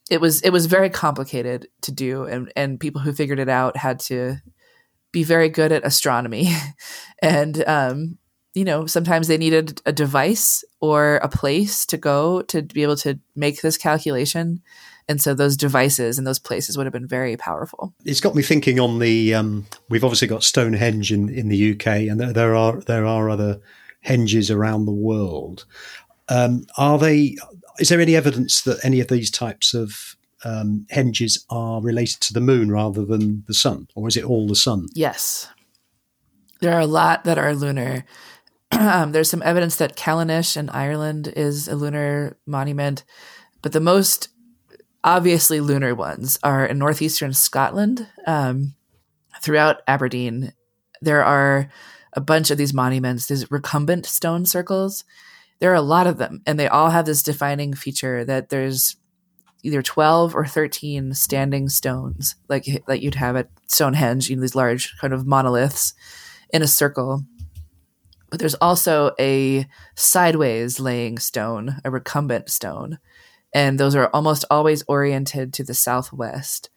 it 0.10 0.22
was 0.22 0.42
it 0.42 0.52
was 0.52 0.68
very 0.68 0.90
complicated 0.90 1.68
to 1.82 1.92
do, 1.92 2.26
and 2.26 2.52
and 2.56 2.80
people 2.80 3.02
who 3.02 3.12
figured 3.12 3.40
it 3.40 3.50
out 3.50 3.76
had 3.76 4.00
to 4.02 4.38
be 5.15 5.23
very 5.23 5.49
good 5.49 5.71
at 5.71 5.86
astronomy, 5.86 6.49
and 7.21 7.63
um, 7.67 8.17
you 8.54 8.65
know 8.65 8.86
sometimes 8.86 9.28
they 9.28 9.38
needed 9.38 9.82
a 9.86 9.93
device 9.93 10.63
or 10.82 11.15
a 11.17 11.30
place 11.30 11.86
to 11.88 11.97
go 11.97 12.41
to 12.43 12.62
be 12.62 12.84
able 12.84 12.97
to 12.97 13.17
make 13.36 13.62
this 13.62 13.78
calculation 13.78 14.62
and 15.08 15.21
so 15.21 15.34
those 15.34 15.56
devices 15.56 16.17
and 16.17 16.25
those 16.25 16.39
places 16.39 16.78
would 16.78 16.86
have 16.86 16.93
been 16.93 17.08
very 17.08 17.38
powerful. 17.38 17.93
It's 18.06 18.21
got 18.21 18.36
me 18.36 18.41
thinking 18.41 18.80
on 18.80 18.99
the. 18.99 19.36
Um, 19.36 19.67
we've 19.89 20.04
obviously 20.04 20.28
got 20.28 20.43
Stonehenge 20.43 21.12
in, 21.12 21.30
in 21.30 21.47
the 21.47 21.73
UK, 21.73 21.88
and 22.10 22.19
there, 22.19 22.34
there 22.34 22.56
are 22.56 22.82
there 22.82 23.06
are 23.06 23.30
other 23.30 23.60
henges 24.06 24.54
around 24.54 24.86
the 24.86 24.91
world. 24.91 25.65
Um, 26.28 26.65
are 26.78 26.97
they? 26.97 27.38
Is 27.78 27.89
there 27.89 28.01
any 28.01 28.15
evidence 28.15 28.62
that 28.63 28.84
any 28.84 28.99
of 28.99 29.10
these 29.10 29.30
types 29.30 29.73
of 29.73 30.14
um, 30.46 30.86
henges 30.94 31.44
are 31.50 31.82
related 31.82 32.22
to 32.22 32.34
the 32.34 32.40
moon 32.40 32.72
rather 32.72 33.04
than 33.04 33.44
the 33.48 33.54
sun, 33.54 33.88
or 33.96 34.08
is 34.08 34.16
it 34.16 34.24
all 34.24 34.48
the 34.48 34.56
sun? 34.56 34.88
Yes, 34.94 35.50
there 36.62 36.74
are 36.74 36.82
a 36.82 36.88
lot 36.88 37.26
that 37.26 37.38
are 37.38 37.54
lunar. 37.54 38.06
Um, 38.72 39.14
there's 39.14 39.30
some 39.30 39.44
evidence 39.44 39.78
that 39.78 39.96
Callanish 39.96 40.58
in 40.58 40.70
Ireland 40.70 41.32
is 41.34 41.70
a 41.70 41.76
lunar 41.76 42.36
monument, 42.46 43.06
but 43.62 43.72
the 43.72 43.80
most 43.80 44.28
obviously 45.02 45.62
lunar 45.62 45.96
ones 45.96 46.38
are 46.44 46.66
in 46.66 46.80
northeastern 46.80 47.32
Scotland. 47.34 48.08
Um, 48.28 48.74
throughout 49.42 49.82
Aberdeen, 49.88 50.52
there 51.00 51.24
are 51.24 51.70
a 52.14 52.20
bunch 52.20 52.52
of 52.52 52.58
these 52.58 52.74
monuments, 52.74 53.28
these 53.28 53.50
recumbent 53.50 54.08
stone 54.08 54.46
circles. 54.46 55.06
There 55.60 55.72
are 55.72 55.76
a 55.76 55.82
lot 55.82 56.08
of 56.08 56.18
them, 56.18 56.42
and 56.46 56.60
they 56.60 56.68
all 56.68 56.90
have 56.90 57.06
this 57.06 57.24
defining 57.24 57.76
feature 57.76 58.26
that 58.26 58.50
there's 58.50 58.98
either 59.65 59.82
12 59.82 60.36
or 60.36 60.45
13 60.45 61.13
standing 61.13 61.69
stones, 61.69 62.36
like 62.47 62.65
that 62.88 63.01
you'd 63.01 63.15
have 63.15 63.36
at 63.36 63.49
Stonehenge, 63.67 64.30
you 64.30 64.36
know, 64.36 64.41
these 64.41 64.56
large 64.56 64.97
kind 64.99 65.13
of 65.13 65.25
monoliths 65.25 65.93
in 66.51 66.62
a 66.62 66.67
circle. 66.67 67.23
But 68.30 68.39
there's 68.39 68.56
also 68.56 69.12
a 69.19 69.67
sideways 69.95 70.80
laying 70.80 71.19
stone, 71.19 71.78
a 71.84 71.91
recumbent 71.91 72.49
stone 72.49 72.99
and 73.56 73.80
those 73.80 73.95
are 73.95 74.10
almost 74.13 74.43
always 74.51 74.84
oriented 74.89 75.54
to 75.54 75.63
the 75.63 75.73
southwest. 75.73 76.69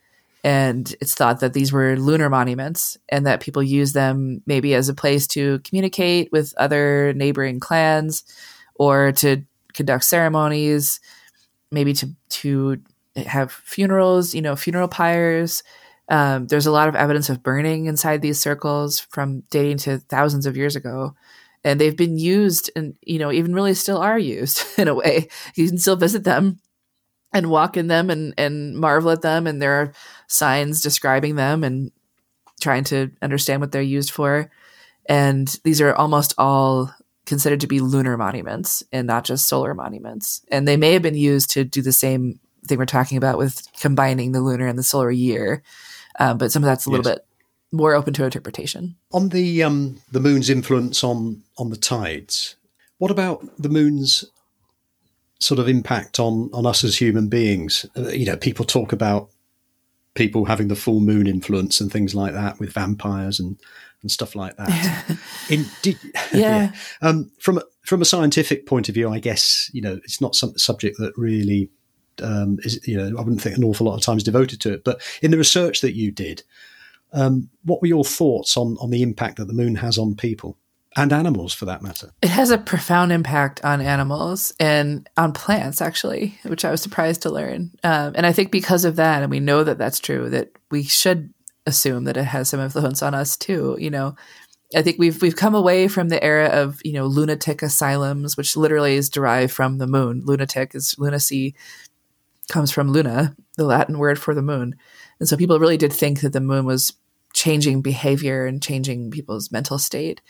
And 0.45 0.95
it's 1.01 1.17
thought 1.17 1.41
that 1.41 1.53
these 1.53 1.73
were 1.73 1.97
lunar 1.97 2.31
monuments 2.31 2.97
and 3.09 3.27
that 3.27 3.41
people 3.41 3.65
use 3.65 3.95
them 3.95 4.43
maybe 4.47 4.77
as 4.77 4.89
a 4.89 4.95
place 4.95 5.27
to 5.29 5.59
communicate 5.65 6.31
with 6.31 6.55
other 6.57 7.13
neighboring 7.15 7.59
clans 7.59 8.23
or 8.77 9.11
to 9.11 9.43
conduct 9.75 10.05
ceremonies, 10.05 11.01
maybe 11.71 11.93
to, 11.95 12.15
to 12.29 12.81
have 13.17 13.53
funerals, 13.53 14.35
you 14.35 14.43
know, 14.43 14.57
funeral 14.57 14.89
pyres. 14.89 15.63
Um, 16.09 16.47
there's 16.47 16.67
a 16.67 16.73
lot 16.73 16.89
of 16.89 16.95
evidence 16.97 17.29
of 17.29 17.43
burning 17.43 17.87
inside 17.87 18.23
these 18.23 18.41
circles 18.41 19.01
from 19.01 19.43
dating 19.51 19.79
to 19.79 19.99
thousands 19.99 20.47
of 20.47 20.57
years 20.57 20.77
ago. 20.77 21.15
And 21.65 21.81
they've 21.81 21.97
been 21.97 22.17
used 22.17 22.71
and, 22.77 22.97
you 23.03 23.19
know, 23.19 23.33
even 23.33 23.55
really 23.55 23.75
still 23.75 23.99
are 23.99 24.19
used 24.19 24.65
in 24.79 24.89
a 24.89 24.95
way. 24.95 25.29
You 25.55 25.69
can 25.69 25.79
still 25.79 25.97
visit 25.97 26.25
them 26.25 26.61
and 27.33 27.51
walk 27.51 27.77
in 27.77 27.89
them 27.89 28.11
and 28.11 28.35
and 28.39 28.77
marvel 28.77 29.11
at 29.11 29.23
them 29.23 29.47
and 29.47 29.61
there 29.61 29.75
are 29.75 29.93
signs 30.27 30.81
describing 30.81 31.37
them 31.37 31.65
and 31.65 31.91
trying 32.61 32.85
to 32.85 33.11
understand 33.23 33.61
what 33.61 33.73
they're 33.73 33.83
used 33.83 34.11
for 34.11 34.51
and 35.09 35.59
these 35.65 35.81
are 35.81 35.95
almost 35.95 36.35
all 36.39 36.93
considered 37.29 37.61
to 37.61 37.67
be 37.67 37.81
lunar 37.81 38.17
monuments 38.17 38.83
and 38.93 39.07
not 39.07 39.25
just 39.25 39.49
solar 39.49 39.75
monuments 39.75 40.43
and 40.49 40.67
they 40.67 40.77
may 40.77 40.93
have 40.93 41.03
been 41.03 41.15
used 41.15 41.51
to 41.51 41.65
do 41.65 41.83
the 41.83 41.93
same 41.93 42.41
thing 42.67 42.79
we're 42.79 42.87
talking 42.87 43.19
about 43.19 43.39
with 43.39 43.67
combining 43.81 44.33
the 44.33 44.41
lunar 44.41 44.67
and 44.67 44.79
the 44.79 44.83
solar 44.83 45.11
year 45.11 45.63
uh, 46.19 46.35
but 46.35 46.51
some 46.51 46.63
of 46.63 46.67
that's 46.67 46.87
a 46.87 46.91
little 46.91 47.07
yes. 47.07 47.17
bit 47.17 47.27
more 47.71 47.95
open 47.95 48.15
to 48.15 48.25
interpretation 48.25 48.97
on 49.13 49.29
the 49.29 49.63
um 49.63 50.01
the 50.11 50.21
moon's 50.21 50.51
influence 50.51 51.05
on 51.05 51.43
on 51.59 51.71
the 51.71 51.77
tides 51.77 52.57
what 52.99 53.11
about 53.11 53.47
the 53.59 53.69
moon's 53.69 54.25
sort 55.39 55.61
of 55.61 55.69
impact 55.69 56.19
on 56.19 56.51
on 56.53 56.67
us 56.67 56.85
as 56.85 56.97
human 56.97 57.29
beings. 57.29 57.87
Uh, 57.97 58.09
you 58.09 58.27
know, 58.27 58.37
people 58.37 58.65
talk 58.65 58.93
about 58.93 59.31
people 60.15 60.47
having 60.47 60.69
the 60.69 60.77
full 60.77 61.01
moon 61.01 61.27
influence 61.27 61.81
and 61.81 61.93
things 61.93 62.15
like 62.15 62.33
that 62.33 62.59
with 62.59 62.73
vampires 62.73 63.39
and 63.39 63.57
and 64.03 64.11
stuff 64.11 64.35
like 64.35 64.57
that. 64.57 65.19
In, 65.51 65.65
did, 65.83 65.99
yeah. 66.15 66.31
yeah. 66.33 66.73
Um, 67.03 67.31
from 67.41 67.61
from 67.85 68.03
a 68.03 68.07
scientific 68.07 68.67
point 68.67 68.89
of 68.89 68.95
view, 68.95 69.09
I 69.11 69.19
guess 69.19 69.71
you 69.73 69.83
know 69.83 69.99
it's 70.05 70.21
not 70.21 70.35
some 70.35 70.57
subject 70.59 70.99
that 70.99 71.17
really 71.17 71.71
um, 72.23 72.59
is 72.63 72.87
you 72.87 72.97
know 72.97 73.19
I 73.19 73.23
wouldn't 73.23 73.43
think 73.43 73.57
an 73.57 73.65
awful 73.65 73.87
lot 73.87 73.97
of 73.97 74.03
time 74.03 74.17
is 74.17 74.25
devoted 74.25 74.61
to 74.63 74.73
it. 74.73 74.85
But 74.85 75.03
in 75.23 75.31
the 75.31 75.39
research 75.39 75.81
that 75.81 75.95
you 75.95 76.11
did, 76.11 76.43
um, 77.13 77.51
what 77.65 77.81
were 77.81 77.89
your 77.89 78.05
thoughts 78.05 78.57
on 78.57 78.77
on 78.81 78.91
the 78.91 79.03
impact 79.03 79.37
that 79.37 79.47
the 79.47 79.55
moon 79.55 79.77
has 79.77 79.99
on 79.99 80.15
people? 80.15 80.57
and 80.97 81.13
animals 81.13 81.55
for 81.55 81.67
that 81.67 81.83
matter. 81.83 82.11
It 82.23 82.31
has 82.31 82.51
a 82.51 82.59
profound 82.59 83.13
impact 83.13 83.65
on 83.65 83.81
animals 83.81 84.53
and 84.59 85.09
on 85.17 85.33
plants, 85.33 85.81
actually, 85.81 86.39
which 86.45 86.65
I 86.65 86.71
was 86.71 86.83
surprised 86.83 87.23
to 87.23 87.31
learn. 87.31 87.71
Um, 87.85 88.15
and 88.17 88.27
I 88.27 88.33
think 88.33 88.51
because 88.51 88.85
of 88.85 88.97
that, 88.97 89.23
and 89.23 89.31
we 89.31 89.39
know 89.39 89.63
that 89.63 89.79
that's 89.79 90.01
true, 90.01 90.29
that 90.31 90.51
we 90.71 90.83
should 90.83 91.33
assume 91.69 92.05
that 92.05 92.17
it 92.17 92.25
has 92.25 92.49
some 92.49 92.61
influence 92.61 93.03
on 93.03 93.15
us 93.15 93.37
too. 93.37 93.77
You 93.79 93.91
know, 93.91 94.17
I 94.75 94.83
think 94.83 94.99
we've 94.99 95.21
we've 95.23 95.37
come 95.37 95.55
away 95.55 95.89
from 95.89 96.09
the 96.09 96.23
era 96.23 96.47
of 96.47 96.81
you 96.85 96.93
know 96.93 97.07
lunatic 97.07 97.63
asylums, 97.63 98.37
which 98.37 98.57
literally 98.57 98.97
is 98.97 99.09
derived 99.09 99.53
from 99.53 99.79
the 99.79 99.87
moon. 99.87 100.23
Lunatic 100.25 100.75
is 100.75 100.97
lunacy 100.99 101.55
comes 102.51 102.71
from 102.71 102.91
luna, 102.91 103.37
the 103.57 103.65
Latin 103.65 103.99
word 103.99 104.19
for 104.19 104.35
the 104.35 104.43
moon, 104.43 104.75
and 105.21 105.29
so 105.29 105.37
people 105.37 105.59
really 105.59 105.77
did 105.77 105.93
think 105.93 106.21
that 106.23 106.33
the 106.33 106.41
moon 106.41 106.65
was 106.65 106.95
changing 107.35 107.83
behavior 107.83 108.47
and 108.47 108.63
changing 108.63 109.11
people's 109.11 109.53
mental 109.53 109.79
state 109.79 110.23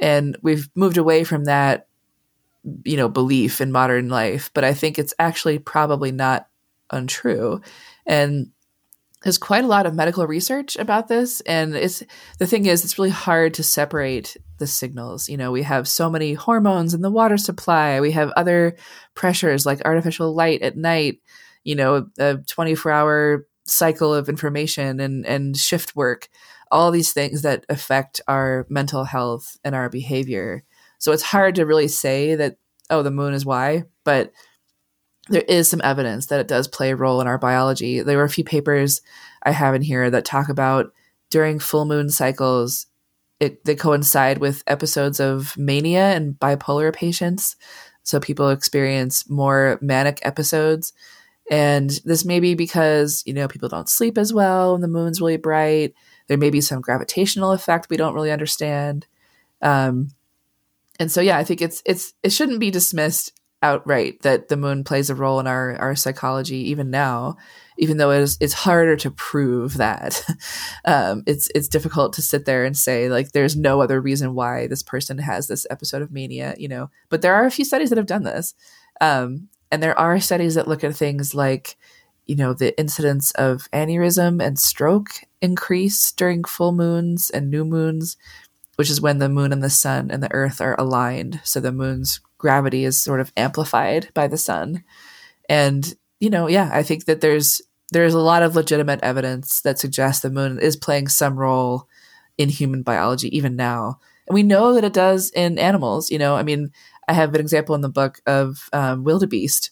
and 0.00 0.36
we've 0.42 0.68
moved 0.74 0.96
away 0.96 1.24
from 1.24 1.44
that 1.44 1.86
you 2.84 2.96
know 2.96 3.08
belief 3.08 3.60
in 3.60 3.72
modern 3.72 4.08
life 4.08 4.50
but 4.54 4.64
i 4.64 4.72
think 4.72 4.98
it's 4.98 5.14
actually 5.18 5.58
probably 5.58 6.12
not 6.12 6.48
untrue 6.90 7.60
and 8.06 8.50
there's 9.22 9.38
quite 9.38 9.64
a 9.64 9.68
lot 9.68 9.86
of 9.86 9.94
medical 9.94 10.26
research 10.26 10.76
about 10.76 11.08
this 11.08 11.40
and 11.42 11.74
it's 11.74 12.02
the 12.38 12.46
thing 12.46 12.66
is 12.66 12.84
it's 12.84 12.98
really 12.98 13.10
hard 13.10 13.54
to 13.54 13.62
separate 13.62 14.36
the 14.58 14.66
signals. 14.66 15.28
You 15.28 15.36
know 15.36 15.52
we 15.52 15.62
have 15.62 15.88
so 15.88 16.10
many 16.10 16.34
hormones 16.34 16.94
in 16.94 17.02
the 17.02 17.10
water 17.10 17.36
supply. 17.36 18.00
We 18.00 18.12
have 18.12 18.30
other 18.30 18.76
pressures 19.14 19.66
like 19.66 19.80
artificial 19.84 20.34
light 20.34 20.62
at 20.62 20.76
night 20.76 21.20
you 21.64 21.74
know 21.74 22.06
a 22.18 22.38
24 22.38 22.90
hour 22.90 23.46
cycle 23.64 24.14
of 24.14 24.28
information 24.28 25.00
and 25.00 25.26
and 25.26 25.56
shift 25.56 25.94
work. 25.96 26.28
All 26.70 26.90
these 26.90 27.12
things 27.12 27.42
that 27.42 27.64
affect 27.68 28.20
our 28.26 28.66
mental 28.70 29.04
health 29.04 29.58
and 29.62 29.74
our 29.74 29.90
behavior. 29.90 30.64
So 30.98 31.12
it's 31.12 31.22
hard 31.22 31.56
to 31.56 31.66
really 31.66 31.88
say 31.88 32.34
that, 32.36 32.56
oh, 32.88 33.02
the 33.02 33.10
moon 33.10 33.34
is 33.34 33.44
why, 33.44 33.84
but 34.04 34.32
there 35.28 35.42
is 35.42 35.68
some 35.68 35.80
evidence 35.84 36.26
that 36.26 36.40
it 36.40 36.48
does 36.48 36.68
play 36.68 36.90
a 36.90 36.96
role 36.96 37.20
in 37.20 37.26
our 37.26 37.38
biology. 37.38 38.00
There 38.00 38.18
were 38.18 38.24
a 38.24 38.30
few 38.30 38.44
papers 38.44 39.00
I 39.42 39.52
have 39.52 39.74
in 39.74 39.82
here 39.82 40.10
that 40.10 40.24
talk 40.24 40.48
about 40.48 40.92
during 41.30 41.58
full 41.58 41.84
moon 41.84 42.10
cycles, 42.10 42.86
it, 43.40 43.64
they 43.64 43.74
coincide 43.74 44.38
with 44.38 44.62
episodes 44.66 45.20
of 45.20 45.56
mania 45.56 46.14
and 46.14 46.34
bipolar 46.38 46.94
patients. 46.94 47.56
So 48.02 48.20
people 48.20 48.50
experience 48.50 49.28
more 49.30 49.78
manic 49.80 50.18
episodes. 50.22 50.92
And 51.50 51.90
this 52.04 52.24
may 52.24 52.40
be 52.40 52.54
because, 52.54 53.22
you 53.26 53.32
know, 53.32 53.48
people 53.48 53.68
don't 53.68 53.88
sleep 53.88 54.18
as 54.18 54.32
well 54.32 54.74
and 54.74 54.82
the 54.82 54.88
moon's 54.88 55.20
really 55.20 55.36
bright 55.36 55.94
there 56.32 56.38
may 56.38 56.50
be 56.50 56.60
some 56.60 56.80
gravitational 56.80 57.52
effect 57.52 57.90
we 57.90 57.96
don't 57.98 58.14
really 58.14 58.30
understand. 58.30 59.06
Um, 59.60 60.12
and 60.98 61.10
so, 61.10 61.20
yeah, 61.20 61.38
I 61.38 61.44
think 61.44 61.60
it's 61.60 61.82
it's 61.84 62.14
it 62.22 62.32
shouldn't 62.32 62.60
be 62.60 62.70
dismissed 62.70 63.32
outright 63.62 64.22
that 64.22 64.48
the 64.48 64.56
moon 64.56 64.84
plays 64.84 65.10
a 65.10 65.14
role 65.14 65.40
in 65.40 65.46
our 65.46 65.76
our 65.76 65.94
psychology 65.94 66.70
even 66.70 66.90
now, 66.90 67.36
even 67.78 67.96
though 67.96 68.10
it 68.10 68.20
is 68.20 68.36
it's 68.40 68.52
harder 68.52 68.96
to 68.96 69.10
prove 69.10 69.78
that. 69.78 70.24
um, 70.84 71.22
it's 71.26 71.48
it's 71.54 71.68
difficult 71.68 72.12
to 72.14 72.22
sit 72.22 72.44
there 72.44 72.64
and 72.64 72.76
say 72.76 73.08
like 73.08 73.32
there's 73.32 73.56
no 73.56 73.80
other 73.80 74.00
reason 74.00 74.34
why 74.34 74.66
this 74.66 74.82
person 74.82 75.18
has 75.18 75.46
this 75.46 75.66
episode 75.70 76.02
of 76.02 76.12
mania, 76.12 76.54
you 76.58 76.68
know. 76.68 76.90
But 77.08 77.22
there 77.22 77.34
are 77.34 77.44
a 77.44 77.50
few 77.50 77.64
studies 77.64 77.90
that 77.90 77.98
have 77.98 78.06
done 78.06 78.24
this, 78.24 78.54
um, 79.00 79.48
and 79.70 79.82
there 79.82 79.98
are 79.98 80.20
studies 80.20 80.54
that 80.56 80.68
look 80.68 80.84
at 80.84 80.94
things 80.94 81.34
like 81.34 81.76
you 82.26 82.36
know, 82.36 82.52
the 82.52 82.78
incidence 82.78 83.30
of 83.32 83.68
aneurysm 83.72 84.42
and 84.42 84.58
stroke 84.58 85.10
increase 85.40 86.12
during 86.12 86.44
full 86.44 86.72
moons 86.72 87.30
and 87.30 87.50
new 87.50 87.64
moons, 87.64 88.16
which 88.76 88.90
is 88.90 89.00
when 89.00 89.18
the 89.18 89.28
moon 89.28 89.52
and 89.52 89.62
the 89.62 89.70
sun 89.70 90.10
and 90.10 90.22
the 90.22 90.32
earth 90.32 90.60
are 90.60 90.78
aligned. 90.78 91.40
So 91.44 91.60
the 91.60 91.72
moon's 91.72 92.20
gravity 92.42 92.84
is 92.84 93.00
sort 93.00 93.20
of 93.20 93.32
amplified 93.36 94.08
by 94.12 94.26
the 94.26 94.36
sun. 94.36 94.82
And, 95.48 95.94
you 96.18 96.28
know, 96.28 96.48
yeah, 96.48 96.68
I 96.72 96.82
think 96.82 97.06
that 97.06 97.22
there's 97.22 97.62
there's 97.92 98.14
a 98.14 98.18
lot 98.18 98.42
of 98.42 98.56
legitimate 98.56 99.00
evidence 99.02 99.60
that 99.60 99.78
suggests 99.78 100.22
the 100.22 100.30
moon 100.30 100.58
is 100.58 100.76
playing 100.76 101.08
some 101.08 101.36
role 101.36 101.88
in 102.38 102.48
human 102.48 102.82
biology 102.82 103.34
even 103.36 103.54
now. 103.54 104.00
And 104.26 104.34
we 104.34 104.42
know 104.42 104.74
that 104.74 104.84
it 104.84 104.94
does 104.94 105.30
in 105.30 105.58
animals. 105.58 106.10
You 106.10 106.18
know, 106.18 106.34
I 106.34 106.42
mean, 106.42 106.72
I 107.06 107.12
have 107.12 107.34
an 107.34 107.40
example 107.40 107.74
in 107.74 107.82
the 107.82 107.88
book 107.88 108.20
of 108.26 108.68
um, 108.72 109.04
wildebeest 109.04 109.70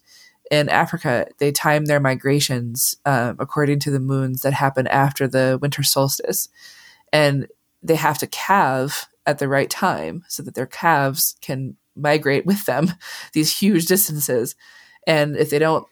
in 0.51 0.69
Africa. 0.69 1.27
They 1.39 1.51
time 1.51 1.87
their 1.87 2.01
migrations 2.01 2.95
um, 3.05 3.37
according 3.39 3.81
to 3.81 3.91
the 3.91 4.01
moons 4.01 4.43
that 4.43 4.53
happen 4.53 4.87
after 4.87 5.27
the 5.27 5.59
winter 5.61 5.83
solstice, 5.83 6.49
and 7.13 7.49
they 7.83 7.97
have 7.97 8.19
to 8.19 8.27
calve 8.27 9.09
at 9.27 9.39
the 9.39 9.49
right 9.49 9.71
time 9.71 10.25
so 10.29 10.43
that 10.43 10.55
their 10.55 10.67
calves 10.67 11.37
can 11.41 11.77
migrate 12.01 12.47
with 12.47 12.65
them 12.67 12.93
these 13.33 13.57
huge 13.57 13.87
distances. 13.87 14.57
And 15.07 15.37
if 15.37 15.51
they 15.51 15.59
don't 15.59 15.87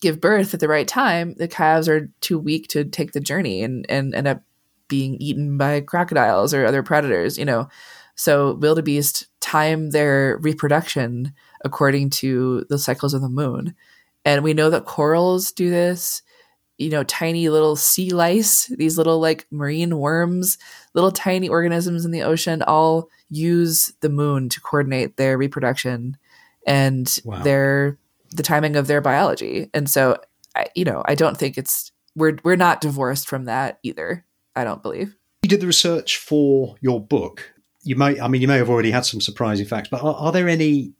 give 0.00 0.20
birth 0.20 0.54
at 0.54 0.60
the 0.60 0.68
right 0.68 0.86
time, 0.86 1.34
the 1.38 1.48
calves 1.48 1.88
are 1.88 2.10
too 2.20 2.38
weak 2.38 2.68
to 2.68 2.84
take 2.84 3.12
the 3.12 3.20
journey 3.20 3.62
and, 3.62 3.86
and 3.88 4.14
end 4.14 4.28
up 4.28 4.42
being 4.88 5.16
eaten 5.16 5.58
by 5.58 5.80
crocodiles 5.80 6.54
or 6.54 6.64
other 6.64 6.82
predators, 6.82 7.38
you 7.38 7.44
know. 7.44 7.68
So 8.14 8.54
wildebeest 8.54 9.26
time 9.40 9.90
their 9.90 10.38
reproduction 10.38 11.32
according 11.64 12.10
to 12.10 12.64
the 12.68 12.78
cycles 12.78 13.14
of 13.14 13.22
the 13.22 13.28
moon. 13.28 13.74
And 14.24 14.42
we 14.42 14.54
know 14.54 14.70
that 14.70 14.84
corals 14.84 15.52
do 15.52 15.70
this, 15.70 16.22
you 16.78 16.90
know, 16.90 17.04
tiny 17.04 17.48
little 17.48 17.76
sea 17.76 18.10
lice, 18.10 18.66
these 18.66 18.98
little 18.98 19.20
like 19.20 19.46
marine 19.50 19.98
worms, 19.98 20.58
little 20.98 21.12
tiny 21.12 21.48
organisms 21.48 22.04
in 22.04 22.10
the 22.10 22.22
ocean 22.22 22.60
all 22.62 23.08
use 23.30 23.92
the 24.00 24.08
moon 24.08 24.48
to 24.48 24.60
coordinate 24.60 25.16
their 25.16 25.38
reproduction 25.38 26.16
and 26.66 27.18
wow. 27.24 27.40
their 27.42 27.98
the 28.32 28.42
timing 28.42 28.76
of 28.76 28.88
their 28.88 29.00
biology. 29.00 29.70
And 29.72 29.88
so 29.88 30.18
I, 30.56 30.66
you 30.74 30.84
know, 30.84 31.02
I 31.06 31.14
don't 31.14 31.36
think 31.36 31.56
it's 31.56 31.92
we're 32.16 32.36
we're 32.42 32.56
not 32.56 32.80
divorced 32.80 33.28
from 33.28 33.44
that 33.44 33.78
either. 33.82 34.24
I 34.56 34.64
don't 34.64 34.82
believe. 34.82 35.16
You 35.42 35.48
did 35.48 35.60
the 35.60 35.66
research 35.66 36.16
for 36.16 36.74
your 36.80 37.00
book. 37.00 37.52
You 37.84 37.94
may, 37.94 38.20
I 38.20 38.26
mean, 38.26 38.42
you 38.42 38.48
may 38.48 38.56
have 38.56 38.68
already 38.68 38.90
had 38.90 39.06
some 39.06 39.20
surprising 39.20 39.66
facts, 39.66 39.88
but 39.88 40.02
are, 40.02 40.14
are 40.14 40.32
there 40.32 40.48
any? 40.48 40.92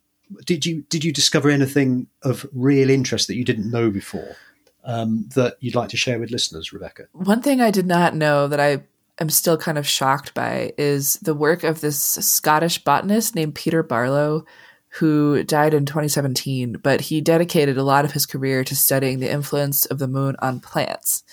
Did 0.46 0.64
you 0.64 0.82
did 0.88 1.02
you 1.02 1.12
discover 1.12 1.50
anything 1.50 2.06
of 2.22 2.46
real 2.52 2.88
interest 2.88 3.26
that 3.26 3.34
you 3.34 3.44
didn't 3.44 3.70
know 3.70 3.90
before 3.90 4.36
um, 4.84 5.28
that 5.34 5.56
you'd 5.60 5.74
like 5.74 5.88
to 5.88 5.96
share 5.96 6.20
with 6.20 6.30
listeners, 6.30 6.72
Rebecca? 6.72 7.08
One 7.12 7.42
thing 7.42 7.60
I 7.60 7.72
did 7.72 7.86
not 7.86 8.14
know 8.14 8.46
that 8.46 8.60
I 8.60 8.84
am 9.20 9.30
still 9.30 9.56
kind 9.56 9.78
of 9.78 9.86
shocked 9.86 10.34
by 10.34 10.72
is 10.78 11.14
the 11.14 11.34
work 11.34 11.64
of 11.64 11.80
this 11.80 11.98
Scottish 11.98 12.82
botanist 12.84 13.34
named 13.34 13.54
Peter 13.54 13.82
Barlow, 13.82 14.44
who 14.90 15.42
died 15.44 15.74
in 15.74 15.86
2017, 15.86 16.76
but 16.82 17.02
he 17.02 17.20
dedicated 17.20 17.76
a 17.76 17.82
lot 17.82 18.04
of 18.04 18.12
his 18.12 18.26
career 18.26 18.64
to 18.64 18.74
studying 18.76 19.20
the 19.20 19.30
influence 19.30 19.86
of 19.86 19.98
the 19.98 20.08
moon 20.08 20.36
on 20.40 20.60
plants. 20.60 21.24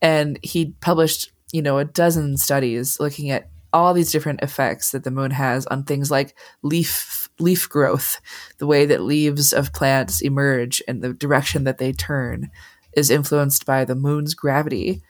And 0.00 0.38
he 0.42 0.74
published 0.80 1.32
you 1.52 1.62
know, 1.62 1.78
a 1.78 1.84
dozen 1.84 2.36
studies 2.36 3.00
looking 3.00 3.30
at 3.30 3.48
all 3.72 3.92
these 3.92 4.12
different 4.12 4.42
effects 4.42 4.90
that 4.90 5.04
the 5.04 5.10
moon 5.10 5.30
has 5.30 5.66
on 5.66 5.84
things 5.84 6.10
like 6.10 6.36
leaf 6.62 7.28
leaf 7.38 7.68
growth, 7.68 8.20
the 8.58 8.66
way 8.66 8.86
that 8.86 9.02
leaves 9.02 9.52
of 9.52 9.72
plants 9.72 10.20
emerge 10.20 10.82
and 10.88 11.02
the 11.02 11.12
direction 11.12 11.64
that 11.64 11.78
they 11.78 11.92
turn 11.92 12.50
is 12.94 13.10
influenced 13.10 13.64
by 13.64 13.84
the 13.84 13.94
moon's 13.94 14.34
gravity. 14.34 15.02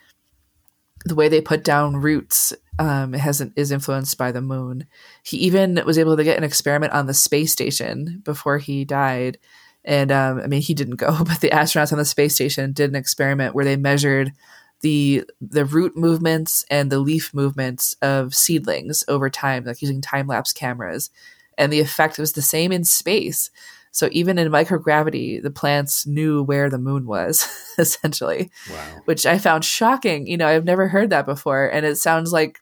The 1.05 1.15
way 1.15 1.29
they 1.29 1.41
put 1.41 1.65
down 1.65 1.97
roots 1.97 2.53
um, 2.79 3.13
has 3.13 3.41
is 3.57 3.73
influenced 3.73 4.19
by 4.19 4.33
the 4.33 4.41
moon. 4.41 4.87
He 5.23 5.37
even 5.39 5.81
was 5.85 5.99
able 5.99 6.17
to 6.17 6.25
get 6.25 6.39
an 6.39 6.45
experiment 6.45 6.93
on 6.93 7.07
the 7.07 7.15
space 7.15 7.53
station 7.53 8.21
before 8.25 8.59
he 8.59 8.85
died. 8.85 9.39
And 9.85 10.13
um, 10.13 10.41
I 10.41 10.47
mean, 10.47 10.61
he 10.61 10.75
didn't 10.75 10.97
go, 10.97 11.17
but 11.25 11.41
the 11.41 11.51
astronauts 11.51 11.93
on 11.93 11.99
the 11.99 12.05
space 12.05 12.35
station 12.35 12.73
did 12.73 12.91
an 12.91 12.97
experiment 12.97 13.55
where 13.55 13.65
they 13.65 13.77
measured 13.77 14.33
the 14.81 15.25
the 15.41 15.65
root 15.65 15.97
movements 15.97 16.65
and 16.71 16.91
the 16.91 17.01
leaf 17.01 17.35
movements 17.35 17.97
of 18.01 18.35
seedlings 18.35 19.03
over 19.09 19.29
time, 19.29 19.65
like 19.65 19.83
using 19.83 20.01
time 20.01 20.27
lapse 20.29 20.53
cameras, 20.53 21.11
and 21.57 21.73
the 21.73 21.81
effect 21.81 22.19
was 22.19 22.33
the 22.33 22.43
same 22.43 22.71
in 22.71 22.85
space. 22.85 23.51
So 23.91 24.09
even 24.13 24.39
in 24.39 24.51
microgravity, 24.51 25.43
the 25.43 25.51
plants 25.51 26.07
knew 26.07 26.43
where 26.43 26.71
the 26.71 26.79
moon 26.79 27.07
was, 27.07 27.49
essentially, 27.79 28.51
wow. 28.71 29.01
which 29.05 29.27
I 29.27 29.39
found 29.39 29.65
shocking. 29.65 30.27
You 30.27 30.37
know, 30.37 30.47
I've 30.47 30.65
never 30.65 30.89
heard 30.89 31.11
that 31.11 31.27
before, 31.27 31.67
and 31.67 31.85
it 31.85 31.97
sounds 31.97 32.33
like 32.33 32.61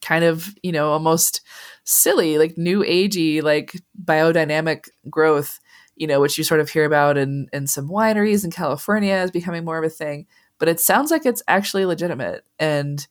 kind 0.00 0.24
of 0.24 0.54
you 0.62 0.72
know 0.72 0.90
almost 0.90 1.40
silly, 1.84 2.38
like 2.38 2.56
new 2.56 2.84
agey, 2.84 3.42
like 3.42 3.80
biodynamic 4.02 4.88
growth. 5.10 5.60
You 5.96 6.06
know, 6.06 6.20
which 6.20 6.38
you 6.38 6.44
sort 6.44 6.60
of 6.60 6.70
hear 6.70 6.84
about 6.84 7.18
in 7.18 7.48
in 7.52 7.66
some 7.66 7.88
wineries 7.88 8.44
in 8.44 8.52
California 8.52 9.16
is 9.16 9.32
becoming 9.32 9.64
more 9.64 9.78
of 9.78 9.84
a 9.84 9.90
thing 9.90 10.26
but 10.58 10.68
it 10.68 10.80
sounds 10.80 11.10
like 11.10 11.24
it's 11.24 11.42
actually 11.48 11.84
legitimate. 11.84 12.44
And, 12.58 13.06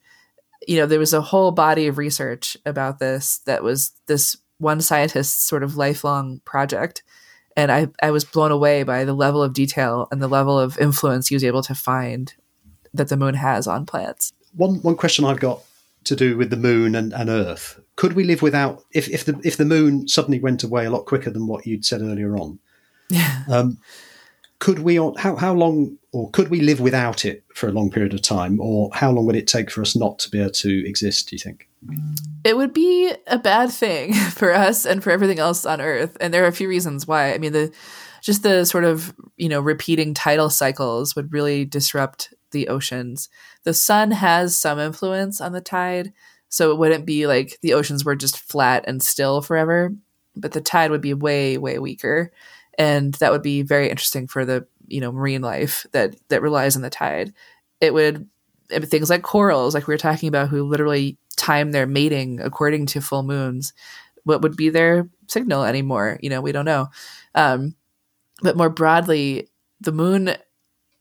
you 0.68 0.78
know, 0.78 0.86
there 0.86 1.00
was 1.00 1.14
a 1.14 1.22
whole 1.22 1.52
body 1.52 1.88
of 1.88 1.98
research 1.98 2.58
about 2.66 3.00
this 3.00 3.40
that 3.46 3.64
was 3.64 3.92
this 4.08 4.36
one 4.60 4.82
scientist's 4.82 5.48
sort 5.48 5.64
of 5.64 5.78
lifelong 5.78 6.42
project. 6.46 7.04
And 7.58 7.72
I, 7.72 7.88
I 8.02 8.12
was 8.12 8.24
blown 8.24 8.52
away 8.52 8.84
by 8.84 9.04
the 9.04 9.16
level 9.16 9.44
of 9.44 9.52
detail 9.52 10.08
and 10.12 10.22
the 10.22 10.28
level 10.28 10.58
of 10.58 10.78
influence 10.78 11.28
he 11.28 11.36
was 11.36 11.44
able 11.44 11.64
to 11.64 11.76
find 11.76 12.34
that 12.94 13.10
the 13.10 13.18
moon 13.18 13.34
has 13.34 13.68
on 13.68 13.86
plants. 13.86 14.32
One, 14.56 14.76
one 14.84 14.96
question 14.96 15.26
I've 15.26 15.40
got 15.40 15.64
to 16.06 16.16
do 16.16 16.38
with 16.38 16.52
the 16.52 16.56
moon 16.56 16.96
and, 16.96 17.12
and 17.14 17.30
Earth. 17.30 17.80
Could 17.96 18.14
we 18.14 18.24
live 18.24 18.44
without 18.44 18.84
if, 18.94 19.10
if 19.10 19.26
the 19.26 19.42
if 19.44 19.58
the 19.58 19.66
moon 19.66 20.08
suddenly 20.08 20.40
went 20.40 20.64
away 20.64 20.86
a 20.86 20.92
lot 20.92 21.06
quicker 21.06 21.32
than 21.32 21.48
what 21.48 21.66
you'd 21.66 21.84
said 21.84 22.02
earlier 22.02 22.38
on? 22.38 22.60
Yeah. 23.10 23.44
Um, 23.50 23.80
could 24.60 24.80
we 24.80 24.96
how 24.96 25.36
how 25.36 25.54
long 25.54 25.98
or 26.12 26.30
could 26.32 26.50
we 26.50 26.62
live 26.62 26.80
without 26.80 27.26
it 27.26 27.44
for 27.54 27.68
a 27.68 27.72
long 27.72 27.92
period 27.92 28.14
of 28.14 28.22
time? 28.22 28.60
Or 28.60 28.90
how 28.94 29.12
long 29.12 29.26
would 29.28 29.36
it 29.36 29.48
take 29.48 29.70
for 29.70 29.82
us 29.82 29.96
not 29.96 30.20
to 30.20 30.30
be 30.30 30.40
able 30.40 30.52
to 30.52 30.88
exist 30.88 31.30
do 31.30 31.36
you 31.36 31.40
think? 31.40 31.70
It 32.44 32.58
would 32.58 32.74
be 32.74 33.14
a 33.28 33.38
bad 33.38 33.72
thing 33.72 34.14
for 34.32 34.54
us 34.54 34.86
and 34.86 35.04
for 35.04 35.12
everything 35.12 35.40
else 35.40 35.66
on 35.66 35.82
earth. 35.82 36.18
And 36.20 36.34
there 36.34 36.44
are 36.44 36.48
a 36.48 36.54
few 36.54 36.68
reasons 36.68 37.08
why. 37.08 37.34
I 37.34 37.38
mean 37.38 37.54
the 37.54 37.72
just 38.22 38.44
the 38.44 38.66
sort 38.66 38.84
of 38.84 39.16
you 39.38 39.50
know 39.50 39.62
repeating 39.62 40.14
tidal 40.14 40.50
cycles 40.50 41.16
would 41.16 41.34
really 41.34 41.66
disrupt 41.66 42.34
the 42.52 42.68
oceans. 42.68 43.30
The 43.64 43.74
sun 43.74 44.12
has 44.12 44.58
some 44.58 44.80
influence 44.80 45.40
on 45.40 45.52
the 45.52 45.62
tide 45.62 46.14
so 46.50 46.72
it 46.72 46.78
wouldn't 46.78 47.06
be 47.06 47.28
like 47.28 47.60
the 47.62 47.74
oceans 47.74 48.06
were 48.06 48.16
just 48.16 48.40
flat 48.40 48.86
and 48.88 49.04
still 49.04 49.42
forever 49.42 49.94
but 50.36 50.52
the 50.52 50.62
tide 50.62 50.92
would 50.92 51.02
be 51.02 51.14
way 51.14 51.58
way 51.58 51.80
weaker 51.80 52.32
and 52.78 53.14
that 53.16 53.32
would 53.32 53.42
be 53.42 53.62
very 53.62 53.90
interesting 53.90 54.28
for 54.28 54.46
the 54.46 54.68
you 54.88 55.02
know 55.02 55.12
marine 55.12 55.42
life 55.42 55.86
that 55.92 56.16
that 56.30 56.42
relies 56.42 56.76
on 56.76 56.82
the 56.82 56.90
tide. 56.90 57.34
It 57.82 57.94
would 57.94 58.28
things 58.70 59.10
like 59.10 59.22
corals, 59.22 59.74
like 59.74 59.88
we 59.88 59.94
were 59.94 59.98
talking 59.98 60.28
about, 60.28 60.50
who 60.50 60.64
literally 60.64 61.18
time 61.38 61.72
their 61.72 61.88
mating 61.88 62.42
according 62.42 62.86
to 62.88 63.02
full 63.02 63.24
moons. 63.24 63.74
What 64.24 64.42
would 64.42 64.58
be 64.58 64.70
their 64.70 65.10
signal 65.28 65.64
anymore? 65.64 66.20
You 66.22 66.30
know, 66.30 66.42
we 66.42 66.52
don't 66.52 66.66
know. 66.66 66.88
Um, 67.34 67.76
but 68.42 68.58
more 68.58 68.70
broadly, 68.70 69.50
the 69.80 69.92
moon 69.92 70.36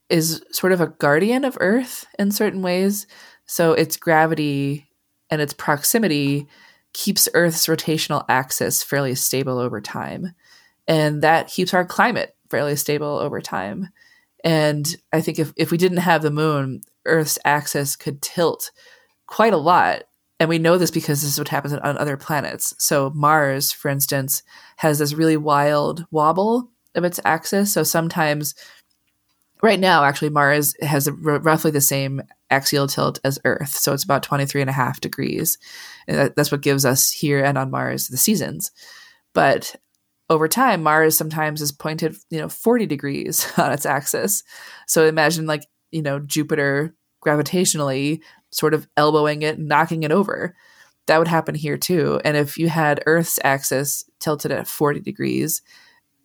is 0.09 0.43
sort 0.53 0.73
of 0.73 0.81
a 0.81 0.87
guardian 0.87 1.45
of 1.45 1.59
Earth 1.61 2.07
in 2.19 2.31
certain 2.31 2.63
ways. 2.63 3.07
So 3.47 3.73
its 3.73 3.97
gravity 3.97 4.89
and 5.31 5.41
its 5.41 5.53
proximity 5.53 6.47
keeps 6.93 7.29
Earth's 7.35 7.67
rotational 7.67 8.25
axis 8.29 8.83
fairly 8.83 9.15
stable 9.17 9.59
over 9.59 9.81
time 9.81 10.35
and 10.89 11.23
that 11.23 11.49
keeps 11.49 11.75
our 11.75 11.85
climate 11.85 12.35
fairly 12.51 12.77
stable 12.77 13.19
over 13.19 13.41
time. 13.41 13.89
And 14.45 14.87
I 15.13 15.21
think 15.21 15.39
if, 15.39 15.53
if 15.57 15.71
we 15.71 15.79
didn't 15.79 15.99
have 15.99 16.23
the 16.23 16.31
moon, 16.31 16.83
Earth's 17.05 17.39
axis 17.45 17.97
could 17.97 18.23
tilt 18.23 18.71
quite 19.27 19.53
a 19.53 19.59
lot. 19.59 20.05
And 20.39 20.49
we 20.49 20.59
know 20.59 20.77
this 20.77 20.91
because 20.91 21.23
this 21.23 21.33
is 21.33 21.39
what 21.39 21.49
happens 21.49 21.75
on 21.75 21.99
other 21.99 22.17
planets. 22.17 22.75
So, 22.79 23.11
Mars, 23.15 23.73
for 23.73 23.89
instance, 23.89 24.43
has 24.77 24.99
this 24.99 25.15
really 25.15 25.37
wild 25.37 26.07
wobble 26.11 26.71
of 26.95 27.05
its 27.05 27.19
axis. 27.25 27.73
So, 27.73 27.83
sometimes, 27.83 28.55
right 29.63 29.81
now, 29.81 30.05
actually, 30.05 30.29
Mars 30.29 30.75
has 30.83 31.09
r- 31.09 31.15
roughly 31.15 31.71
the 31.71 31.81
same 31.81 32.21
axial 32.51 32.87
tilt 32.87 33.19
as 33.25 33.39
Earth. 33.47 33.71
So, 33.71 33.95
it's 33.95 34.05
about 34.05 34.23
23 34.23 34.61
and 34.61 34.69
a 34.69 34.75
half 34.75 35.01
degrees. 35.01 35.57
And 36.07 36.19
that, 36.19 36.37
that's 36.37 36.53
what 36.53 36.61
gives 36.61 36.85
us 36.85 37.11
here 37.11 37.43
and 37.43 37.57
on 37.57 37.71
Mars 37.71 38.09
the 38.09 38.19
seasons. 38.19 38.73
But 39.33 39.75
over 40.29 40.49
time, 40.49 40.83
Mars 40.83 41.17
sometimes 41.17 41.61
is 41.61 41.73
pointed, 41.73 42.17
you 42.31 42.39
know, 42.39 42.49
40 42.49 42.87
degrees 42.87 43.47
on 43.59 43.73
its 43.73 43.87
axis. 43.87 44.43
So 44.87 45.07
imagine 45.07 45.47
like, 45.47 45.65
you 45.91 46.03
know, 46.03 46.19
Jupiter 46.19 46.95
gravitationally 47.25 48.21
sort 48.51 48.75
of 48.75 48.89
elbowing 48.97 49.43
it, 49.43 49.59
knocking 49.59 50.03
it 50.03 50.13
over. 50.13 50.55
That 51.07 51.19
would 51.19 51.29
happen 51.29 51.55
here 51.55 51.77
too. 51.77 52.21
And 52.25 52.37
if 52.37 52.59
you 52.59 52.69
had 52.69 53.03
Earth's 53.07 53.39
axis 53.45 54.05
tilted 54.19 54.51
at 54.51 54.67
40 54.67 55.01
degrees, 55.01 55.63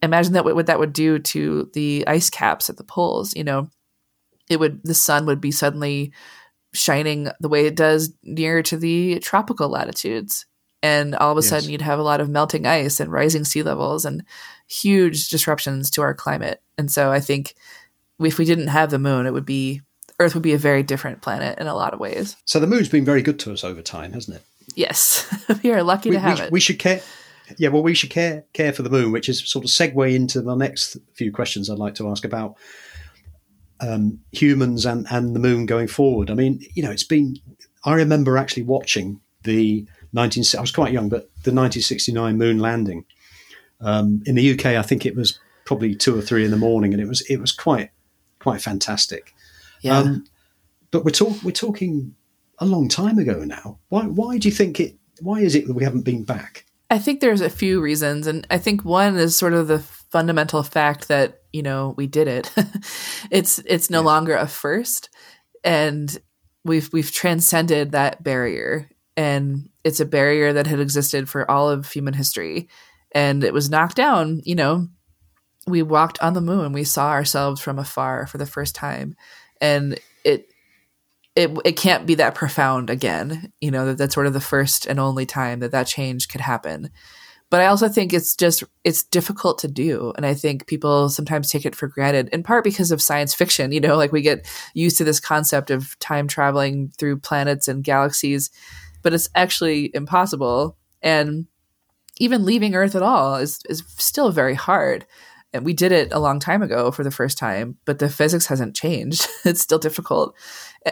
imagine 0.02 0.34
that 0.34 0.46
what 0.46 0.66
that 0.66 0.80
would 0.80 0.94
do 0.94 1.20
to 1.20 1.70
the 1.74 2.04
ice 2.08 2.30
caps 2.30 2.70
at 2.70 2.78
the 2.78 2.84
poles. 2.84 3.36
You 3.36 3.44
know, 3.44 3.70
it 4.50 4.60
would, 4.60 4.82
the 4.84 4.96
sun 4.96 5.28
would 5.28 5.42
be 5.42 5.52
suddenly 5.52 6.12
shining 6.74 7.30
the 7.40 7.50
way 7.50 7.68
it 7.68 7.76
does 7.76 8.14
near 8.24 8.64
to 8.64 8.78
the 8.78 9.20
tropical 9.20 9.70
latitudes 9.70 10.46
and 10.84 11.16
all 11.16 11.32
of 11.32 11.38
a 11.38 11.42
yes. 11.42 11.50
sudden 11.50 11.70
you'd 11.70 11.82
have 11.82 12.00
a 12.00 12.04
lot 12.04 12.22
of 12.22 12.30
melting 12.30 12.66
ice 12.66 13.00
and 13.00 13.12
rising 13.12 13.44
sea 13.44 13.64
levels 13.64 14.06
and 14.06 14.24
huge 14.68 15.30
disruptions 15.30 15.90
to 15.92 16.02
our 16.02 16.14
climate. 16.14 16.62
And 16.78 16.92
so 16.92 17.12
I 17.12 17.20
think 17.20 17.56
if 18.20 18.38
we 18.38 18.46
didn't 18.46 18.68
have 18.68 18.90
the 18.90 19.00
moon, 19.00 19.26
it 19.26 19.34
would 19.34 19.46
be 19.46 19.82
Earth 20.20 20.36
would 20.36 20.44
be 20.44 20.54
a 20.54 20.58
very 20.58 20.84
different 20.84 21.22
planet 21.22 21.58
in 21.58 21.66
a 21.66 21.74
lot 21.74 21.94
of 21.94 22.00
ways. 22.00 22.36
So 22.46 22.60
the 22.60 22.68
moon's 22.68 22.90
been 22.90 23.06
very 23.06 23.24
good 23.24 23.40
to 23.40 23.52
us 23.52 23.64
over 23.64 23.82
time, 23.82 24.14
hasn't 24.14 24.38
it? 24.38 24.44
Yes, 24.76 25.28
we 25.64 25.72
are 25.72 25.84
lucky 25.84 26.10
we, 26.10 26.16
to 26.16 26.20
have 26.20 26.40
we, 26.40 26.46
it. 26.46 26.52
We 26.52 26.60
should 26.60 26.80
care. 26.80 27.02
Yeah, 27.58 27.70
well, 27.70 27.84
we 27.84 27.96
should 27.96 28.12
care 28.12 28.46
care 28.54 28.72
for 28.72 28.84
the 28.84 28.90
moon, 28.90 29.12
which 29.12 29.28
is 29.28 29.40
sort 29.50 29.66
of 29.66 29.72
segue 29.72 30.14
into 30.14 30.42
the 30.42 30.56
next 30.56 30.98
few 31.16 31.32
questions 31.32 31.70
I'd 31.70 31.80
like 31.80 31.96
to 31.96 32.08
ask 32.10 32.24
about 32.24 32.56
um, 33.82 34.20
humans 34.32 34.86
and 34.86 35.08
and 35.10 35.36
the 35.36 35.40
moon 35.40 35.66
going 35.66 35.88
forward. 35.88 36.30
I 36.30 36.36
mean, 36.36 36.62
you 36.76 36.84
know, 36.84 36.92
it's 36.92 37.04
been. 37.04 37.38
I 37.84 37.96
remember 37.96 38.38
actually 38.38 38.64
watching 38.64 39.20
the 39.44 39.88
19. 40.14 40.44
I 40.58 40.62
was 40.62 40.72
quite 40.72 40.94
young, 40.94 41.10
but 41.10 41.24
the 41.44 41.52
1969 41.54 42.38
moon 42.38 42.60
landing 42.60 43.06
um, 43.80 44.22
in 44.26 44.36
the 44.36 44.52
UK. 44.54 44.66
I 44.68 44.82
think 44.82 45.06
it 45.06 45.16
was 45.16 45.40
probably 45.66 45.96
two 45.96 46.18
or 46.18 46.22
three 46.22 46.46
in 46.46 46.52
the 46.52 46.58
morning, 46.58 46.94
and 46.94 47.02
it 47.02 47.08
was 47.08 47.22
it 47.30 47.38
was 47.38 47.52
quite 47.52 47.92
quite 48.40 48.62
fantastic. 48.62 49.34
yeah. 49.82 49.98
Um, 50.00 50.26
but 50.92 51.06
we're 51.06 51.12
talk 51.12 51.42
we're 51.44 51.52
talking 51.52 52.16
a 52.60 52.66
long 52.66 52.88
time 52.90 53.18
ago 53.18 53.44
now. 53.44 53.80
Why 53.90 54.04
why 54.04 54.38
do 54.38 54.48
you 54.48 54.54
think 54.54 54.80
it? 54.80 54.96
Why 55.22 55.40
is 55.40 55.56
it 55.56 55.68
that 55.68 55.74
we 55.74 55.84
haven't 55.84 56.04
been 56.06 56.24
back? 56.24 56.66
I 56.90 57.00
think 57.00 57.22
there's 57.22 57.42
a 57.42 57.50
few 57.50 57.80
reasons, 57.80 58.28
and 58.28 58.46
I 58.52 58.58
think 58.58 58.84
one 58.84 59.16
is 59.16 59.36
sort 59.36 59.54
of 59.54 59.68
the 59.68 59.80
fundamental 59.80 60.62
fact 60.62 61.08
that 61.08 61.40
you 61.54 61.62
know 61.64 61.94
we 61.98 62.06
did 62.08 62.28
it. 62.28 62.52
it's 63.32 63.60
it's 63.60 63.90
no 63.90 64.00
Yeah. 64.02 64.06
longer 64.06 64.36
a 64.36 64.48
first, 64.48 65.10
and 65.64 66.16
we've 66.66 66.92
we've 66.92 67.12
transcended 67.12 67.94
that 67.94 68.22
barrier, 68.24 68.90
and 69.16 69.70
it's 69.84 70.00
a 70.00 70.06
barrier 70.06 70.54
that 70.54 70.68
had 70.68 70.80
existed 70.80 71.30
for 71.30 71.50
all 71.50 71.70
of 71.70 71.92
human 71.92 72.14
history, 72.14 72.70
and 73.14 73.44
it 73.44 73.54
was 73.54 73.70
knocked 73.70 73.96
down. 73.96 74.42
You 74.44 74.56
know, 74.56 74.88
we 75.68 75.82
walked 75.82 76.22
on 76.22 76.34
the 76.34 76.42
moon, 76.42 76.74
we 76.74 76.84
saw 76.84 77.12
ourselves 77.12 77.62
from 77.62 77.80
afar 77.80 78.28
for 78.28 78.38
the 78.38 78.46
first 78.46 78.76
time, 78.76 79.16
and 79.60 80.00
it 80.24 80.48
it 81.36 81.58
it 81.64 81.78
can't 81.78 82.06
be 82.06 82.16
that 82.16 82.36
profound 82.36 82.90
again. 82.90 83.54
You 83.62 83.72
know 83.72 83.86
that 83.88 83.98
that's 83.98 84.14
sort 84.14 84.28
of 84.28 84.34
the 84.34 84.40
first 84.40 84.86
and 84.86 85.00
only 85.00 85.26
time 85.26 85.60
that 85.60 85.72
that 85.72 85.88
change 85.88 86.28
could 86.28 86.42
happen. 86.42 86.90
But 87.50 87.60
I 87.60 87.66
also 87.66 87.90
think 87.90 88.14
it's 88.14 88.36
just 88.36 88.64
it's 88.86 89.04
difficult 89.04 89.60
to 89.60 89.68
do, 89.68 90.14
and 90.16 90.26
I 90.26 90.34
think 90.34 90.68
people 90.68 91.10
sometimes 91.10 91.50
take 91.50 91.66
it 91.66 91.76
for 91.76 91.88
granted, 91.88 92.30
in 92.30 92.44
part 92.44 92.64
because 92.64 92.92
of 92.92 93.02
science 93.02 93.34
fiction. 93.34 93.74
You 93.74 93.82
know, 93.82 93.98
like 93.98 94.14
we 94.14 94.22
get 94.22 94.50
used 94.74 94.98
to 94.98 95.04
this 95.04 95.20
concept 95.20 95.70
of 95.70 96.00
time 96.00 96.28
traveling 96.28 96.94
through 96.98 97.20
planets 97.20 97.68
and 97.68 97.84
galaxies, 97.84 98.52
but 99.02 99.14
it's 99.14 99.30
actually 99.36 99.92
impossible. 99.94 100.78
And 101.02 101.48
even 102.18 102.46
leaving 102.46 102.76
Earth 102.76 102.96
at 102.96 103.04
all 103.04 103.36
is 103.36 103.60
is 103.70 103.84
still 103.98 104.32
very 104.32 104.56
hard. 104.56 105.06
And 105.54 105.66
we 105.66 105.74
did 105.74 105.92
it 105.92 106.14
a 106.14 106.20
long 106.20 106.40
time 106.40 106.62
ago 106.62 106.92
for 106.92 107.04
the 107.04 107.12
first 107.12 107.38
time, 107.38 107.78
but 107.84 108.00
the 108.00 108.10
physics 108.10 108.46
hasn't 108.46 108.76
changed. 108.76 109.28
it's 109.46 109.62
still 109.62 109.80
difficult 109.80 110.36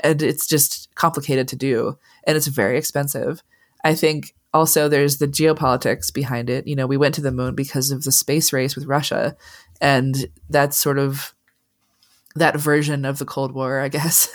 and 0.03 0.21
it's 0.21 0.47
just 0.47 0.93
complicated 0.95 1.47
to 1.49 1.55
do 1.55 1.97
and 2.25 2.35
it's 2.35 2.47
very 2.47 2.77
expensive. 2.77 3.41
I 3.83 3.95
think 3.95 4.35
also 4.53 4.89
there's 4.89 5.17
the 5.17 5.27
geopolitics 5.27 6.13
behind 6.13 6.49
it. 6.49 6.67
You 6.67 6.75
know, 6.75 6.87
we 6.87 6.97
went 6.97 7.15
to 7.15 7.21
the 7.21 7.31
moon 7.31 7.55
because 7.55 7.91
of 7.91 8.03
the 8.03 8.11
space 8.11 8.51
race 8.51 8.75
with 8.75 8.85
Russia 8.85 9.37
and 9.79 10.27
that's 10.49 10.77
sort 10.77 10.99
of 10.99 11.33
that 12.35 12.57
version 12.57 13.05
of 13.05 13.19
the 13.19 13.25
Cold 13.25 13.53
War, 13.53 13.79
I 13.79 13.87
guess, 13.87 14.29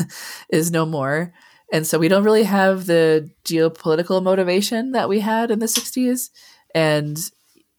is 0.49 0.71
no 0.71 0.87
more. 0.87 1.33
And 1.73 1.87
so 1.87 1.99
we 1.99 2.09
don't 2.09 2.25
really 2.25 2.45
have 2.45 2.87
the 2.87 3.31
geopolitical 3.45 4.23
motivation 4.23 4.93
that 4.93 5.09
we 5.09 5.21
had 5.21 5.51
in 5.51 5.59
the 5.59 5.67
60s 5.67 6.31
and 6.75 7.19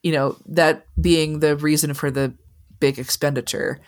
you 0.03 0.11
know, 0.11 0.37
that 0.45 0.85
being 1.01 1.39
the 1.39 1.55
reason 1.55 1.95
for 1.95 2.11
the 2.11 2.31
big 2.79 2.99
expenditure. 2.99 3.79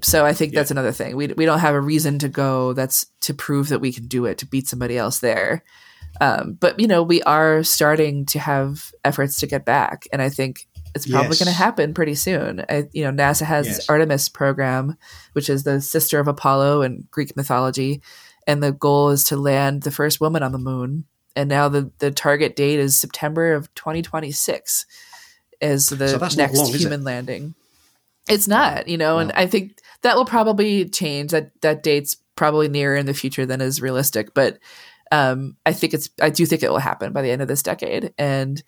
So 0.00 0.24
I 0.24 0.32
think 0.32 0.54
that's 0.54 0.70
another 0.70 0.90
thing. 0.92 1.16
We 1.16 1.26
we 1.28 1.44
don't 1.44 1.58
have 1.58 1.74
a 1.74 1.80
reason 1.80 2.18
to 2.20 2.28
go 2.30 2.72
that's 2.72 3.04
to 3.22 3.34
prove 3.34 3.68
that 3.68 3.80
we 3.80 3.92
can 3.92 4.06
do 4.06 4.24
it 4.24 4.38
to 4.38 4.46
beat 4.46 4.68
somebody 4.68 4.96
else 4.96 5.18
there. 5.18 5.62
Um, 6.20 6.54
but 6.58 6.80
you 6.80 6.86
know, 6.86 7.02
we 7.02 7.20
are 7.24 7.62
starting 7.62 8.24
to 8.26 8.38
have 8.38 8.90
efforts 9.04 9.38
to 9.40 9.46
get 9.46 9.66
back, 9.66 10.06
and 10.14 10.22
I 10.22 10.30
think 10.30 10.66
it's 10.94 11.06
probably 11.06 11.30
Yes. 11.30 11.38
going 11.40 11.52
to 11.52 11.58
happen 11.58 11.92
pretty 11.92 12.14
soon. 12.14 12.64
I, 12.68 12.88
you 12.92 13.02
know, 13.04 13.10
NASA 13.10 13.44
has 13.44 13.66
Yes. 13.66 13.88
Artemis 13.90 14.28
program, 14.30 14.96
which 15.32 15.50
is 15.50 15.64
the 15.64 15.80
sister 15.80 16.20
of 16.20 16.28
Apollo 16.28 16.82
in 16.82 17.06
Greek 17.10 17.36
mythology, 17.36 18.00
and 18.46 18.62
the 18.62 18.72
goal 18.72 19.10
is 19.10 19.24
to 19.24 19.36
land 19.36 19.82
the 19.82 19.90
first 19.90 20.20
woman 20.20 20.42
on 20.42 20.52
the 20.52 20.58
moon. 20.58 21.04
And 21.36 21.48
now 21.48 21.68
the 21.68 21.90
the 21.98 22.10
target 22.10 22.56
date 22.56 22.78
is 22.78 22.96
September 22.96 23.54
of 23.54 23.72
2026 23.74 24.86
as 25.60 25.86
the 25.86 26.08
So 26.08 26.36
next 26.36 26.58
long, 26.58 26.72
human 26.72 27.04
landing. 27.04 27.54
It's 28.28 28.48
not, 28.48 28.88
you 28.88 28.96
know, 28.96 29.18
and 29.18 29.32
I 29.32 29.46
think 29.46 29.78
that 30.02 30.16
will 30.16 30.24
probably 30.24 30.88
change. 30.88 31.32
That 31.32 31.60
that 31.62 31.82
date's 31.82 32.16
probably 32.36 32.68
nearer 32.68 32.96
in 32.96 33.06
the 33.06 33.14
future 33.14 33.46
than 33.46 33.60
is 33.60 33.82
realistic, 33.82 34.32
but 34.34 34.58
um, 35.12 35.56
I 35.66 35.72
think 35.72 35.94
it's 35.94 36.08
I 36.20 36.30
do 36.30 36.46
think 36.46 36.62
it 36.62 36.70
will 36.70 36.78
happen 36.78 37.12
by 37.12 37.22
the 37.22 37.30
end 37.30 37.42
of 37.42 37.48
this 37.48 37.62
decade, 37.62 38.14
and 38.16 38.62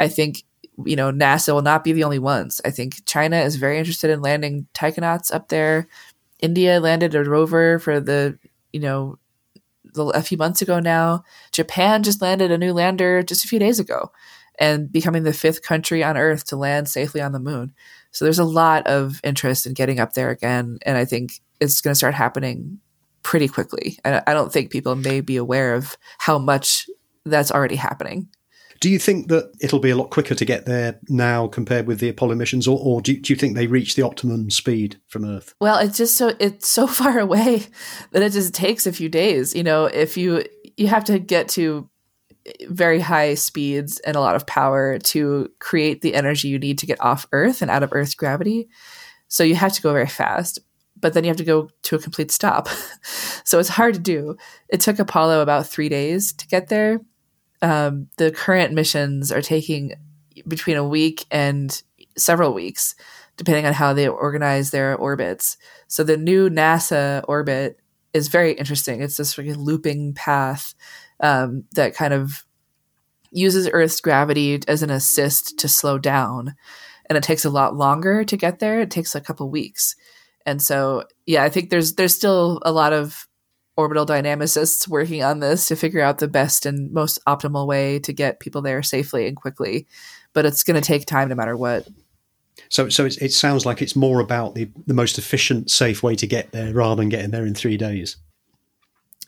I 0.00 0.08
think 0.08 0.42
you 0.84 0.96
know 0.96 1.12
NASA 1.12 1.54
will 1.54 1.62
not 1.62 1.84
be 1.84 1.92
the 1.92 2.04
only 2.04 2.18
ones. 2.18 2.60
I 2.64 2.70
think 2.70 3.04
China 3.06 3.38
is 3.38 3.56
very 3.56 3.78
interested 3.78 4.10
in 4.10 4.22
landing 4.22 4.66
taikonauts 4.74 5.32
up 5.32 5.48
there. 5.48 5.88
India 6.40 6.80
landed 6.80 7.14
a 7.14 7.24
rover 7.24 7.78
for 7.78 8.00
the 8.00 8.38
you 8.76 8.82
know 8.82 9.18
a 9.96 10.22
few 10.22 10.36
months 10.36 10.60
ago 10.60 10.78
now. 10.78 11.24
Japan 11.52 12.02
just 12.02 12.20
landed 12.20 12.50
a 12.50 12.58
new 12.58 12.74
lander 12.74 13.22
just 13.22 13.44
a 13.44 13.48
few 13.48 13.58
days 13.58 13.80
ago, 13.80 14.12
and 14.58 14.92
becoming 14.92 15.22
the 15.22 15.32
fifth 15.32 15.62
country 15.62 16.04
on 16.04 16.16
Earth 16.16 16.44
to 16.46 16.56
land 16.56 16.88
safely 16.88 17.22
on 17.22 17.32
the 17.32 17.40
moon. 17.40 17.74
So 18.10 18.24
there's 18.24 18.38
a 18.38 18.44
lot 18.44 18.86
of 18.86 19.20
interest 19.24 19.66
in 19.66 19.72
getting 19.72 19.98
up 19.98 20.12
there 20.12 20.30
again, 20.30 20.78
and 20.84 20.98
I 20.98 21.06
think 21.06 21.40
it's 21.58 21.80
going 21.80 21.92
to 21.92 21.98
start 21.98 22.14
happening 22.14 22.80
pretty 23.22 23.48
quickly. 23.48 23.98
I, 24.04 24.22
I 24.26 24.34
don't 24.34 24.52
think 24.52 24.70
people 24.70 24.94
may 24.94 25.22
be 25.22 25.36
aware 25.36 25.74
of 25.74 25.96
how 26.18 26.38
much 26.38 26.86
that's 27.24 27.50
already 27.50 27.76
happening. 27.76 28.28
Do 28.80 28.90
you 28.90 28.98
think 28.98 29.28
that 29.28 29.52
it'll 29.60 29.78
be 29.78 29.90
a 29.90 29.96
lot 29.96 30.10
quicker 30.10 30.34
to 30.34 30.44
get 30.44 30.66
there 30.66 30.98
now 31.08 31.46
compared 31.46 31.86
with 31.86 32.00
the 32.00 32.08
Apollo 32.08 32.34
missions, 32.36 32.68
or, 32.68 32.78
or 32.80 33.00
do, 33.00 33.12
you, 33.12 33.20
do 33.20 33.32
you 33.32 33.36
think 33.36 33.54
they 33.54 33.66
reach 33.66 33.94
the 33.94 34.02
optimum 34.02 34.50
speed 34.50 35.00
from 35.08 35.24
Earth? 35.24 35.54
Well, 35.60 35.78
it's 35.78 35.96
just 35.96 36.16
so 36.16 36.34
it's 36.38 36.68
so 36.68 36.86
far 36.86 37.18
away 37.18 37.66
that 38.12 38.22
it 38.22 38.32
just 38.32 38.54
takes 38.54 38.86
a 38.86 38.92
few 38.92 39.08
days. 39.08 39.54
You 39.54 39.62
know, 39.62 39.86
if 39.86 40.16
you 40.16 40.44
you 40.76 40.88
have 40.88 41.04
to 41.04 41.18
get 41.18 41.48
to 41.50 41.88
very 42.68 43.00
high 43.00 43.34
speeds 43.34 43.98
and 44.00 44.16
a 44.16 44.20
lot 44.20 44.36
of 44.36 44.46
power 44.46 44.98
to 44.98 45.50
create 45.58 46.00
the 46.00 46.14
energy 46.14 46.48
you 46.48 46.58
need 46.58 46.78
to 46.78 46.86
get 46.86 47.00
off 47.00 47.26
Earth 47.32 47.62
and 47.62 47.70
out 47.70 47.82
of 47.82 47.92
Earth's 47.92 48.14
gravity. 48.14 48.68
So 49.28 49.42
you 49.42 49.56
have 49.56 49.72
to 49.72 49.82
go 49.82 49.92
very 49.92 50.06
fast, 50.06 50.60
but 50.96 51.12
then 51.12 51.24
you 51.24 51.28
have 51.28 51.36
to 51.38 51.44
go 51.44 51.70
to 51.82 51.96
a 51.96 51.98
complete 51.98 52.30
stop. 52.30 52.68
so 53.44 53.58
it's 53.58 53.68
hard 53.68 53.94
to 53.94 54.00
do. 54.00 54.36
It 54.68 54.80
took 54.80 54.98
Apollo 54.98 55.40
about 55.40 55.66
three 55.66 55.88
days 55.88 56.32
to 56.34 56.46
get 56.46 56.68
there. 56.68 57.00
Um, 57.62 58.08
the 58.18 58.30
current 58.30 58.72
missions 58.72 59.32
are 59.32 59.42
taking 59.42 59.94
between 60.46 60.76
a 60.76 60.86
week 60.86 61.26
and 61.30 61.82
several 62.16 62.52
weeks, 62.52 62.94
depending 63.36 63.66
on 63.66 63.72
how 63.72 63.92
they 63.92 64.08
organize 64.08 64.70
their 64.70 64.94
orbits. 64.96 65.56
So 65.88 66.04
the 66.04 66.16
new 66.16 66.48
NASA 66.48 67.24
orbit 67.28 67.80
is 68.12 68.28
very 68.28 68.52
interesting. 68.52 69.02
It's 69.02 69.16
this 69.16 69.36
looping 69.38 70.14
path 70.14 70.74
um, 71.20 71.64
that 71.74 71.94
kind 71.94 72.14
of 72.14 72.44
uses 73.30 73.68
Earth's 73.72 74.00
gravity 74.00 74.60
as 74.66 74.82
an 74.82 74.90
assist 74.90 75.58
to 75.58 75.68
slow 75.68 75.98
down, 75.98 76.54
and 77.08 77.16
it 77.16 77.22
takes 77.22 77.44
a 77.44 77.50
lot 77.50 77.76
longer 77.76 78.24
to 78.24 78.36
get 78.36 78.58
there. 78.58 78.80
It 78.80 78.90
takes 78.90 79.14
a 79.14 79.20
couple 79.20 79.50
weeks, 79.50 79.94
and 80.44 80.62
so 80.62 81.04
yeah, 81.26 81.42
I 81.42 81.50
think 81.50 81.70
there's 81.70 81.94
there's 81.94 82.14
still 82.14 82.60
a 82.62 82.72
lot 82.72 82.92
of 82.92 83.28
orbital 83.76 84.06
dynamicists 84.06 84.88
working 84.88 85.22
on 85.22 85.40
this 85.40 85.68
to 85.68 85.76
figure 85.76 86.00
out 86.00 86.18
the 86.18 86.28
best 86.28 86.66
and 86.66 86.92
most 86.92 87.18
optimal 87.26 87.66
way 87.66 87.98
to 88.00 88.12
get 88.12 88.40
people 88.40 88.62
there 88.62 88.82
safely 88.82 89.26
and 89.26 89.36
quickly. 89.36 89.86
But 90.32 90.46
it's 90.46 90.62
going 90.62 90.80
to 90.80 90.86
take 90.86 91.06
time 91.06 91.28
no 91.28 91.34
matter 91.34 91.56
what. 91.56 91.86
So, 92.68 92.88
so 92.88 93.04
it's, 93.04 93.18
it 93.18 93.32
sounds 93.32 93.66
like 93.66 93.82
it's 93.82 93.94
more 93.94 94.20
about 94.20 94.54
the, 94.54 94.70
the 94.86 94.94
most 94.94 95.18
efficient, 95.18 95.70
safe 95.70 96.02
way 96.02 96.16
to 96.16 96.26
get 96.26 96.52
there 96.52 96.72
rather 96.72 96.96
than 96.96 97.10
getting 97.10 97.30
there 97.30 97.46
in 97.46 97.54
three 97.54 97.76
days. 97.76 98.16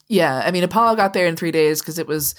Yeah, 0.08 0.42
I 0.44 0.50
mean, 0.50 0.64
Apollo 0.64 0.96
got 0.96 1.12
there 1.12 1.26
in 1.26 1.36
three 1.36 1.50
days 1.50 1.80
because 1.80 1.98
it 1.98 2.06
was 2.06 2.34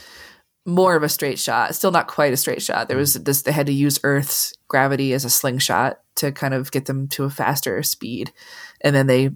more 0.65 0.95
of 0.95 1.03
a 1.03 1.09
straight 1.09 1.39
shot. 1.39 1.75
Still 1.75 1.91
not 1.91 2.07
quite 2.07 2.33
a 2.33 2.37
straight 2.37 2.61
shot. 2.61 2.87
There 2.87 2.97
was 2.97 3.13
this; 3.13 3.43
they 3.43 3.51
had 3.51 3.67
to 3.67 3.73
use 3.73 3.99
Earth's 4.03 4.53
gravity 4.67 5.13
as 5.13 5.23
a 5.23 5.29
slingshot 5.29 5.99
to 6.15 6.31
kind 6.31 6.53
of 6.55 6.71
get 6.71 6.85
them 6.85 7.07
to 7.09 7.25
a 7.25 7.29
faster 7.29 7.81
speed, 7.83 8.33
and 8.81 8.95
then 8.95 9.05
they 9.05 9.29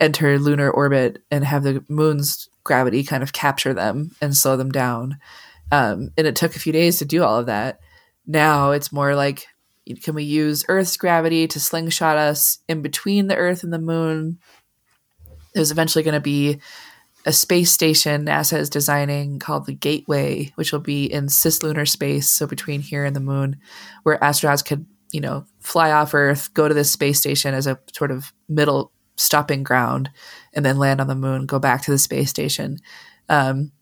enter 0.00 0.38
lunar 0.38 0.70
orbit 0.70 1.22
and 1.30 1.44
have 1.44 1.62
the 1.62 1.84
moon's 1.88 2.48
gravity 2.64 3.02
kind 3.02 3.22
of 3.22 3.32
capture 3.32 3.74
them 3.74 4.10
and 4.20 4.36
slow 4.36 4.56
them 4.56 4.70
down. 4.70 5.18
Um, 5.72 6.10
and 6.16 6.26
it 6.26 6.36
took 6.36 6.56
a 6.56 6.60
few 6.60 6.72
days 6.72 6.98
to 6.98 7.04
do 7.04 7.22
all 7.22 7.38
of 7.38 7.46
that. 7.46 7.80
Now 8.26 8.72
it's 8.72 8.92
more 8.92 9.14
like, 9.14 9.46
can 10.02 10.14
we 10.14 10.24
use 10.24 10.64
Earth's 10.68 10.96
gravity 10.96 11.46
to 11.48 11.60
slingshot 11.60 12.16
us 12.16 12.58
in 12.68 12.82
between 12.82 13.26
the 13.26 13.36
Earth 13.36 13.64
and 13.64 13.72
the 13.72 13.78
moon? 13.78 14.38
There's 15.54 15.70
eventually 15.70 16.04
going 16.04 16.14
to 16.14 16.20
be 16.20 16.60
a 17.24 17.32
space 17.32 17.72
station 17.72 18.26
NASA 18.26 18.58
is 18.58 18.70
designing 18.70 19.38
called 19.38 19.66
the 19.66 19.74
Gateway, 19.74 20.52
which 20.54 20.72
will 20.72 20.80
be 20.80 21.06
in 21.06 21.26
cislunar 21.26 21.88
space, 21.88 22.28
so 22.28 22.46
between 22.46 22.80
here 22.80 23.04
and 23.04 23.16
the 23.16 23.20
moon, 23.20 23.56
where 24.02 24.18
astronauts 24.18 24.64
could, 24.64 24.86
you 25.10 25.20
know, 25.20 25.44
fly 25.58 25.90
off 25.90 26.14
Earth, 26.14 26.52
go 26.54 26.68
to 26.68 26.74
this 26.74 26.90
space 26.90 27.18
station 27.18 27.54
as 27.54 27.66
a 27.66 27.78
sort 27.92 28.10
of 28.10 28.32
middle 28.48 28.92
stopping 29.18 29.62
ground 29.62 30.10
and 30.52 30.64
then 30.64 30.78
land 30.78 31.00
on 31.00 31.08
the 31.08 31.14
moon, 31.14 31.46
go 31.46 31.58
back 31.58 31.82
to 31.82 31.90
the 31.90 31.98
space 31.98 32.30
station. 32.30 32.78
Um, 33.28 33.72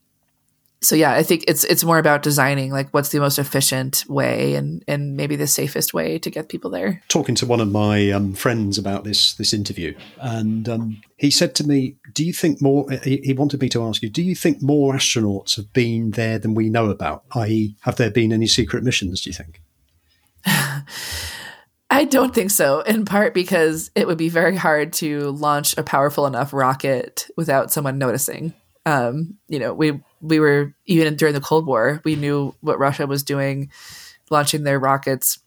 so 0.83 0.95
yeah, 0.95 1.13
I 1.13 1.23
think 1.23 1.45
it's 1.49 1.65
it's 1.65 1.85
more 1.85 1.99
about 1.99 2.23
designing 2.23 2.71
like 2.71 2.91
what's 2.91 3.09
the 3.09 3.19
most 3.19 3.39
efficient 3.39 4.05
way 4.09 4.55
and 4.55 4.85
and 4.87 5.17
maybe 5.17 5.35
the 5.35 5.47
safest 5.47 5.95
way 5.95 6.19
to 6.19 6.31
get 6.31 6.49
people 6.49 6.71
there. 6.71 7.03
Talking 7.09 7.35
to 7.37 7.47
one 7.47 7.61
of 7.61 7.73
my 7.73 8.11
um, 8.11 8.35
friends 8.35 8.77
about 8.77 9.05
this 9.05 9.35
this 9.35 9.55
interview, 9.55 9.97
and 10.21 10.69
um, 10.69 11.03
he 11.17 11.31
said 11.31 11.55
to 11.57 11.67
me, 11.67 11.97
"Do 12.13 12.25
you 12.25 12.33
think 12.33 12.61
more?" 12.61 12.91
He, 13.03 13.19
he, 13.19 13.33
wanted 13.33 13.61
me 13.61 13.71
to 13.71 13.85
ask 13.85 14.03
you, 14.03 14.11
"Do 14.11 14.23
you 14.23 14.35
think 14.35 14.63
more 14.63 14.95
astronauts 14.95 15.57
have 15.57 15.73
been 15.73 16.11
there 16.11 16.39
than 16.39 16.55
we 16.55 16.69
know 16.69 16.91
about? 16.91 17.25
I.e., 17.35 17.75
have 17.81 17.97
there 17.97 18.11
been 18.11 18.33
any 18.33 18.47
secret 18.47 18.85
missions? 18.85 19.23
Do 19.23 19.31
you 19.31 19.35
think?" 19.35 19.63
I 21.97 22.05
don't 22.05 22.35
think 22.35 22.51
so, 22.51 22.81
in 22.81 23.07
part 23.07 23.33
because 23.33 23.91
it 23.95 24.07
would 24.07 24.19
be 24.19 24.29
very 24.29 24.55
hard 24.55 24.93
to 24.95 25.31
launch 25.31 25.79
a 25.79 25.83
powerful 25.83 26.27
enough 26.27 26.53
rocket 26.53 27.27
without 27.39 27.73
someone 27.73 27.97
noticing. 27.97 28.53
Um, 28.85 29.39
you 29.49 29.59
know, 29.59 29.73
we 29.73 29.99
we 30.21 30.39
were 30.39 30.75
even 30.85 31.17
during 31.17 31.33
the 31.33 31.41
Cold 31.41 31.67
War, 31.67 32.03
we 32.05 32.15
knew 32.15 32.55
what 32.61 32.79
Russia 32.79 33.07
was 33.07 33.23
doing, 33.23 33.71
launching 34.29 34.63
their 34.63 34.79
rockets, 34.79 35.39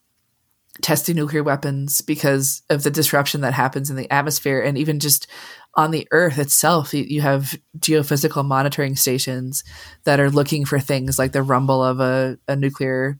testing 0.81 1.17
nuclear 1.17 1.43
weapons 1.43 2.01
because 2.01 2.63
of 2.67 2.81
the 2.81 2.89
disruption 2.89 3.41
that 3.41 3.53
happens 3.53 3.91
in 3.91 3.95
the 3.95 4.11
atmosphere, 4.11 4.59
and 4.59 4.75
even 4.75 4.99
just 4.99 5.27
on 5.75 5.91
the 5.91 6.07
Earth 6.09 6.39
itself, 6.39 6.95
you, 6.95 7.21
have 7.21 7.59
geophysical 7.77 8.43
monitoring 8.43 8.95
stations 8.95 9.63
that 10.05 10.19
are 10.19 10.31
looking 10.31 10.65
for 10.65 10.79
things 10.79 11.19
like 11.19 11.31
the 11.31 11.43
rumble 11.43 11.83
of 11.83 11.99
a, 11.99 12.39
a 12.47 12.55
nuclear 12.55 13.19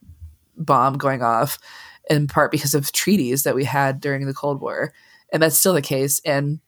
bomb 0.58 0.98
going 0.98 1.22
off 1.22 1.60
in 2.10 2.28
part 2.28 2.52
because 2.52 2.74
of 2.74 2.92
treaties 2.92 3.44
that 3.44 3.56
we 3.56 3.64
had 3.64 4.02
during 4.02 4.26
the 4.26 4.34
Cold 4.34 4.62
War. 4.62 4.94
And 5.32 5.42
that's 5.42 5.58
still 5.58 5.74
the 5.74 5.82
case. 5.82 6.20
And 6.26 6.60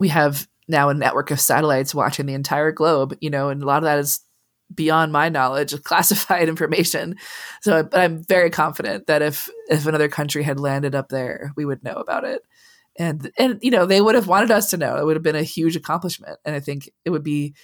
we 0.00 0.08
have 0.08 0.48
now 0.66 0.88
a 0.88 0.94
network 0.94 1.30
of 1.30 1.40
satellites 1.40 1.94
watching 1.94 2.26
the 2.26 2.34
entire 2.34 2.72
globe, 2.72 3.16
you 3.20 3.30
know, 3.30 3.48
and 3.48 3.62
a 3.62 3.66
lot 3.66 3.78
of 3.78 3.84
that 3.84 3.98
is 3.98 4.20
beyond 4.74 5.12
my 5.12 5.28
knowledge 5.28 5.72
of 5.72 5.84
classified 5.84 6.48
information. 6.48 7.16
So, 7.62 7.82
but 7.84 7.98
I'm 7.98 8.24
very 8.24 8.50
confident 8.50 9.06
that 9.06 9.22
if 9.22 9.48
if 9.68 9.86
another 9.86 10.08
country 10.08 10.42
had 10.42 10.58
landed 10.58 10.94
up 10.94 11.08
there, 11.08 11.52
we 11.56 11.64
would 11.64 11.84
know 11.84 11.94
about 11.94 12.24
it. 12.24 12.42
And 12.98 13.30
and 13.38 13.58
you 13.62 13.70
know, 13.70 13.86
they 13.86 14.00
would 14.00 14.14
have 14.14 14.28
wanted 14.28 14.50
us 14.50 14.70
to 14.70 14.76
know. 14.76 14.96
It 14.96 15.04
would 15.04 15.16
have 15.16 15.22
been 15.22 15.36
a 15.36 15.42
huge 15.42 15.76
accomplishment. 15.76 16.38
And 16.44 16.54
I 16.54 16.60
think 16.60 16.90
it 17.04 17.10
would 17.10 17.24
be 17.24 17.54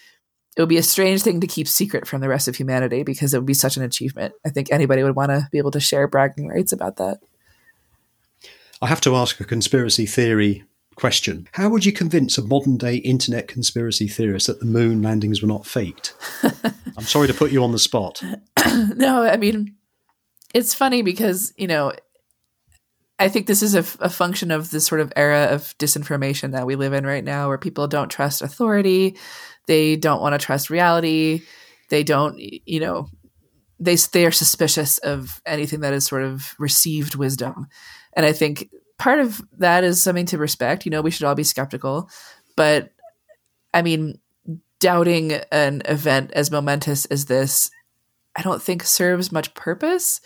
it 0.57 0.61
would 0.61 0.69
be 0.69 0.79
a 0.79 0.83
strange 0.83 1.23
thing 1.23 1.41
to 1.41 1.47
keep 1.47 1.69
secret 1.69 2.07
from 2.07 2.21
the 2.21 2.29
rest 2.29 2.49
of 2.49 2.57
humanity 2.57 3.03
because 3.03 3.33
it 3.33 3.39
would 3.39 3.47
be 3.47 3.55
such 3.55 3.77
an 3.77 3.83
achievement. 3.83 4.35
I 4.45 4.51
think 4.51 4.71
anybody 4.71 5.03
would 5.03 5.17
want 5.17 5.31
to 5.31 5.49
be 5.53 5.59
able 5.59 5.71
to 5.73 5.81
share 5.81 6.09
bragging 6.09 6.49
rights 6.49 6.73
about 6.73 6.97
that. 6.97 7.21
I 8.83 8.87
have 8.87 9.01
to 9.03 9.15
ask 9.15 9.39
a 9.41 9.45
conspiracy 9.45 10.07
theory 10.07 10.65
question. 10.97 11.49
How 11.53 11.69
would 11.69 11.85
you 11.85 11.93
convince 11.93 12.37
a 12.37 12.43
modern 12.43 12.77
day 12.77 12.97
internet 12.97 13.47
conspiracy 13.47 14.09
theorist 14.09 14.49
that 14.49 14.61
the 14.61 14.67
moon 14.67 15.03
landings 15.03 15.41
were 15.41 15.49
not 15.49 15.67
faked? 15.67 16.15
I'm 16.43 17.05
sorry 17.05 17.29
to 17.29 17.35
put 17.35 17.53
you 17.53 17.63
on 17.63 17.73
the 17.73 17.79
spot. 17.79 18.23
no, 18.97 19.23
I 19.23 19.37
mean, 19.37 19.77
it's 20.53 20.75
funny 20.75 21.03
because, 21.03 21.53
you 21.57 21.67
know, 21.67 21.93
I 23.19 23.29
think 23.29 23.47
this 23.47 23.63
is 23.63 23.75
a, 23.75 23.81
a, 24.03 24.09
function 24.09 24.51
of 24.51 24.71
this 24.71 24.87
sort 24.87 25.03
of 25.03 25.13
era 25.15 25.49
of 25.51 25.77
disinformation 25.77 26.53
that 26.53 26.67
we 26.67 26.75
live 26.75 26.95
in 26.95 27.07
right 27.07 27.23
now, 27.23 27.49
where 27.49 27.59
people 27.59 27.87
don't 27.87 28.09
trust 28.09 28.41
authority, 28.41 29.17
they 29.71 29.95
don't 29.95 30.21
want 30.21 30.39
to 30.39 30.45
trust 30.45 30.68
reality, 30.68 31.43
they 31.91 32.03
don't, 32.03 32.37
you 32.39 32.81
know, 32.81 33.09
they 33.79 33.95
they 33.95 34.27
are 34.27 34.33
suspicious 34.33 34.99
of 34.99 35.41
anything 35.47 35.81
that 35.81 35.93
is 35.93 36.05
sort 36.05 36.25
of 36.25 36.57
received 36.59 37.14
wisdom, 37.14 37.68
and 38.14 38.27
I 38.27 38.33
think 38.33 38.68
part 38.99 39.21
of 39.21 39.41
that 39.59 39.85
is 39.85 40.03
something 40.03 40.27
to 40.27 40.39
respect. 40.39 40.85
You 40.85 40.91
know, 40.91 41.03
we 41.03 41.12
should 41.12 41.25
all 41.25 41.37
be 41.37 41.45
skeptical, 41.45 42.11
but 42.57 42.91
I 43.73 43.83
mean, 43.83 44.18
doubting 44.81 45.35
an 45.53 45.83
event 45.85 46.33
as 46.33 46.51
momentous 46.51 47.05
as 47.07 47.27
this, 47.27 47.71
I 48.35 48.43
don't 48.43 48.61
think 48.61 48.83
serves 48.83 49.31
much 49.31 49.55
purpose, 49.55 50.21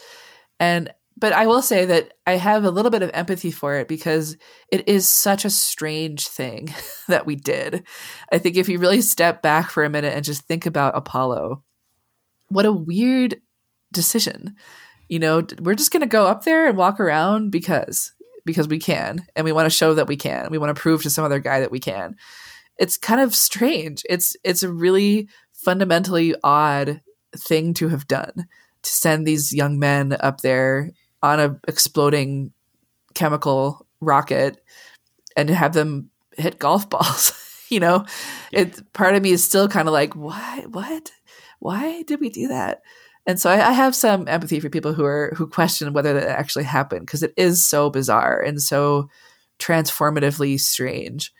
and 0.58 0.90
but 1.24 1.32
I 1.32 1.46
will 1.46 1.62
say 1.62 1.86
that 1.86 2.12
I 2.26 2.32
have 2.32 2.64
a 2.64 2.70
little 2.70 2.90
bit 2.90 3.00
of 3.00 3.10
empathy 3.14 3.50
for 3.50 3.76
it 3.76 3.88
because 3.88 4.36
it 4.70 4.86
is 4.86 5.08
such 5.08 5.46
a 5.46 5.50
strange 5.50 6.28
thing 6.28 6.68
that 7.08 7.24
we 7.24 7.34
did. 7.34 7.86
I 8.30 8.36
think 8.36 8.58
if 8.58 8.68
you 8.68 8.78
really 8.78 9.00
step 9.00 9.40
back 9.40 9.70
for 9.70 9.84
a 9.84 9.88
minute 9.88 10.12
and 10.12 10.22
just 10.22 10.42
think 10.42 10.66
about 10.66 10.98
Apollo, 10.98 11.64
what 12.48 12.66
a 12.66 12.72
weird 12.72 13.36
decision. 13.90 14.56
You 15.08 15.18
know, 15.18 15.46
we're 15.62 15.74
just 15.74 15.92
going 15.92 16.02
to 16.02 16.06
go 16.06 16.26
up 16.26 16.44
there 16.44 16.66
and 16.68 16.76
walk 16.76 17.00
around 17.00 17.50
because 17.50 18.12
because 18.44 18.68
we 18.68 18.78
can 18.78 19.24
and 19.34 19.46
we 19.46 19.52
want 19.52 19.64
to 19.64 19.74
show 19.74 19.94
that 19.94 20.08
we 20.08 20.16
can. 20.16 20.50
We 20.50 20.58
want 20.58 20.76
to 20.76 20.82
prove 20.82 21.04
to 21.04 21.10
some 21.10 21.24
other 21.24 21.38
guy 21.38 21.60
that 21.60 21.70
we 21.70 21.80
can. 21.80 22.16
It's 22.76 22.98
kind 22.98 23.22
of 23.22 23.34
strange. 23.34 24.02
It's 24.10 24.36
it's 24.44 24.62
a 24.62 24.70
really 24.70 25.30
fundamentally 25.54 26.34
odd 26.44 27.00
thing 27.34 27.72
to 27.72 27.88
have 27.88 28.06
done 28.06 28.46
to 28.82 28.90
send 28.90 29.26
these 29.26 29.54
young 29.54 29.78
men 29.78 30.14
up 30.20 30.42
there 30.42 30.90
on 31.24 31.40
a 31.40 31.58
exploding 31.66 32.52
chemical 33.14 33.86
rocket 34.00 34.62
and 35.36 35.48
have 35.48 35.72
them 35.72 36.10
hit 36.36 36.58
golf 36.58 36.88
balls. 36.90 37.32
you 37.70 37.80
know, 37.80 38.04
yeah. 38.52 38.60
it 38.60 38.92
part 38.92 39.14
of 39.14 39.22
me 39.22 39.30
is 39.30 39.42
still 39.42 39.66
kind 39.66 39.88
of 39.88 39.94
like, 39.94 40.14
why, 40.14 40.64
what, 40.68 41.10
why 41.60 42.02
did 42.02 42.20
we 42.20 42.28
do 42.28 42.48
that? 42.48 42.82
And 43.26 43.40
so 43.40 43.50
I, 43.50 43.68
I 43.68 43.72
have 43.72 43.94
some 43.94 44.28
empathy 44.28 44.60
for 44.60 44.68
people 44.68 44.92
who 44.92 45.04
are 45.04 45.32
who 45.34 45.46
question 45.46 45.94
whether 45.94 46.12
that 46.12 46.28
actually 46.28 46.64
happened 46.64 47.06
because 47.06 47.22
it 47.22 47.32
is 47.38 47.64
so 47.64 47.88
bizarre 47.88 48.38
and 48.38 48.60
so 48.60 49.08
transformatively 49.58 50.60
strange. 50.60 51.32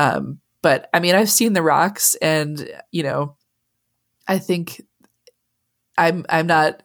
Um, 0.00 0.40
but 0.62 0.90
I 0.92 0.98
mean, 0.98 1.14
I've 1.14 1.30
seen 1.30 1.52
the 1.52 1.62
rocks, 1.62 2.16
and 2.16 2.68
you 2.90 3.04
know, 3.04 3.36
I 4.26 4.38
think 4.38 4.82
I'm 5.96 6.26
I'm 6.28 6.48
not 6.48 6.82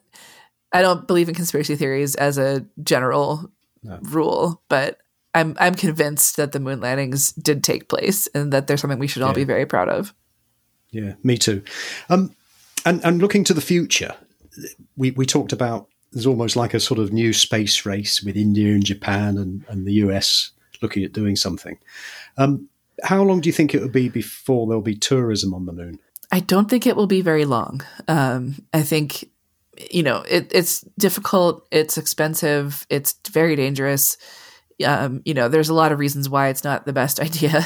I 0.73 0.81
don't 0.81 1.07
believe 1.07 1.29
in 1.29 1.35
conspiracy 1.35 1.75
theories 1.75 2.15
as 2.15 2.37
a 2.37 2.65
general 2.81 3.51
no. 3.83 3.99
rule, 4.01 4.61
but 4.69 4.97
I'm 5.33 5.55
I'm 5.59 5.75
convinced 5.75 6.37
that 6.37 6.51
the 6.51 6.59
moon 6.59 6.81
landings 6.81 7.31
did 7.33 7.63
take 7.63 7.89
place 7.89 8.27
and 8.33 8.51
that 8.51 8.67
there's 8.67 8.81
something 8.81 8.99
we 8.99 9.07
should 9.07 9.21
all 9.21 9.29
yeah. 9.29 9.35
be 9.35 9.43
very 9.43 9.65
proud 9.65 9.89
of. 9.89 10.13
Yeah, 10.91 11.13
me 11.23 11.37
too. 11.37 11.63
Um, 12.09 12.35
and 12.85 13.03
and 13.05 13.21
looking 13.21 13.43
to 13.45 13.53
the 13.53 13.61
future, 13.61 14.15
we 14.97 15.11
we 15.11 15.25
talked 15.25 15.53
about 15.53 15.87
there's 16.11 16.27
almost 16.27 16.55
like 16.55 16.73
a 16.73 16.79
sort 16.79 16.99
of 16.99 17.11
new 17.11 17.33
space 17.33 17.85
race 17.85 18.21
with 18.21 18.37
India 18.37 18.71
and 18.71 18.85
Japan 18.85 19.37
and, 19.37 19.65
and 19.67 19.87
the 19.87 19.93
US 19.93 20.51
looking 20.81 21.03
at 21.03 21.13
doing 21.13 21.35
something. 21.35 21.79
Um, 22.37 22.69
how 23.03 23.23
long 23.23 23.41
do 23.41 23.49
you 23.49 23.53
think 23.53 23.73
it 23.73 23.81
will 23.81 23.89
be 23.89 24.09
before 24.09 24.67
there'll 24.67 24.81
be 24.81 24.95
tourism 24.95 25.53
on 25.53 25.65
the 25.65 25.73
moon? 25.73 25.99
I 26.31 26.39
don't 26.39 26.69
think 26.69 26.85
it 26.85 26.95
will 26.95 27.07
be 27.07 27.21
very 27.21 27.45
long. 27.45 27.81
Um, 28.07 28.63
I 28.73 28.81
think 28.83 29.29
you 29.91 30.03
know, 30.03 30.23
it, 30.27 30.51
it's 30.53 30.81
difficult, 30.97 31.67
it's 31.71 31.97
expensive, 31.97 32.85
it's 32.89 33.15
very 33.29 33.55
dangerous. 33.55 34.17
Um, 34.85 35.21
you 35.25 35.33
know, 35.33 35.49
there's 35.49 35.69
a 35.69 35.73
lot 35.73 35.91
of 35.91 35.99
reasons 35.99 36.29
why 36.29 36.49
it's 36.49 36.63
not 36.63 36.85
the 36.85 36.93
best 36.93 37.19
idea. 37.21 37.65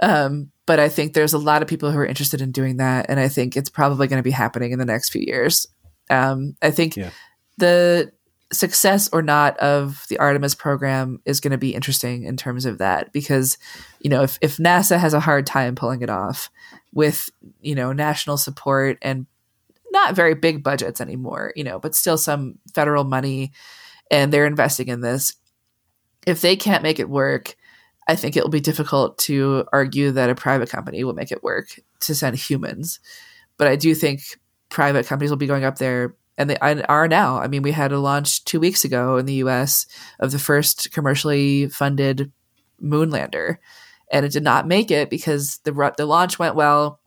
Um, 0.00 0.50
but 0.66 0.80
I 0.80 0.88
think 0.88 1.12
there's 1.12 1.32
a 1.32 1.38
lot 1.38 1.62
of 1.62 1.68
people 1.68 1.90
who 1.90 1.98
are 1.98 2.06
interested 2.06 2.40
in 2.40 2.50
doing 2.50 2.78
that. 2.78 3.06
And 3.08 3.20
I 3.20 3.28
think 3.28 3.56
it's 3.56 3.70
probably 3.70 4.08
going 4.08 4.18
to 4.18 4.24
be 4.24 4.32
happening 4.32 4.72
in 4.72 4.78
the 4.78 4.84
next 4.84 5.10
few 5.10 5.22
years. 5.22 5.66
Um, 6.10 6.56
I 6.60 6.70
think 6.70 6.96
yeah. 6.96 7.10
the 7.58 8.12
success 8.52 9.08
or 9.12 9.22
not 9.22 9.56
of 9.58 10.04
the 10.08 10.18
Artemis 10.18 10.54
program 10.54 11.20
is 11.24 11.40
going 11.40 11.52
to 11.52 11.58
be 11.58 11.74
interesting 11.74 12.24
in 12.24 12.36
terms 12.36 12.64
of 12.64 12.78
that 12.78 13.12
because, 13.12 13.58
you 14.00 14.10
know, 14.10 14.22
if, 14.22 14.38
if 14.40 14.56
NASA 14.56 14.98
has 14.98 15.14
a 15.14 15.20
hard 15.20 15.46
time 15.46 15.74
pulling 15.74 16.02
it 16.02 16.10
off 16.10 16.50
with, 16.92 17.28
you 17.60 17.74
know, 17.74 17.92
national 17.92 18.36
support 18.36 18.98
and 19.02 19.26
not 19.90 20.14
very 20.14 20.34
big 20.34 20.62
budgets 20.62 21.00
anymore, 21.00 21.52
you 21.56 21.64
know, 21.64 21.78
but 21.78 21.94
still 21.94 22.18
some 22.18 22.58
federal 22.74 23.04
money 23.04 23.52
and 24.10 24.32
they're 24.32 24.46
investing 24.46 24.88
in 24.88 25.00
this. 25.00 25.34
If 26.26 26.40
they 26.40 26.56
can't 26.56 26.82
make 26.82 26.98
it 26.98 27.08
work, 27.08 27.56
I 28.08 28.16
think 28.16 28.36
it 28.36 28.42
will 28.42 28.50
be 28.50 28.60
difficult 28.60 29.18
to 29.18 29.64
argue 29.72 30.12
that 30.12 30.30
a 30.30 30.34
private 30.34 30.70
company 30.70 31.02
will 31.04 31.14
make 31.14 31.32
it 31.32 31.42
work 31.42 31.80
to 32.00 32.14
send 32.14 32.36
humans. 32.36 33.00
But 33.58 33.68
I 33.68 33.76
do 33.76 33.94
think 33.94 34.38
private 34.68 35.06
companies 35.06 35.30
will 35.30 35.36
be 35.36 35.46
going 35.46 35.64
up 35.64 35.78
there 35.78 36.14
and 36.38 36.50
they 36.50 36.56
are 36.58 37.08
now. 37.08 37.38
I 37.38 37.48
mean, 37.48 37.62
we 37.62 37.72
had 37.72 37.92
a 37.92 37.98
launch 37.98 38.44
two 38.44 38.60
weeks 38.60 38.84
ago 38.84 39.16
in 39.16 39.26
the 39.26 39.34
US 39.34 39.86
of 40.20 40.32
the 40.32 40.38
first 40.38 40.92
commercially 40.92 41.68
funded 41.68 42.30
moonlander. 42.82 43.56
And 44.12 44.24
it 44.26 44.32
did 44.32 44.42
not 44.42 44.68
make 44.68 44.90
it 44.90 45.10
because 45.10 45.58
the, 45.64 45.94
the 45.96 46.06
launch 46.06 46.38
went 46.38 46.54
well, 46.54 47.00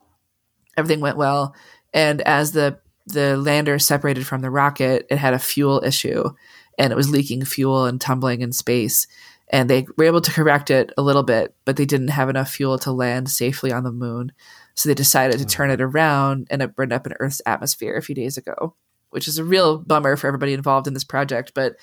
everything 0.75 0.99
went 0.99 1.17
well, 1.17 1.55
and 1.93 2.21
as 2.21 2.51
the 2.51 2.79
the 3.05 3.37
lander 3.37 3.79
separated 3.79 4.27
from 4.27 4.41
the 4.41 4.51
rocket, 4.51 5.07
it 5.09 5.17
had 5.17 5.33
a 5.33 5.39
fuel 5.39 5.81
issue 5.83 6.29
and 6.77 6.93
it 6.93 6.95
was 6.95 7.09
leaking 7.09 7.43
fuel 7.43 7.85
and 7.85 7.99
tumbling 7.99 8.41
in 8.41 8.51
space. 8.51 9.07
And 9.51 9.69
they 9.69 9.87
were 9.97 10.05
able 10.05 10.21
to 10.21 10.31
correct 10.31 10.69
it 10.69 10.93
a 10.95 11.01
little 11.01 11.23
bit, 11.23 11.55
but 11.65 11.75
they 11.75 11.85
didn't 11.85 12.09
have 12.09 12.29
enough 12.29 12.51
fuel 12.51 12.77
to 12.79 12.91
land 12.91 13.29
safely 13.29 13.71
on 13.71 13.83
the 13.83 13.91
moon. 13.91 14.31
So 14.75 14.87
they 14.87 14.95
decided 14.95 15.39
to 15.39 15.45
turn 15.45 15.71
it 15.71 15.81
around 15.81 16.47
and 16.51 16.61
it 16.61 16.75
burned 16.75 16.93
up 16.93 17.07
in 17.07 17.13
Earth's 17.19 17.41
atmosphere 17.45 17.95
a 17.95 18.01
few 18.01 18.13
days 18.13 18.37
ago, 18.37 18.75
which 19.09 19.27
is 19.27 19.39
a 19.39 19.43
real 19.43 19.79
bummer 19.79 20.15
for 20.15 20.27
everybody 20.27 20.53
involved 20.53 20.87
in 20.87 20.93
this 20.93 21.03
project. 21.03 21.53
But, 21.55 21.77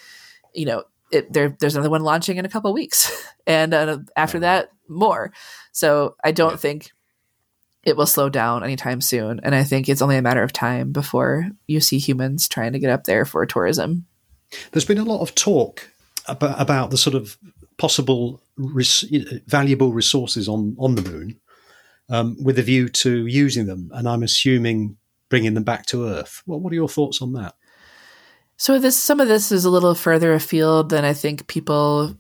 you 0.55 0.65
know, 0.65 0.85
it, 1.11 1.33
there, 1.33 1.57
there's 1.59 1.75
another 1.75 1.91
one 1.91 2.03
launching 2.03 2.37
in 2.37 2.45
a 2.45 2.51
couple 2.51 2.73
weeks. 2.73 3.13
And 3.49 3.73
uh, 3.75 3.99
after 4.17 4.41
that, 4.41 4.73
more. 4.89 5.33
So 5.71 6.17
I 6.25 6.33
don't 6.33 6.55
yeah. 6.55 6.57
think 6.57 6.91
it 7.87 7.97
will 7.97 8.07
slow 8.07 8.29
down 8.29 8.65
anytime 8.65 9.01
soon. 9.01 9.41
And 9.45 9.55
I 9.55 9.63
think 9.63 9.89
it's 9.89 10.03
only 10.03 10.17
a 10.17 10.23
matter 10.23 10.43
of 10.43 10.53
time 10.53 10.91
before 10.91 11.47
you 11.69 11.81
see 11.81 11.99
humans 11.99 12.49
trying 12.49 12.73
to 12.73 12.81
get 12.81 12.91
up 12.91 13.05
there 13.05 13.25
for 13.25 13.47
tourism. 13.47 14.07
There's 14.73 14.85
been 14.85 14.99
a 14.99 15.05
lot 15.05 15.23
of 15.23 15.35
talk 15.37 15.89
about, 16.27 16.61
about 16.61 16.91
the 16.91 16.99
sort 16.99 17.15
of 17.15 17.39
possible 17.79 18.43
res- 18.57 19.05
valuable 19.47 19.93
resources 19.93 20.49
on, 20.49 20.75
on 20.79 20.97
the 20.97 21.09
moon 21.09 21.41
um, 22.09 22.37
with 22.43 22.59
a 22.59 22.63
view 22.63 22.89
to 22.89 23.27
using 23.27 23.67
them. 23.67 23.91
And 23.95 24.09
I'm 24.09 24.25
assuming 24.25 24.97
bringing 25.29 25.55
them 25.55 25.65
back 25.65 25.87
to 25.87 26.09
Earth. 26.09 26.43
Well, 26.45 26.59
what 26.59 26.73
are 26.73 26.77
your 26.77 26.89
thoughts 26.89 27.23
on 27.23 27.35
that? 27.35 27.55
So 28.57 28.79
this 28.79 28.97
some 28.97 29.21
of 29.21 29.29
this 29.29 29.53
is 29.53 29.65
a 29.65 29.71
little 29.71 29.95
further 29.95 30.33
afield 30.33 30.89
than 30.89 31.05
I 31.05 31.13
think 31.13 31.47
people 31.47 32.17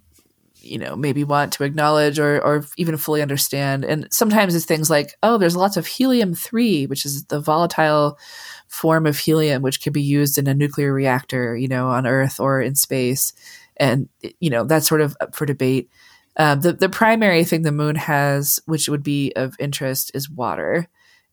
you 0.66 0.78
know 0.78 0.96
maybe 0.96 1.24
want 1.24 1.52
to 1.52 1.64
acknowledge 1.64 2.18
or 2.18 2.40
or 2.44 2.64
even 2.76 2.96
fully 2.96 3.22
understand. 3.22 3.84
And 3.84 4.08
sometimes 4.10 4.54
it's 4.54 4.64
things 4.64 4.90
like 4.90 5.14
oh 5.22 5.38
there's 5.38 5.56
lots 5.56 5.76
of 5.76 5.86
helium 5.86 6.34
3 6.34 6.86
which 6.86 7.04
is 7.04 7.24
the 7.26 7.40
volatile 7.40 8.18
form 8.68 9.06
of 9.06 9.18
helium 9.18 9.62
which 9.62 9.80
can 9.80 9.92
be 9.92 10.02
used 10.02 10.38
in 10.38 10.46
a 10.46 10.54
nuclear 10.54 10.92
reactor 10.92 11.56
you 11.56 11.68
know 11.68 11.88
on 11.88 12.06
earth 12.06 12.40
or 12.40 12.60
in 12.60 12.74
space. 12.74 13.32
And 13.76 14.08
you 14.40 14.50
know 14.50 14.64
that's 14.64 14.88
sort 14.88 15.00
of 15.00 15.16
up 15.20 15.34
for 15.34 15.46
debate. 15.46 15.90
Um, 16.36 16.60
the 16.60 16.72
the 16.72 16.88
primary 16.88 17.44
thing 17.44 17.62
the 17.62 17.72
moon 17.72 17.96
has 17.96 18.60
which 18.66 18.88
would 18.88 19.02
be 19.02 19.32
of 19.36 19.54
interest 19.58 20.10
is 20.14 20.30
water. 20.30 20.88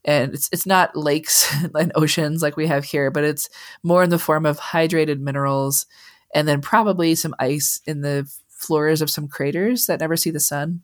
And 0.05 0.33
it's 0.33 0.49
it's 0.51 0.65
not 0.65 0.95
lakes 0.95 1.53
and 1.75 1.91
oceans 1.95 2.41
like 2.41 2.57
we 2.57 2.67
have 2.67 2.83
here 2.83 3.11
but 3.11 3.23
it's 3.23 3.49
more 3.83 4.03
in 4.03 4.09
the 4.09 4.19
form 4.19 4.45
of 4.45 4.59
hydrated 4.59 5.19
minerals 5.19 5.85
and 6.33 6.47
then 6.47 6.61
probably 6.61 7.15
some 7.15 7.35
ice 7.39 7.79
in 7.85 8.01
the 8.01 8.29
floors 8.63 9.01
of 9.01 9.09
some 9.09 9.27
craters 9.27 9.85
that 9.87 9.99
never 9.99 10.15
see 10.15 10.31
the 10.31 10.39
sun. 10.39 10.81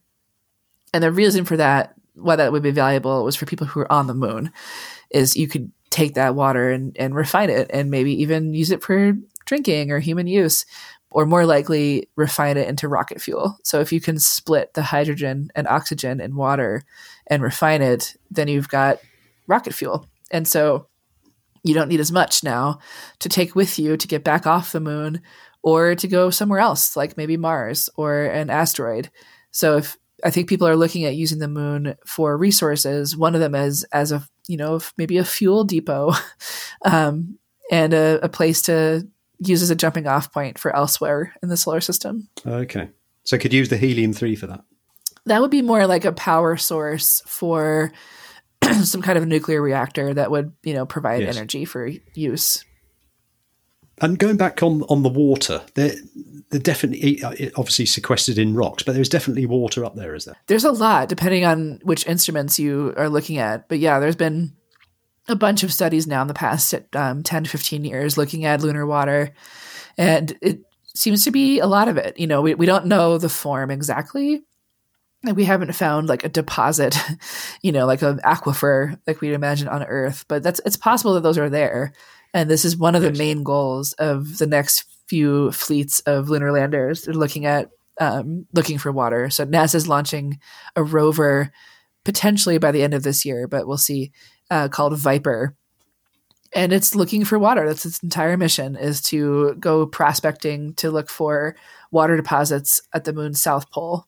And 0.93 1.03
the 1.03 1.11
reason 1.11 1.45
for 1.45 1.57
that, 1.57 1.93
why 2.15 2.35
that 2.35 2.51
would 2.51 2.63
be 2.63 2.71
valuable, 2.71 3.23
was 3.23 3.35
for 3.35 3.45
people 3.45 3.67
who 3.67 3.79
are 3.79 3.91
on 3.91 4.07
the 4.07 4.13
moon, 4.13 4.51
is 5.09 5.37
you 5.37 5.47
could 5.47 5.71
take 5.89 6.15
that 6.15 6.35
water 6.35 6.69
and, 6.69 6.95
and 6.97 7.15
refine 7.15 7.49
it 7.49 7.69
and 7.73 7.89
maybe 7.89 8.21
even 8.21 8.53
use 8.53 8.71
it 8.71 8.83
for 8.83 9.13
drinking 9.45 9.91
or 9.91 9.99
human 9.99 10.27
use, 10.27 10.65
or 11.11 11.25
more 11.25 11.45
likely 11.45 12.07
refine 12.15 12.57
it 12.57 12.67
into 12.67 12.87
rocket 12.87 13.19
fuel. 13.19 13.57
So 13.63 13.79
if 13.79 13.91
you 13.91 13.99
can 13.99 14.19
split 14.19 14.73
the 14.75 14.83
hydrogen 14.83 15.49
and 15.55 15.67
oxygen 15.67 16.21
in 16.21 16.35
water 16.35 16.83
and 17.25 17.41
refine 17.41 17.81
it, 17.81 18.15
then 18.29 18.47
you've 18.47 18.69
got 18.69 18.99
rocket 19.47 19.73
fuel. 19.73 20.07
And 20.29 20.47
so 20.47 20.87
you 21.63 21.73
don't 21.73 21.89
need 21.89 21.99
as 21.99 22.11
much 22.11 22.43
now 22.43 22.79
to 23.19 23.29
take 23.29 23.55
with 23.55 23.79
you 23.79 23.97
to 23.97 24.07
get 24.07 24.23
back 24.23 24.45
off 24.45 24.71
the 24.71 24.79
moon 24.79 25.21
or 25.61 25.95
to 25.95 26.07
go 26.07 26.29
somewhere 26.29 26.59
else, 26.59 26.95
like 26.95 27.17
maybe 27.17 27.37
Mars 27.37 27.89
or 27.95 28.23
an 28.23 28.49
asteroid. 28.49 29.09
So 29.51 29.77
if 29.77 29.97
I 30.23 30.29
think 30.29 30.49
people 30.49 30.67
are 30.67 30.75
looking 30.75 31.05
at 31.05 31.15
using 31.15 31.39
the 31.39 31.47
moon 31.47 31.95
for 32.05 32.37
resources, 32.37 33.15
one 33.15 33.35
of 33.35 33.41
them 33.41 33.55
is 33.55 33.83
as 33.91 34.11
a 34.11 34.23
you 34.47 34.57
know 34.57 34.79
maybe 34.97 35.17
a 35.17 35.25
fuel 35.25 35.63
depot, 35.63 36.13
um, 36.85 37.37
and 37.71 37.93
a, 37.93 38.19
a 38.23 38.29
place 38.29 38.61
to 38.63 39.07
use 39.39 39.61
as 39.61 39.69
a 39.69 39.75
jumping 39.75 40.07
off 40.07 40.33
point 40.33 40.57
for 40.57 40.75
elsewhere 40.75 41.33
in 41.41 41.49
the 41.49 41.57
solar 41.57 41.81
system. 41.81 42.27
Okay, 42.45 42.89
so 43.23 43.37
could 43.37 43.53
use 43.53 43.69
the 43.69 43.77
helium 43.77 44.13
three 44.13 44.35
for 44.35 44.47
that. 44.47 44.63
That 45.25 45.41
would 45.41 45.51
be 45.51 45.61
more 45.61 45.85
like 45.85 46.05
a 46.05 46.11
power 46.11 46.57
source 46.57 47.21
for 47.25 47.91
some 48.83 49.01
kind 49.01 49.17
of 49.17 49.27
nuclear 49.27 49.61
reactor 49.61 50.13
that 50.13 50.31
would 50.31 50.53
you 50.63 50.73
know 50.73 50.85
provide 50.85 51.21
yes. 51.21 51.37
energy 51.37 51.65
for 51.65 51.89
use. 52.13 52.65
And 54.01 54.17
going 54.17 54.37
back 54.37 54.63
on 54.63 54.83
on 54.83 55.03
the 55.03 55.09
water, 55.09 55.61
they're, 55.75 55.95
they're 56.49 56.59
definitely 56.59 57.23
obviously 57.55 57.85
sequestered 57.85 58.37
in 58.37 58.55
rocks, 58.55 58.83
but 58.83 58.95
there's 58.95 59.09
definitely 59.09 59.45
water 59.45 59.85
up 59.85 59.95
there, 59.95 60.15
is 60.15 60.25
there? 60.25 60.37
There's 60.47 60.63
a 60.63 60.71
lot, 60.71 61.09
depending 61.09 61.45
on 61.45 61.79
which 61.83 62.07
instruments 62.07 62.59
you 62.59 62.93
are 62.97 63.09
looking 63.09 63.37
at. 63.37 63.69
But 63.69 63.79
yeah, 63.79 63.99
there's 63.99 64.15
been 64.15 64.53
a 65.27 65.35
bunch 65.35 65.63
of 65.63 65.71
studies 65.71 66.07
now 66.07 66.21
in 66.21 66.27
the 66.27 66.33
past 66.33 66.73
um, 66.95 67.23
10 67.23 67.43
to 67.43 67.49
15 67.49 67.85
years 67.85 68.17
looking 68.17 68.45
at 68.45 68.61
lunar 68.61 68.85
water, 68.85 69.33
and 69.97 70.35
it 70.41 70.61
seems 70.95 71.23
to 71.23 71.31
be 71.31 71.59
a 71.59 71.67
lot 71.67 71.87
of 71.87 71.97
it. 71.97 72.19
You 72.19 72.27
know, 72.27 72.41
we, 72.41 72.55
we 72.55 72.65
don't 72.65 72.87
know 72.87 73.17
the 73.17 73.29
form 73.29 73.69
exactly. 73.69 74.43
We 75.23 75.43
haven't 75.43 75.73
found 75.73 76.07
like 76.07 76.23
a 76.23 76.29
deposit, 76.29 76.97
you 77.61 77.71
know, 77.71 77.85
like 77.85 78.01
an 78.01 78.19
aquifer 78.19 78.99
like 79.05 79.21
we'd 79.21 79.33
imagine 79.33 79.67
on 79.67 79.83
Earth, 79.83 80.25
but 80.27 80.41
that's 80.41 80.61
it's 80.65 80.77
possible 80.77 81.13
that 81.13 81.21
those 81.21 81.37
are 81.37 81.49
there. 81.49 81.93
And 82.33 82.49
this 82.49 82.65
is 82.65 82.77
one 82.77 82.95
of 82.95 83.01
the 83.01 83.11
main 83.11 83.43
goals 83.43 83.93
of 83.93 84.37
the 84.37 84.47
next 84.47 84.85
few 85.07 85.51
fleets 85.51 85.99
of 86.01 86.29
lunar 86.29 86.51
landers. 86.51 87.03
They're 87.03 87.13
looking 87.13 87.45
at 87.45 87.69
um, 87.99 88.45
looking 88.53 88.77
for 88.77 88.91
water. 88.91 89.29
So 89.29 89.45
NASA's 89.45 89.87
launching 89.87 90.39
a 90.75 90.83
rover 90.83 91.51
potentially 92.05 92.57
by 92.57 92.71
the 92.71 92.81
end 92.81 92.93
of 92.93 93.03
this 93.03 93.25
year, 93.25 93.47
but 93.47 93.67
we'll 93.67 93.77
see, 93.77 94.11
uh, 94.49 94.69
called 94.69 94.97
Viper. 94.97 95.55
And 96.53 96.73
it's 96.73 96.95
looking 96.95 97.25
for 97.25 97.37
water. 97.37 97.67
That's 97.67 97.85
its 97.85 98.01
entire 98.01 98.37
mission 98.37 98.75
is 98.75 99.01
to 99.03 99.55
go 99.59 99.85
prospecting 99.85 100.73
to 100.75 100.89
look 100.89 101.09
for 101.09 101.55
water 101.91 102.15
deposits 102.15 102.81
at 102.93 103.03
the 103.03 103.13
moon's 103.13 103.41
south 103.41 103.69
pole. 103.69 104.07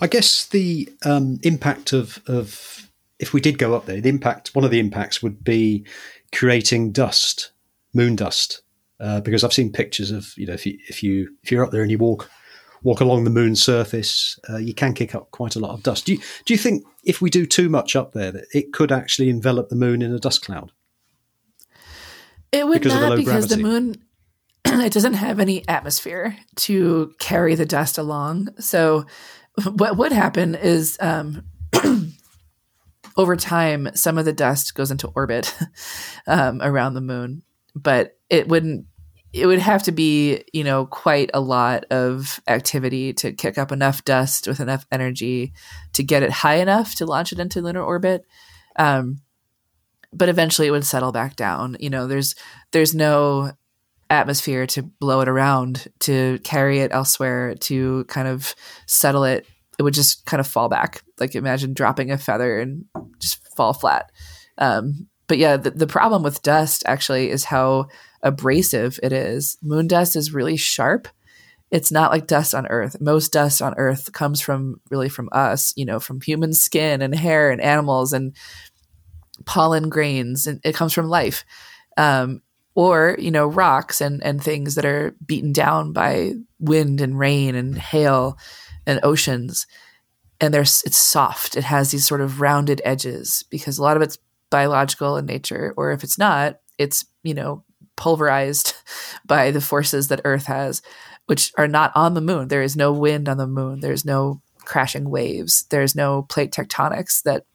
I 0.00 0.06
guess 0.06 0.46
the 0.46 0.92
um, 1.04 1.40
impact 1.42 1.92
of, 1.92 2.20
of 2.26 2.91
if 3.22 3.32
we 3.32 3.40
did 3.40 3.56
go 3.56 3.74
up 3.74 3.86
there, 3.86 4.00
the 4.00 4.08
impact, 4.08 4.52
one 4.52 4.64
of 4.64 4.72
the 4.72 4.80
impacts 4.80 5.22
would 5.22 5.44
be 5.44 5.86
creating 6.34 6.90
dust, 6.90 7.52
moon 7.94 8.16
dust, 8.16 8.62
uh, 8.98 9.20
because 9.20 9.44
I've 9.44 9.52
seen 9.52 9.70
pictures 9.70 10.10
of 10.10 10.36
you 10.36 10.46
know 10.46 10.52
if 10.52 10.66
you 10.66 10.76
if 10.88 11.02
you 11.02 11.28
if 11.42 11.50
you're 11.50 11.64
up 11.64 11.70
there 11.70 11.82
and 11.82 11.90
you 11.90 11.98
walk 11.98 12.28
walk 12.82 13.00
along 13.00 13.22
the 13.22 13.30
moon's 13.30 13.62
surface, 13.62 14.38
uh, 14.50 14.56
you 14.56 14.74
can 14.74 14.92
kick 14.92 15.14
up 15.14 15.30
quite 15.30 15.54
a 15.54 15.60
lot 15.60 15.70
of 15.70 15.84
dust. 15.84 16.06
Do 16.06 16.14
you 16.14 16.18
do 16.44 16.52
you 16.52 16.58
think 16.58 16.84
if 17.04 17.22
we 17.22 17.30
do 17.30 17.46
too 17.46 17.68
much 17.68 17.94
up 17.94 18.12
there 18.12 18.32
that 18.32 18.46
it 18.52 18.72
could 18.72 18.90
actually 18.90 19.30
envelop 19.30 19.68
the 19.68 19.76
moon 19.76 20.02
in 20.02 20.12
a 20.12 20.18
dust 20.18 20.44
cloud? 20.44 20.72
It 22.50 22.66
would 22.66 22.82
because 22.82 23.00
not 23.00 23.16
because 23.16 23.46
gravity? 23.46 23.62
the 23.62 23.68
moon 23.68 23.94
it 24.84 24.92
doesn't 24.92 25.14
have 25.14 25.38
any 25.38 25.66
atmosphere 25.68 26.36
to 26.56 27.14
carry 27.20 27.54
the 27.54 27.66
dust 27.66 27.98
along. 27.98 28.48
So 28.58 29.06
what 29.64 29.96
would 29.96 30.12
happen 30.12 30.56
is 30.56 30.96
um, 31.00 31.44
over 33.16 33.36
time, 33.36 33.88
some 33.94 34.18
of 34.18 34.24
the 34.24 34.32
dust 34.32 34.74
goes 34.74 34.90
into 34.90 35.08
orbit 35.08 35.56
um, 36.26 36.60
around 36.62 36.94
the 36.94 37.00
moon, 37.00 37.42
but 37.74 38.18
it 38.30 38.48
wouldn't. 38.48 38.86
It 39.32 39.46
would 39.46 39.60
have 39.60 39.82
to 39.84 39.92
be, 39.92 40.44
you 40.52 40.62
know, 40.62 40.84
quite 40.84 41.30
a 41.32 41.40
lot 41.40 41.84
of 41.90 42.38
activity 42.46 43.14
to 43.14 43.32
kick 43.32 43.56
up 43.56 43.72
enough 43.72 44.04
dust 44.04 44.46
with 44.46 44.60
enough 44.60 44.84
energy 44.92 45.54
to 45.94 46.02
get 46.02 46.22
it 46.22 46.30
high 46.30 46.56
enough 46.56 46.96
to 46.96 47.06
launch 47.06 47.32
it 47.32 47.38
into 47.38 47.62
lunar 47.62 47.82
orbit. 47.82 48.26
Um, 48.76 49.22
but 50.12 50.28
eventually, 50.28 50.68
it 50.68 50.70
would 50.70 50.84
settle 50.84 51.12
back 51.12 51.36
down. 51.36 51.78
You 51.80 51.88
know, 51.88 52.06
there's 52.06 52.34
there's 52.72 52.94
no 52.94 53.52
atmosphere 54.10 54.66
to 54.66 54.82
blow 54.82 55.22
it 55.22 55.28
around, 55.28 55.88
to 56.00 56.38
carry 56.44 56.80
it 56.80 56.92
elsewhere, 56.92 57.54
to 57.54 58.04
kind 58.04 58.28
of 58.28 58.54
settle 58.86 59.24
it 59.24 59.46
it 59.82 59.84
would 59.84 59.94
just 59.94 60.24
kind 60.26 60.38
of 60.38 60.46
fall 60.46 60.68
back. 60.68 61.02
Like 61.18 61.34
imagine 61.34 61.74
dropping 61.74 62.12
a 62.12 62.18
feather 62.18 62.60
and 62.60 62.84
just 63.18 63.44
fall 63.56 63.72
flat. 63.72 64.12
Um, 64.56 65.08
but 65.26 65.38
yeah, 65.38 65.56
the, 65.56 65.72
the 65.72 65.88
problem 65.88 66.22
with 66.22 66.40
dust 66.42 66.84
actually 66.86 67.30
is 67.30 67.42
how 67.42 67.86
abrasive 68.22 69.00
it 69.02 69.12
is. 69.12 69.58
Moon 69.60 69.88
dust 69.88 70.14
is 70.14 70.32
really 70.32 70.56
sharp. 70.56 71.08
It's 71.72 71.90
not 71.90 72.12
like 72.12 72.28
dust 72.28 72.54
on 72.54 72.68
Earth. 72.68 73.00
Most 73.00 73.32
dust 73.32 73.60
on 73.60 73.74
Earth 73.76 74.12
comes 74.12 74.40
from 74.40 74.80
really 74.88 75.08
from 75.08 75.28
us, 75.32 75.72
you 75.76 75.84
know, 75.84 75.98
from 75.98 76.20
human 76.20 76.52
skin 76.52 77.02
and 77.02 77.12
hair 77.12 77.50
and 77.50 77.60
animals 77.60 78.12
and 78.12 78.36
pollen 79.46 79.88
grains, 79.88 80.46
and 80.46 80.60
it 80.62 80.76
comes 80.76 80.92
from 80.92 81.08
life. 81.08 81.44
Um, 81.96 82.40
or 82.76 83.16
you 83.18 83.32
know 83.32 83.48
rocks 83.48 84.00
and 84.00 84.22
and 84.22 84.42
things 84.42 84.76
that 84.76 84.84
are 84.84 85.16
beaten 85.26 85.52
down 85.52 85.92
by 85.92 86.34
wind 86.60 87.00
and 87.00 87.18
rain 87.18 87.56
and 87.56 87.76
hail 87.76 88.38
and 88.86 89.00
oceans 89.02 89.66
and 90.40 90.52
there's 90.52 90.82
it's 90.84 90.98
soft. 90.98 91.56
It 91.56 91.64
has 91.64 91.92
these 91.92 92.04
sort 92.04 92.20
of 92.20 92.40
rounded 92.40 92.82
edges 92.84 93.44
because 93.48 93.78
a 93.78 93.82
lot 93.82 93.96
of 93.96 94.02
it's 94.02 94.18
biological 94.50 95.16
in 95.16 95.24
nature 95.24 95.72
or 95.76 95.92
if 95.92 96.04
it's 96.04 96.18
not 96.18 96.58
it's 96.78 97.06
you 97.22 97.32
know 97.32 97.64
pulverized 97.96 98.74
by 99.26 99.50
the 99.50 99.60
forces 99.60 100.08
that 100.08 100.20
earth 100.24 100.46
has 100.46 100.82
which 101.26 101.52
are 101.56 101.68
not 101.68 101.92
on 101.94 102.14
the 102.14 102.20
moon. 102.20 102.48
There 102.48 102.62
is 102.62 102.76
no 102.76 102.92
wind 102.92 103.28
on 103.28 103.36
the 103.36 103.46
moon. 103.46 103.80
There's 103.80 104.04
no 104.04 104.42
crashing 104.58 105.08
waves. 105.08 105.64
There's 105.70 105.94
no 105.94 106.22
plate 106.22 106.52
tectonics 106.52 107.22
that 107.22 107.46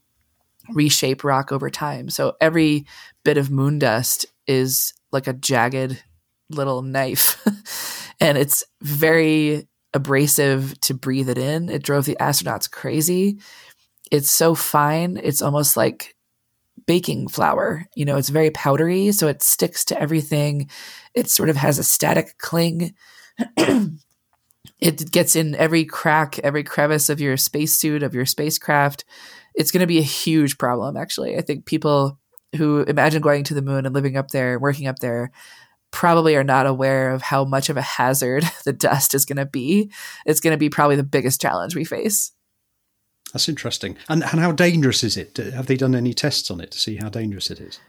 reshape 0.70 1.24
rock 1.24 1.52
over 1.52 1.70
time. 1.70 2.10
So 2.10 2.36
every 2.40 2.86
bit 3.24 3.38
of 3.38 3.52
moon 3.52 3.78
dust 3.78 4.26
is 4.48 4.94
like 5.12 5.28
a 5.28 5.34
jagged 5.34 6.02
little 6.50 6.82
knife. 6.82 7.46
And 8.20 8.36
it's 8.36 8.64
very 8.82 9.68
abrasive 9.98 10.80
to 10.82 10.94
breathe 10.94 11.30
it 11.30 11.38
in. 11.38 11.70
It 11.70 11.84
drove 11.84 12.06
the 12.06 12.18
astronauts 12.20 12.72
crazy. 12.72 13.40
It's 14.12 14.32
so 14.32 14.56
fine, 14.56 15.20
it's 15.22 15.42
almost 15.42 15.76
like 15.76 16.16
baking 16.86 17.28
flour. 17.28 17.86
You 17.96 18.06
know, 18.06 18.18
it's 18.18 18.30
very 18.30 18.52
powdery, 18.52 19.12
so 19.12 19.28
it 19.28 19.42
sticks 19.42 19.84
to 19.86 20.02
everything. 20.02 20.70
It 21.14 21.30
sort 21.30 21.50
of 21.50 21.58
has 21.58 21.80
a 21.80 21.84
static 21.84 22.38
cling. 22.38 22.94
it 23.58 25.12
gets 25.12 25.36
in 25.36 25.56
every 25.56 25.84
crack, 25.84 26.40
every 26.40 26.64
crevice 26.64 27.10
of 27.10 27.20
your 27.20 27.36
spacesuit, 27.36 28.04
of 28.04 28.14
your 28.14 28.26
spacecraft. 28.26 29.04
It's 29.56 29.72
going 29.72 29.82
to 29.82 29.88
be 29.88 30.00
a 30.00 30.04
huge 30.04 30.58
problem, 30.58 30.96
actually. 30.96 31.38
I 31.38 31.42
think 31.42 31.66
people 31.66 32.20
who 32.56 32.84
imagine 32.84 33.22
going 33.22 33.44
to 33.46 33.54
the 33.54 33.62
moon 33.62 33.86
and 33.86 33.94
living 33.94 34.16
up 34.16 34.30
there, 34.30 34.58
working 34.60 34.88
up 34.88 35.00
there, 35.00 35.32
probably 35.92 36.36
are 36.36 36.44
not 36.44 36.66
aware 36.66 37.12
of 37.12 37.22
how 37.22 37.46
much 37.46 37.70
of 37.70 37.78
a 37.78 37.82
hazard 37.82 38.44
the 38.66 38.74
dust 38.74 39.14
is 39.14 39.26
going 39.26 39.38
to 39.38 39.46
be. 39.46 39.92
It's 40.26 40.40
going 40.40 40.54
to 40.54 40.58
be 40.58 40.70
probably 40.70 40.96
the 40.96 41.04
biggest 41.04 41.42
challenge 41.42 41.76
we 41.76 41.86
face. 41.86 42.32
That's 43.34 43.50
interesting. 43.50 43.98
And, 44.08 44.24
and 44.24 44.40
how 44.40 44.52
dangerous 44.52 45.04
is 45.04 45.18
it? 45.18 45.38
Have 45.38 45.68
they 45.68 45.76
done 45.76 45.96
any 45.96 46.14
tests 46.14 46.50
on 46.50 46.62
it 46.62 46.72
to 46.72 46.80
see 46.80 46.96
how 46.96 47.10
dangerous 47.10 47.52
it 47.52 47.60
is? 47.60 47.80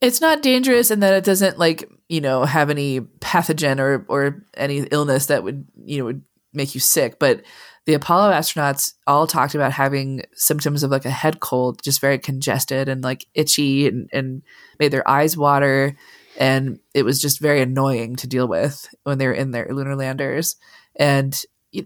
It's 0.00 0.20
not 0.20 0.42
dangerous 0.42 0.90
in 0.90 1.00
that 1.00 1.14
it 1.14 1.24
doesn't 1.24 1.58
like, 1.58 1.88
you 2.08 2.20
know, 2.20 2.44
have 2.44 2.70
any 2.70 3.00
pathogen 3.00 3.80
or 3.80 4.04
or 4.08 4.44
any 4.56 4.80
illness 4.92 5.26
that 5.26 5.42
would, 5.42 5.66
you 5.84 5.98
know, 5.98 6.04
would 6.04 6.22
make 6.52 6.74
you 6.74 6.80
sick, 6.80 7.18
but 7.18 7.42
the 7.88 7.94
Apollo 7.94 8.32
astronauts 8.32 8.92
all 9.06 9.26
talked 9.26 9.54
about 9.54 9.72
having 9.72 10.22
symptoms 10.34 10.82
of 10.82 10.90
like 10.90 11.06
a 11.06 11.10
head 11.10 11.40
cold, 11.40 11.82
just 11.82 12.02
very 12.02 12.18
congested 12.18 12.86
and 12.86 13.02
like 13.02 13.26
itchy 13.32 13.88
and, 13.88 14.10
and 14.12 14.42
made 14.78 14.90
their 14.92 15.08
eyes 15.08 15.38
water. 15.38 15.96
And 16.38 16.78
it 16.94 17.04
was 17.04 17.20
just 17.20 17.40
very 17.40 17.60
annoying 17.60 18.16
to 18.16 18.28
deal 18.28 18.46
with 18.46 18.88
when 19.02 19.18
they 19.18 19.26
were 19.26 19.34
in 19.34 19.50
their 19.50 19.68
lunar 19.70 19.96
landers. 19.96 20.56
And 20.96 21.38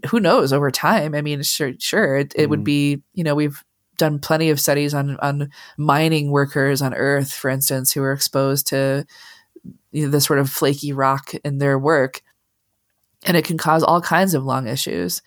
who 0.07 0.19
knows 0.19 0.53
over 0.53 0.71
time? 0.71 1.15
I 1.15 1.21
mean, 1.21 1.41
sure, 1.41 1.73
sure, 1.79 2.15
it, 2.15 2.33
it 2.35 2.45
mm. 2.45 2.49
would 2.51 2.63
be, 2.63 3.01
you 3.13 3.23
know, 3.23 3.35
we've 3.35 3.63
done 3.97 4.19
plenty 4.19 4.49
of 4.49 4.59
studies 4.59 4.93
on 4.93 5.17
on 5.17 5.49
mining 5.77 6.31
workers 6.31 6.81
on 6.81 6.93
Earth, 6.93 7.33
for 7.33 7.49
instance, 7.49 7.91
who 7.91 8.01
are 8.01 8.13
exposed 8.13 8.67
to 8.67 9.05
you 9.91 10.05
know, 10.05 10.11
the 10.11 10.21
sort 10.21 10.39
of 10.39 10.49
flaky 10.49 10.93
rock 10.93 11.33
in 11.43 11.57
their 11.57 11.77
work, 11.77 12.21
and 13.25 13.37
it 13.37 13.45
can 13.45 13.57
cause 13.57 13.83
all 13.83 14.01
kinds 14.01 14.33
of 14.33 14.43
lung 14.43 14.67
issues 14.67 15.21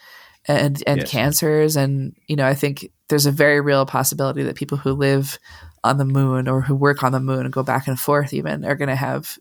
and 0.46 0.82
and 0.86 1.00
yes. 1.00 1.10
cancers. 1.10 1.76
And 1.76 2.14
you 2.26 2.36
know, 2.36 2.46
I 2.46 2.54
think 2.54 2.90
there's 3.08 3.26
a 3.26 3.32
very 3.32 3.60
real 3.60 3.86
possibility 3.86 4.42
that 4.44 4.56
people 4.56 4.78
who 4.78 4.92
live 4.92 5.38
on 5.86 5.98
the 5.98 6.04
moon 6.04 6.48
or 6.48 6.62
who 6.62 6.74
work 6.74 7.02
on 7.02 7.12
the 7.12 7.20
moon 7.20 7.44
and 7.44 7.52
go 7.52 7.62
back 7.62 7.86
and 7.86 7.98
forth 7.98 8.32
even 8.32 8.64
are 8.64 8.74
going 8.74 8.88
to 8.88 8.96
have 8.96 9.38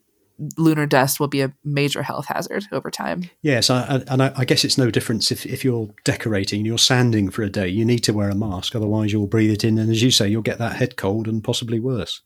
lunar 0.58 0.86
dust 0.86 1.20
will 1.20 1.28
be 1.28 1.42
a 1.42 1.54
major 1.64 2.04
health 2.04 2.26
hazard 2.28 2.66
over 2.72 2.92
time. 2.92 3.30
Yes, 3.42 3.70
I, 3.70 4.04
and 4.08 4.22
I, 4.22 4.34
I, 4.36 4.46
guess 4.46 4.66
it's 4.66 4.78
no 4.78 4.92
difference 4.92 5.32
if, 5.32 5.46
if 5.46 5.64
you're 5.64 5.90
decorating, 6.04 6.66
you're 6.66 6.78
sanding 6.78 7.30
for 7.30 7.42
a 7.42 7.50
day, 7.50 7.68
you 7.70 7.86
need 7.86 8.00
to 8.00 8.14
wear 8.14 8.30
a 8.30 8.36
mask, 8.36 8.76
otherwise 8.76 9.14
you'll 9.14 9.28
breathe 9.28 9.52
it 9.52 9.64
in, 9.64 9.78
and 9.78 9.90
as 9.90 10.04
you 10.04 10.12
say, 10.12 10.28
you'll 10.28 10.42
get 10.42 10.58
that 10.58 10.76
head 10.76 10.98
cold 10.98 11.28
and 11.28 11.44
possibly 11.44 11.80
worse. 11.80 12.22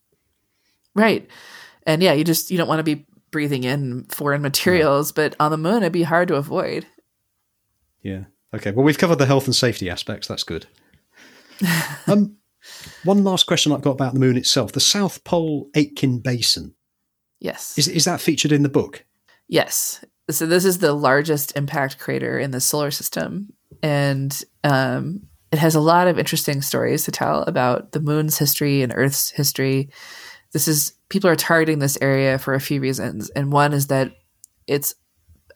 Right, 0.96 1.30
and 1.86 2.02
yeah, 2.02 2.14
you 2.14 2.24
just 2.24 2.50
you 2.50 2.58
don't 2.58 2.68
want 2.68 2.80
to 2.80 2.84
be 2.84 3.06
breathing 3.32 3.64
in 3.64 4.06
foreign 4.06 4.42
materials, 4.42 5.12
but 5.12 5.36
on 5.40 5.52
the 5.52 5.58
moon 5.58 5.78
it'd 5.78 5.94
be 5.94 6.04
hard 6.04 6.28
to 6.30 6.36
avoid. 6.36 6.88
Yeah. 8.02 8.26
Okay. 8.54 8.72
Well, 8.72 8.86
we've 8.86 8.98
covered 8.98 9.18
the 9.18 9.26
health 9.26 9.46
and 9.46 9.56
safety 9.56 9.90
aspects. 9.90 10.28
That's 10.28 10.44
good. 10.44 10.66
um, 12.08 12.38
one 13.04 13.24
last 13.24 13.46
question 13.46 13.72
I've 13.72 13.82
got 13.82 13.92
about 13.92 14.14
the 14.14 14.20
moon 14.20 14.38
itself: 14.38 14.72
the 14.72 14.80
South 14.80 15.24
Pole 15.24 15.70
Aitken 15.76 16.20
Basin. 16.20 16.74
Yes. 17.40 17.78
Is 17.78 17.88
is 17.88 18.06
that 18.06 18.22
featured 18.22 18.52
in 18.52 18.64
the 18.64 18.70
book? 18.70 19.06
Yes. 19.48 20.04
So 20.30 20.46
this 20.46 20.66
is 20.66 20.80
the 20.80 20.94
largest 20.94 21.56
impact 21.56 21.98
crater 21.98 22.38
in 22.38 22.52
the 22.52 22.62
solar 22.62 22.92
system, 22.92 23.54
and 23.82 24.44
um, 24.64 25.28
it 25.52 25.60
has 25.60 25.76
a 25.76 25.80
lot 25.80 26.08
of 26.08 26.20
interesting 26.20 26.62
stories 26.62 27.04
to 27.06 27.12
tell 27.12 27.44
about 27.44 27.94
the 27.94 28.00
moon's 28.00 28.38
history 28.38 28.82
and 28.82 28.94
Earth's 28.96 29.32
history. 29.32 29.90
This 30.52 30.68
is 30.68 30.94
people 31.10 31.30
are 31.30 31.36
targeting 31.36 31.80
this 31.80 31.98
area 32.02 32.38
for 32.38 32.54
a 32.54 32.60
few 32.60 32.80
reasons, 32.80 33.30
and 33.32 33.52
one 33.52 33.74
is 33.74 33.88
that 33.88 34.12
it's 34.68 34.94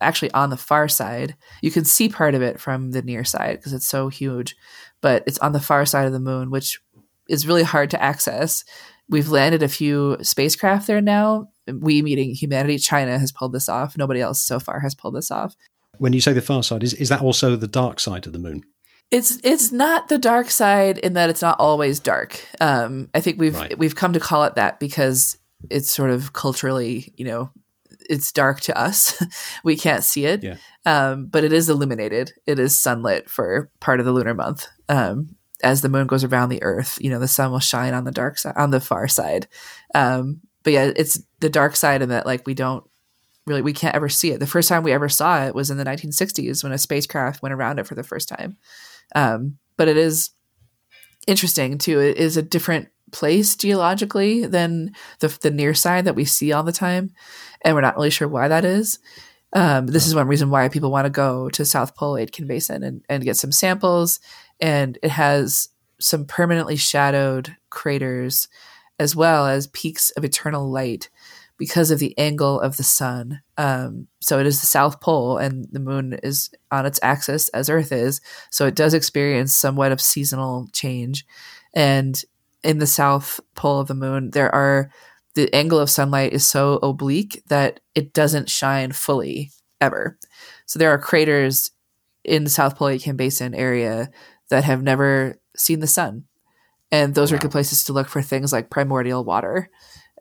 actually 0.02 0.32
on 0.32 0.50
the 0.50 0.58
far 0.58 0.88
side. 0.88 1.36
You 1.62 1.72
can 1.72 1.86
see 1.86 2.10
part 2.10 2.36
of 2.36 2.42
it 2.42 2.60
from 2.60 2.92
the 2.92 3.02
near 3.02 3.24
side 3.24 3.58
because 3.58 3.74
it's 3.74 3.88
so 3.88 4.10
huge, 4.10 4.56
but 5.02 5.24
it's 5.28 5.40
on 5.40 5.52
the 5.52 5.60
far 5.60 5.86
side 5.86 6.08
of 6.08 6.14
the 6.14 6.20
moon, 6.20 6.50
which 6.50 6.82
is 7.30 7.48
really 7.48 7.64
hard 7.64 7.90
to 7.92 8.02
access. 8.02 8.64
We've 9.10 9.30
landed 9.30 9.64
a 9.64 9.68
few 9.68 10.18
spacecraft 10.22 10.88
there 10.88 11.02
now, 11.02 11.50
we 11.72 12.02
meeting 12.02 12.32
humanity 12.32 12.78
china 12.78 13.18
has 13.18 13.32
pulled 13.32 13.54
this 13.54 13.70
off. 13.70 13.98
Nobody 13.98 14.22
else 14.22 14.42
so 14.42 14.60
far 14.60 14.80
has 14.80 14.96
pulled 14.96 15.16
this 15.16 15.32
off. 15.32 15.56
When 15.98 16.14
you 16.14 16.22
say 16.22 16.34
the 16.34 16.42
far 16.42 16.64
side 16.64 16.84
is, 16.84 16.94
is 16.94 17.10
that 17.10 17.22
also 17.22 17.56
the 17.56 17.68
dark 17.68 18.00
side 18.00 18.26
of 18.26 18.34
the 18.34 18.40
moon? 18.40 18.64
It's 19.12 19.38
it's 19.44 19.72
not 19.72 20.08
the 20.08 20.18
dark 20.18 20.50
side 20.50 20.98
in 20.98 21.14
that 21.14 21.30
it's 21.30 21.42
not 21.42 21.60
always 21.60 22.00
dark. 22.00 22.48
Um, 22.60 23.10
i 23.14 23.20
think 23.20 23.40
we've 23.40 23.56
right. 23.56 23.78
we've 23.78 23.96
come 23.96 24.14
to 24.14 24.20
call 24.20 24.44
it 24.46 24.56
that 24.56 24.80
because 24.80 25.38
it's 25.70 25.92
sort 25.92 26.10
of 26.10 26.34
culturally 26.34 27.14
you 27.16 27.26
know 27.26 27.52
it's 28.10 28.32
dark 28.32 28.62
to 28.62 28.78
us. 28.78 29.22
We 29.64 29.78
can't 29.78 30.04
see 30.04 30.26
it. 30.26 30.44
Yeah. 30.44 30.58
um, 30.86 31.28
but 31.28 31.44
it 31.44 31.54
is 31.54 31.70
illuminated. 31.70 32.34
It 32.46 32.60
is 32.60 32.80
sunlit 32.80 33.30
for 33.30 33.70
part 33.80 34.00
of 34.00 34.06
the 34.06 34.12
lunar 34.12 34.34
month. 34.34 34.68
Um, 34.90 35.36
as 35.64 35.82
the 35.82 35.90
moon 35.90 36.08
goes 36.08 36.24
around 36.24 36.50
the 36.50 36.62
earth 36.64 36.98
you 37.02 37.10
know 37.10 37.20
the 37.20 37.28
sun 37.28 37.52
will 37.52 37.60
shine 37.60 37.94
on 37.94 38.04
the 38.04 38.12
dark 38.12 38.38
side 38.38 38.54
on 38.58 38.72
the 38.72 38.80
far 38.80 39.08
side 39.08 39.48
um, 39.96 40.42
but 40.64 40.74
yeah, 40.74 40.92
it's 40.96 41.22
the 41.40 41.50
dark 41.50 41.76
side 41.76 42.02
of 42.02 42.10
it. 42.10 42.26
Like 42.26 42.48
we 42.48 42.54
don't 42.54 42.84
really, 43.46 43.62
we 43.62 43.74
can't 43.74 43.96
ever 43.96 44.10
see 44.10 44.32
it. 44.32 44.40
The 44.40 44.48
first 44.48 44.70
time 44.70 44.84
we 44.84 44.94
ever 44.94 45.10
saw 45.10 45.46
it 45.46 45.54
was 45.54 45.70
in 45.70 45.78
the 45.78 45.84
1960s 45.84 46.64
when 46.64 46.72
a 46.72 46.78
spacecraft 46.78 47.42
went 47.42 47.54
around 47.54 47.80
it 47.80 47.88
for 47.88 47.96
the 47.96 48.04
first 48.04 48.30
time. 48.30 48.58
Um, 49.16 49.58
but 49.78 49.88
it 49.88 49.98
is 49.98 50.32
interesting 51.28 51.78
too. 51.78 52.00
It 52.00 52.18
is 52.18 52.38
a 52.38 52.42
different 52.42 52.90
place 53.12 53.56
geologically 53.56 54.46
than 54.48 54.92
the 55.20 55.28
the 55.42 55.52
near 55.52 55.74
side 55.74 56.06
that 56.06 56.16
we 56.16 56.26
see 56.26 56.52
all 56.52 56.64
the 56.64 56.72
time, 56.72 57.12
and 57.64 57.76
we're 57.76 57.82
not 57.82 57.96
really 57.96 58.10
sure 58.10 58.28
why 58.28 58.48
that 58.48 58.66
is. 58.66 59.00
Um, 59.54 59.88
this 59.88 60.08
is 60.08 60.16
one 60.16 60.28
reason 60.28 60.50
why 60.50 60.68
people 60.68 60.92
want 60.92 61.06
to 61.06 61.12
go 61.12 61.50
to 61.50 61.64
South 61.64 61.96
Pole 61.96 62.18
Aitken 62.18 62.48
Basin 62.48 62.84
and, 62.84 63.04
and 63.08 63.24
get 63.24 63.38
some 63.38 63.52
samples. 63.52 64.20
And 64.60 64.98
it 65.04 65.12
has 65.12 65.70
some 66.00 66.26
permanently 66.26 66.76
shadowed 66.76 67.56
craters 67.70 68.48
as 69.00 69.16
well 69.16 69.48
as 69.48 69.68
peaks 69.68 70.10
of 70.12 70.24
eternal 70.24 70.70
light 70.70 71.10
because 71.58 71.92
of 71.92 72.00
the 72.00 72.18
angle 72.18 72.60
of 72.60 72.78
the 72.78 72.84
sun. 72.84 73.42
Um, 73.58 74.08
so 74.20 74.40
it 74.40 74.48
is 74.48 74.60
the 74.60 74.66
south 74.66 75.00
pole, 75.02 75.38
and 75.38 75.68
the 75.72 75.80
moon 75.80 76.20
is 76.24 76.50
on 76.72 76.86
its 76.86 77.00
axis 77.04 77.48
as 77.50 77.70
Earth 77.70 77.92
is. 77.92 78.22
So 78.50 78.66
it 78.66 78.76
does 78.76 78.94
experience 78.94 79.54
somewhat 79.54 79.92
of 79.92 80.02
seasonal 80.02 80.68
change. 80.74 81.26
And 81.76 82.22
in 82.64 82.80
the 82.80 82.88
south 82.88 83.40
pole 83.56 83.80
of 83.80 83.88
the 83.88 83.94
moon, 83.94 84.32
there 84.32 84.54
are 84.54 84.90
the 85.36 85.54
angle 85.54 85.80
of 85.80 85.90
sunlight 85.90 86.34
is 86.34 86.48
so 86.48 86.76
oblique 86.84 87.42
that 87.48 87.80
it 87.96 88.14
doesn't 88.14 88.50
shine 88.50 88.92
fully 88.92 89.52
ever. 89.82 90.18
So 90.66 90.80
there 90.80 90.92
are 90.92 91.00
craters 91.00 91.72
in 92.24 92.44
the 92.44 92.50
South 92.50 92.78
Pole 92.78 92.90
Aitken 92.90 93.18
Basin 93.18 93.54
area 93.54 94.10
that 94.50 94.64
have 94.64 94.82
never 94.82 95.40
seen 95.56 95.80
the 95.80 95.88
sun 95.88 96.26
and 96.94 97.16
those 97.16 97.32
wow. 97.32 97.38
are 97.38 97.42
good 97.42 97.52
places 97.52 97.84
to 97.86 97.94
look 97.94 98.08
for 98.08 98.22
things 98.22 98.54
like 98.54 98.70
primordial 98.70 99.24
water 99.24 99.70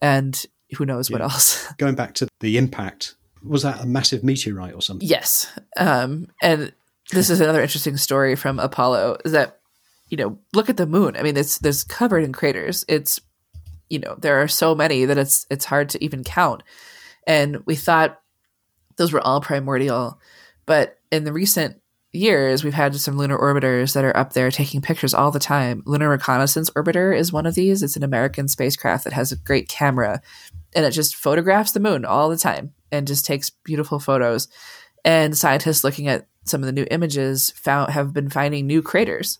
and 0.00 0.42
who 0.76 0.86
knows 0.86 1.10
yeah. 1.10 1.16
what 1.16 1.22
else. 1.22 1.70
Going 1.78 1.94
back 1.94 2.14
to 2.14 2.28
the 2.40 2.56
impact, 2.56 3.14
was 3.44 3.62
that 3.62 3.82
a 3.82 3.86
massive 3.86 4.24
meteorite 4.24 4.74
or 4.74 4.80
something? 4.80 5.06
Yes. 5.06 5.52
Um, 5.76 6.28
and 6.42 6.72
this 7.10 7.28
is 7.28 7.42
another 7.42 7.60
interesting 7.60 7.98
story 7.98 8.36
from 8.36 8.58
Apollo 8.58 9.18
is 9.24 9.32
that, 9.32 9.60
you 10.08 10.16
know, 10.16 10.38
look 10.54 10.70
at 10.70 10.78
the 10.78 10.86
moon. 10.86 11.14
I 11.14 11.22
mean, 11.22 11.36
it's 11.36 11.58
there's 11.58 11.84
covered 11.84 12.24
in 12.24 12.32
craters. 12.32 12.86
It's, 12.88 13.20
you 13.92 13.98
know, 13.98 14.16
there 14.18 14.40
are 14.40 14.48
so 14.48 14.74
many 14.74 15.04
that 15.04 15.18
it's 15.18 15.46
it's 15.50 15.66
hard 15.66 15.90
to 15.90 16.02
even 16.02 16.24
count. 16.24 16.62
And 17.26 17.58
we 17.66 17.76
thought 17.76 18.18
those 18.96 19.12
were 19.12 19.20
all 19.20 19.42
primordial. 19.42 20.18
But 20.64 20.96
in 21.10 21.24
the 21.24 21.32
recent 21.32 21.76
years, 22.10 22.64
we've 22.64 22.72
had 22.72 22.94
some 22.96 23.18
lunar 23.18 23.36
orbiters 23.36 23.92
that 23.92 24.04
are 24.04 24.16
up 24.16 24.32
there 24.32 24.50
taking 24.50 24.80
pictures 24.80 25.12
all 25.12 25.30
the 25.30 25.38
time. 25.38 25.82
Lunar 25.84 26.08
Reconnaissance 26.08 26.70
Orbiter 26.70 27.14
is 27.14 27.34
one 27.34 27.44
of 27.44 27.54
these. 27.54 27.82
It's 27.82 27.96
an 27.96 28.02
American 28.02 28.48
spacecraft 28.48 29.04
that 29.04 29.12
has 29.12 29.30
a 29.30 29.36
great 29.36 29.68
camera 29.68 30.22
and 30.74 30.86
it 30.86 30.92
just 30.92 31.14
photographs 31.14 31.72
the 31.72 31.80
moon 31.80 32.06
all 32.06 32.30
the 32.30 32.38
time 32.38 32.72
and 32.90 33.06
just 33.06 33.26
takes 33.26 33.50
beautiful 33.50 33.98
photos. 33.98 34.48
And 35.04 35.36
scientists 35.36 35.84
looking 35.84 36.08
at 36.08 36.28
some 36.44 36.62
of 36.62 36.66
the 36.66 36.72
new 36.72 36.86
images 36.90 37.50
found 37.50 37.92
have 37.92 38.14
been 38.14 38.30
finding 38.30 38.66
new 38.66 38.80
craters. 38.80 39.38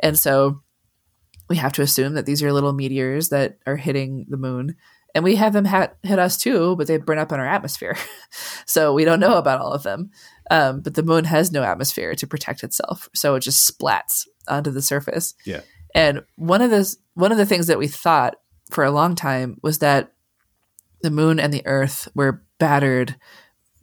And 0.00 0.16
so 0.16 0.62
we 1.50 1.56
have 1.56 1.72
to 1.74 1.82
assume 1.82 2.14
that 2.14 2.24
these 2.24 2.42
are 2.42 2.52
little 2.52 2.72
meteors 2.72 3.28
that 3.28 3.58
are 3.66 3.76
hitting 3.76 4.24
the 4.28 4.36
moon. 4.36 4.76
And 5.16 5.24
we 5.24 5.34
have 5.34 5.52
them 5.52 5.64
hit 5.64 6.18
us 6.20 6.38
too, 6.38 6.76
but 6.76 6.86
they 6.86 6.96
burn 6.96 7.18
up 7.18 7.32
in 7.32 7.40
our 7.40 7.46
atmosphere. 7.46 7.96
so 8.66 8.94
we 8.94 9.04
don't 9.04 9.18
know 9.18 9.36
about 9.36 9.60
all 9.60 9.72
of 9.72 9.82
them. 9.82 10.12
Um, 10.52 10.80
but 10.80 10.94
the 10.94 11.02
moon 11.02 11.24
has 11.24 11.50
no 11.50 11.64
atmosphere 11.64 12.14
to 12.14 12.26
protect 12.26 12.62
itself, 12.62 13.08
so 13.14 13.34
it 13.34 13.40
just 13.40 13.68
splats 13.68 14.26
onto 14.48 14.70
the 14.70 14.82
surface. 14.82 15.34
Yeah. 15.44 15.60
And 15.94 16.24
one 16.36 16.62
of 16.62 16.70
the 16.70 16.96
one 17.14 17.32
of 17.32 17.38
the 17.38 17.46
things 17.46 17.66
that 17.66 17.78
we 17.78 17.88
thought 17.88 18.36
for 18.70 18.84
a 18.84 18.90
long 18.90 19.14
time 19.14 19.58
was 19.62 19.78
that 19.78 20.12
the 21.02 21.10
moon 21.10 21.40
and 21.40 21.52
the 21.52 21.66
Earth 21.66 22.08
were 22.14 22.44
battered 22.58 23.16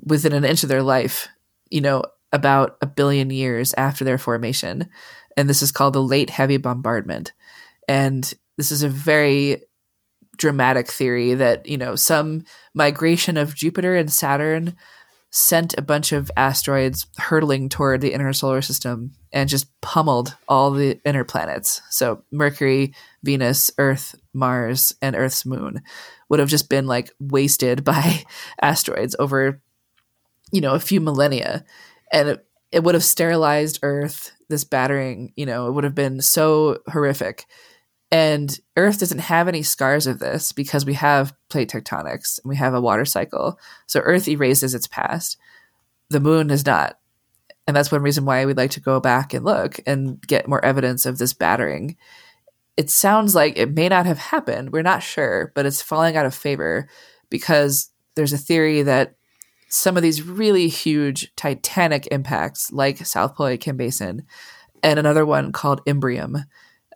within 0.01 0.33
an 0.33 0.45
inch 0.45 0.63
of 0.63 0.69
their 0.69 0.83
life. 0.83 1.27
You 1.69 1.81
know, 1.81 2.03
about 2.31 2.77
a 2.81 2.85
billion 2.85 3.29
years 3.29 3.73
after 3.73 4.03
their 4.03 4.17
formation, 4.17 4.89
and 5.37 5.49
this 5.49 5.61
is 5.61 5.71
called 5.71 5.93
the 5.93 6.03
Late 6.03 6.29
Heavy 6.29 6.57
Bombardment. 6.57 7.31
And 7.87 8.31
this 8.57 8.71
is 8.71 8.83
a 8.83 8.89
very 8.89 9.63
dramatic 10.37 10.87
theory 10.87 11.33
that 11.33 11.67
you 11.67 11.77
know 11.77 11.95
some 11.95 12.43
migration 12.73 13.37
of 13.37 13.55
Jupiter 13.55 13.95
and 13.95 14.11
Saturn 14.11 14.75
sent 15.29 15.77
a 15.77 15.81
bunch 15.81 16.11
of 16.11 16.31
asteroids 16.37 17.05
hurtling 17.17 17.69
toward 17.69 18.01
the 18.01 18.13
inner 18.13 18.31
solar 18.33 18.61
system 18.61 19.11
and 19.31 19.49
just 19.49 19.69
pummeled 19.81 20.35
all 20.47 20.71
the 20.71 20.99
inner 21.05 21.23
planets. 21.23 21.81
So 21.89 22.23
Mercury, 22.31 22.93
Venus, 23.23 23.69
Earth, 23.77 24.15
Mars, 24.33 24.93
and 25.01 25.15
Earth's 25.15 25.45
moon 25.45 25.81
would 26.29 26.39
have 26.39 26.49
just 26.49 26.69
been 26.69 26.87
like 26.87 27.11
wasted 27.19 27.83
by 27.83 28.23
asteroids 28.61 29.15
over, 29.19 29.61
you 30.51 30.61
know, 30.61 30.73
a 30.73 30.79
few 30.79 31.01
millennia. 31.01 31.65
And 32.11 32.29
it, 32.29 32.45
it 32.71 32.83
would 32.83 32.95
have 32.95 33.03
sterilized 33.03 33.79
Earth, 33.83 34.31
this 34.49 34.63
battering, 34.63 35.33
you 35.35 35.45
know, 35.45 35.67
it 35.67 35.71
would 35.73 35.83
have 35.83 35.95
been 35.95 36.21
so 36.21 36.79
horrific. 36.87 37.45
And 38.11 38.57
Earth 38.77 38.99
doesn't 38.99 39.19
have 39.19 39.47
any 39.47 39.63
scars 39.63 40.07
of 40.07 40.19
this 40.19 40.51
because 40.51 40.85
we 40.85 40.93
have 40.93 41.33
plate 41.49 41.69
tectonics 41.69 42.39
and 42.41 42.49
we 42.49 42.55
have 42.55 42.73
a 42.73 42.81
water 42.81 43.05
cycle. 43.05 43.59
So 43.85 43.99
Earth 43.99 44.27
erases 44.27 44.73
its 44.73 44.87
past. 44.87 45.37
The 46.09 46.21
moon 46.21 46.49
is 46.49 46.65
not. 46.65 46.99
And 47.67 47.75
that's 47.75 47.91
one 47.91 48.01
reason 48.01 48.23
why 48.23 48.45
we'd 48.45 48.55
like 48.55 48.71
to 48.71 48.79
go 48.79 49.01
back 49.01 49.33
and 49.33 49.43
look 49.43 49.81
and 49.85 50.21
get 50.25 50.47
more 50.47 50.63
evidence 50.63 51.05
of 51.05 51.17
this 51.17 51.33
battering. 51.33 51.97
It 52.77 52.89
sounds 52.89 53.35
like 53.35 53.57
it 53.57 53.73
may 53.73 53.89
not 53.89 54.05
have 54.05 54.19
happened. 54.19 54.71
We're 54.71 54.83
not 54.83 55.03
sure, 55.03 55.51
but 55.53 55.65
it's 55.65 55.81
falling 55.81 56.15
out 56.15 56.25
of 56.25 56.33
favor 56.33 56.87
because 57.29 57.89
there's 58.15 58.31
a 58.31 58.37
theory 58.37 58.83
that 58.83 59.15
some 59.67 59.97
of 59.97 60.03
these 60.03 60.21
really 60.21 60.69
huge 60.69 61.35
titanic 61.35 62.07
impacts, 62.09 62.71
like 62.71 63.05
South 63.05 63.35
Pole-Aitken 63.35 63.75
Basin, 63.75 64.23
and 64.81 64.97
another 64.97 65.25
one 65.25 65.51
called 65.51 65.83
Imbrium, 65.85 66.45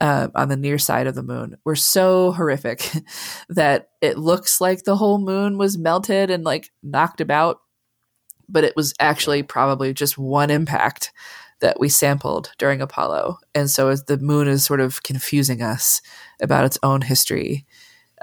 uh, 0.01 0.29
on 0.33 0.49
the 0.49 0.57
near 0.57 0.79
side 0.79 1.05
of 1.05 1.13
the 1.13 1.23
moon 1.23 1.55
were 1.63 1.75
so 1.75 2.31
horrific 2.31 2.91
that 3.49 3.89
it 4.01 4.17
looks 4.17 4.59
like 4.59 4.83
the 4.83 4.95
whole 4.95 5.19
moon 5.19 5.59
was 5.59 5.77
melted 5.77 6.31
and 6.31 6.43
like 6.43 6.71
knocked 6.81 7.21
about, 7.21 7.59
but 8.49 8.63
it 8.63 8.75
was 8.75 8.95
actually 8.99 9.43
probably 9.43 9.93
just 9.93 10.17
one 10.17 10.49
impact 10.49 11.13
that 11.59 11.79
we 11.79 11.87
sampled 11.87 12.51
during 12.57 12.81
Apollo. 12.81 13.37
And 13.53 13.69
so 13.69 13.95
the 13.95 14.17
moon 14.17 14.47
is 14.47 14.65
sort 14.65 14.79
of 14.79 15.03
confusing 15.03 15.61
us 15.61 16.01
about 16.41 16.65
its 16.65 16.79
own 16.81 17.01
history. 17.01 17.67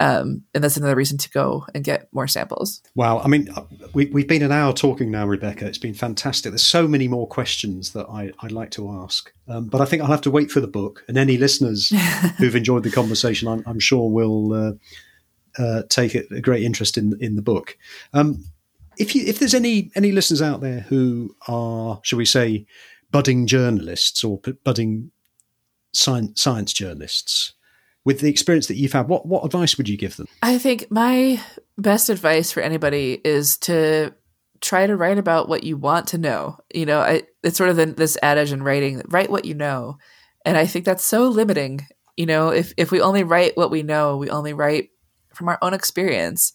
Um, 0.01 0.45
and 0.55 0.63
that's 0.63 0.77
another 0.77 0.95
reason 0.95 1.19
to 1.19 1.31
go 1.31 1.67
and 1.75 1.83
get 1.83 2.09
more 2.13 2.29
samples. 2.29 2.83
Wow. 2.95 3.19
I 3.19 3.29
mean, 3.29 3.49
uh, 3.55 3.65
we, 3.95 4.07
we've 4.07 4.29
been 4.29 4.43
an 4.43 4.53
hour 4.53 4.73
talking 4.73 5.11
now, 5.11 5.27
Rebecca. 5.27 5.67
It's 5.67 5.79
been 5.79 5.95
fantastic. 5.95 6.53
There's 6.53 6.63
so 6.63 6.87
many 6.87 7.09
more 7.09 7.27
questions 7.27 7.93
that 7.93 8.07
I, 8.09 8.31
I'd 8.41 8.53
like 8.53 8.71
to 8.73 8.91
ask. 8.91 9.33
Um, 9.49 9.67
but 9.67 9.81
I 9.81 9.87
think 9.87 10.03
I'll 10.03 10.09
have 10.09 10.21
to 10.23 10.31
wait 10.31 10.51
for 10.51 10.61
the 10.61 10.69
book. 10.69 11.05
And 11.09 11.19
any 11.19 11.37
listeners 11.37 11.93
who've 12.39 12.55
enjoyed 12.55 12.85
the 12.85 12.91
conversation, 12.91 13.49
I'm, 13.49 13.65
I'm 13.67 13.81
sure 13.81 14.09
will 14.09 14.53
uh, 14.53 14.73
uh, 15.59 15.83
take 15.89 16.15
a 16.15 16.41
great 16.41 16.63
interest 16.63 16.97
in, 16.97 17.19
in 17.21 17.35
the 17.35 17.43
book. 17.43 17.77
Um, 18.13 18.45
if, 18.99 19.17
you, 19.17 19.25
if 19.27 19.41
there's 19.41 19.55
any, 19.55 19.91
any 19.97 20.13
listeners 20.13 20.43
out 20.43 20.61
there 20.61 20.81
who 20.81 21.35
are, 21.49 22.01
shall 22.05 22.19
we 22.19 22.25
say, 22.25 22.67
budding 23.11 23.47
journalists 23.47 24.23
or 24.23 24.41
budding 24.65 25.11
science, 25.93 26.41
science 26.41 26.73
journalists, 26.73 27.55
with 28.09 28.21
the 28.21 28.31
experience 28.31 28.69
that 28.69 28.77
you've 28.77 28.95
had, 28.95 29.07
what 29.07 29.27
what 29.27 29.45
advice 29.45 29.77
would 29.77 29.87
you 29.87 29.99
give 29.99 30.17
them? 30.17 30.27
I 30.43 30.57
think 30.57 30.91
my 30.91 31.43
best 31.77 32.09
advice 32.09 32.51
for 32.51 32.63
anybody 32.63 33.21
is 33.23 33.59
to 33.59 34.15
try 34.63 34.87
to 34.87 34.97
write 34.97 35.19
about 35.19 35.47
what 35.47 35.63
you 35.63 35.77
want 35.77 36.07
to 36.09 36.19
know. 36.19 36.57
You 36.73 36.87
know, 36.87 37.01
I, 37.01 37.25
it's 37.43 37.59
sort 37.59 37.69
of 37.69 37.77
the, 37.77 37.85
this 37.85 38.17
adage 38.23 38.51
in 38.51 38.63
writing: 38.63 39.03
write 39.09 39.29
what 39.29 39.45
you 39.45 39.53
know, 39.53 39.99
and 40.47 40.57
I 40.57 40.65
think 40.65 40.87
that's 40.87 41.05
so 41.05 41.29
limiting. 41.29 41.87
You 42.17 42.25
know, 42.25 42.49
if 42.49 42.73
if 42.79 42.91
we 42.91 43.03
only 43.03 43.25
write 43.25 43.59
what 43.59 43.71
we 43.71 43.83
know, 43.83 44.17
we 44.17 44.31
only 44.31 44.55
write 44.55 44.89
from 45.35 45.51
our 45.51 45.59
own 45.61 45.75
experience. 45.75 46.55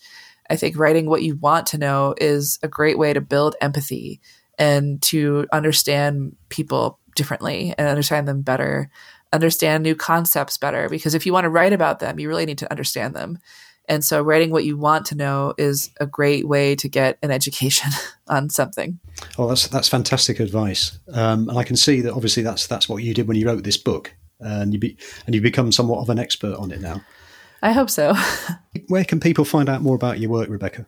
I 0.50 0.56
think 0.56 0.76
writing 0.76 1.08
what 1.08 1.22
you 1.22 1.36
want 1.36 1.68
to 1.68 1.78
know 1.78 2.16
is 2.18 2.58
a 2.64 2.68
great 2.68 2.98
way 2.98 3.14
to 3.14 3.22
build 3.22 3.56
empathy 3.62 4.22
and 4.58 5.00
to 5.04 5.46
understand 5.54 6.36
people 6.50 7.00
differently 7.16 7.76
and 7.78 7.88
understand 7.88 8.28
them 8.28 8.42
better 8.42 8.90
understand 9.34 9.84
new 9.84 9.96
concepts 9.96 10.58
better 10.58 10.88
because 10.88 11.14
if 11.14 11.26
you 11.26 11.34
want 11.34 11.46
to 11.46 11.50
write 11.50 11.74
about 11.74 12.00
them, 12.00 12.20
you 12.20 12.30
really 12.30 12.46
need 12.46 12.60
to 12.60 12.72
understand 12.72 13.16
them. 13.16 13.40
And 13.90 14.04
so, 14.04 14.22
writing 14.22 14.50
what 14.50 14.64
you 14.64 14.78
want 14.78 15.06
to 15.08 15.16
know 15.16 15.54
is 15.58 15.90
a 16.00 16.06
great 16.06 16.48
way 16.48 16.74
to 16.76 16.88
get 16.88 17.18
an 17.22 17.32
education 17.32 17.92
on 18.28 18.50
something. 18.50 19.00
Oh, 19.38 19.48
that's 19.50 19.68
that's 19.68 19.90
fantastic 19.90 20.40
advice, 20.40 20.98
um, 21.12 21.50
and 21.50 21.58
I 21.58 21.64
can 21.64 21.76
see 21.76 22.00
that 22.02 22.14
obviously 22.14 22.44
that's 22.44 22.66
that's 22.66 22.88
what 22.88 23.04
you 23.04 23.14
did 23.14 23.28
when 23.28 23.36
you 23.36 23.46
wrote 23.46 23.66
this 23.66 23.76
book, 23.76 24.16
and 24.40 24.74
you 24.74 24.80
be, 24.80 24.96
and 25.26 25.36
you've 25.36 25.44
become 25.44 25.74
somewhat 25.74 26.00
of 26.00 26.10
an 26.10 26.18
expert 26.18 26.56
on 26.56 26.72
it 26.72 26.80
now. 26.80 27.02
I 27.62 27.74
hope 27.74 27.90
so. 27.90 28.16
Where 28.88 29.04
can 29.04 29.20
people 29.20 29.44
find 29.44 29.68
out 29.68 29.82
more 29.82 29.96
about 29.96 30.20
your 30.20 30.30
work, 30.30 30.48
Rebecca? 30.48 30.86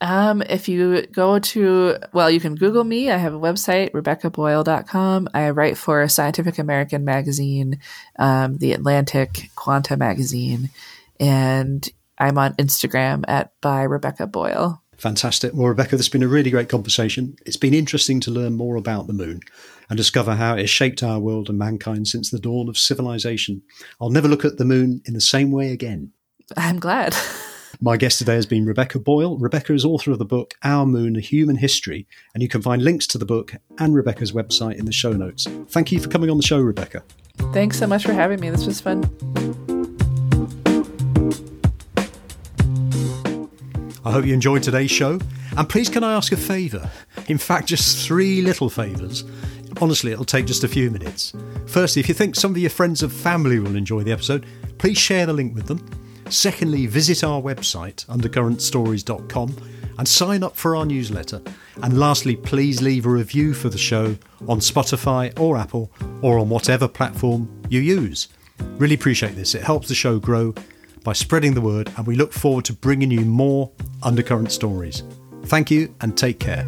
Um, 0.00 0.42
if 0.42 0.68
you 0.68 1.06
go 1.06 1.38
to, 1.38 1.96
well, 2.12 2.30
you 2.30 2.40
can 2.40 2.54
Google 2.54 2.84
me. 2.84 3.10
I 3.10 3.18
have 3.18 3.34
a 3.34 3.38
website, 3.38 3.90
RebeccaBoyle.com. 3.92 5.28
I 5.34 5.50
write 5.50 5.76
for 5.76 6.08
Scientific 6.08 6.58
American 6.58 7.04
magazine, 7.04 7.80
um, 8.18 8.56
The 8.58 8.72
Atlantic, 8.72 9.50
Quanta 9.56 9.96
magazine, 9.96 10.70
and 11.18 11.86
I'm 12.18 12.38
on 12.38 12.54
Instagram 12.54 13.24
at 13.28 13.52
by 13.60 13.82
Rebecca 13.82 14.26
Boyle. 14.26 14.82
Fantastic. 14.96 15.52
Well, 15.54 15.68
Rebecca, 15.68 15.96
this 15.96 16.06
has 16.06 16.12
been 16.12 16.22
a 16.22 16.28
really 16.28 16.50
great 16.50 16.68
conversation. 16.68 17.36
It's 17.46 17.56
been 17.56 17.72
interesting 17.72 18.20
to 18.20 18.30
learn 18.30 18.54
more 18.56 18.76
about 18.76 19.06
the 19.06 19.14
moon 19.14 19.40
and 19.88 19.96
discover 19.96 20.34
how 20.34 20.54
it 20.54 20.60
has 20.60 20.70
shaped 20.70 21.02
our 21.02 21.18
world 21.18 21.48
and 21.48 21.58
mankind 21.58 22.06
since 22.06 22.30
the 22.30 22.38
dawn 22.38 22.68
of 22.68 22.76
civilization. 22.76 23.62
I'll 24.00 24.10
never 24.10 24.28
look 24.28 24.44
at 24.44 24.58
the 24.58 24.64
moon 24.66 25.00
in 25.06 25.14
the 25.14 25.20
same 25.20 25.50
way 25.50 25.72
again. 25.72 26.12
I'm 26.56 26.78
glad. 26.78 27.14
My 27.82 27.96
guest 27.96 28.18
today 28.18 28.34
has 28.34 28.44
been 28.44 28.66
Rebecca 28.66 28.98
Boyle. 28.98 29.38
Rebecca 29.38 29.72
is 29.72 29.86
author 29.86 30.12
of 30.12 30.18
the 30.18 30.26
book 30.26 30.52
Our 30.62 30.84
Moon, 30.84 31.16
A 31.16 31.20
Human 31.20 31.56
History, 31.56 32.06
and 32.34 32.42
you 32.42 32.48
can 32.48 32.60
find 32.60 32.84
links 32.84 33.06
to 33.06 33.16
the 33.16 33.24
book 33.24 33.54
and 33.78 33.94
Rebecca's 33.94 34.32
website 34.32 34.78
in 34.78 34.84
the 34.84 34.92
show 34.92 35.14
notes. 35.14 35.46
Thank 35.70 35.90
you 35.90 35.98
for 35.98 36.10
coming 36.10 36.28
on 36.28 36.36
the 36.36 36.42
show, 36.42 36.60
Rebecca. 36.60 37.02
Thanks 37.54 37.78
so 37.78 37.86
much 37.86 38.04
for 38.04 38.12
having 38.12 38.38
me. 38.38 38.50
This 38.50 38.66
was 38.66 38.82
fun. 38.82 39.04
I 44.04 44.12
hope 44.12 44.26
you 44.26 44.34
enjoyed 44.34 44.62
today's 44.62 44.90
show. 44.90 45.18
And 45.56 45.66
please, 45.66 45.88
can 45.88 46.04
I 46.04 46.12
ask 46.12 46.32
a 46.32 46.36
favour? 46.36 46.90
In 47.28 47.38
fact, 47.38 47.68
just 47.68 48.06
three 48.06 48.42
little 48.42 48.68
favours. 48.68 49.24
Honestly, 49.80 50.12
it'll 50.12 50.26
take 50.26 50.44
just 50.44 50.64
a 50.64 50.68
few 50.68 50.90
minutes. 50.90 51.32
Firstly, 51.64 52.00
if 52.00 52.10
you 52.10 52.14
think 52.14 52.36
some 52.36 52.50
of 52.50 52.58
your 52.58 52.68
friends 52.68 53.02
and 53.02 53.10
family 53.10 53.58
will 53.58 53.74
enjoy 53.74 54.02
the 54.02 54.12
episode, 54.12 54.44
please 54.76 54.98
share 54.98 55.24
the 55.24 55.32
link 55.32 55.54
with 55.54 55.66
them. 55.66 56.09
Secondly, 56.30 56.86
visit 56.86 57.24
our 57.24 57.42
website, 57.42 58.06
undercurrentstories.com, 58.06 59.56
and 59.98 60.08
sign 60.08 60.42
up 60.42 60.56
for 60.56 60.76
our 60.76 60.86
newsletter. 60.86 61.42
And 61.82 61.98
lastly, 61.98 62.36
please 62.36 62.80
leave 62.80 63.04
a 63.04 63.10
review 63.10 63.52
for 63.52 63.68
the 63.68 63.78
show 63.78 64.16
on 64.48 64.60
Spotify 64.60 65.38
or 65.38 65.58
Apple 65.58 65.90
or 66.22 66.38
on 66.38 66.48
whatever 66.48 66.88
platform 66.88 67.48
you 67.68 67.80
use. 67.80 68.28
Really 68.78 68.94
appreciate 68.94 69.34
this. 69.34 69.54
It 69.54 69.62
helps 69.62 69.88
the 69.88 69.94
show 69.94 70.18
grow 70.18 70.54
by 71.02 71.12
spreading 71.14 71.54
the 71.54 71.60
word, 71.60 71.90
and 71.96 72.06
we 72.06 72.14
look 72.14 72.32
forward 72.32 72.64
to 72.66 72.72
bringing 72.72 73.10
you 73.10 73.22
more 73.22 73.70
undercurrent 74.02 74.52
stories. 74.52 75.02
Thank 75.46 75.70
you 75.70 75.94
and 76.00 76.16
take 76.16 76.38
care. 76.38 76.66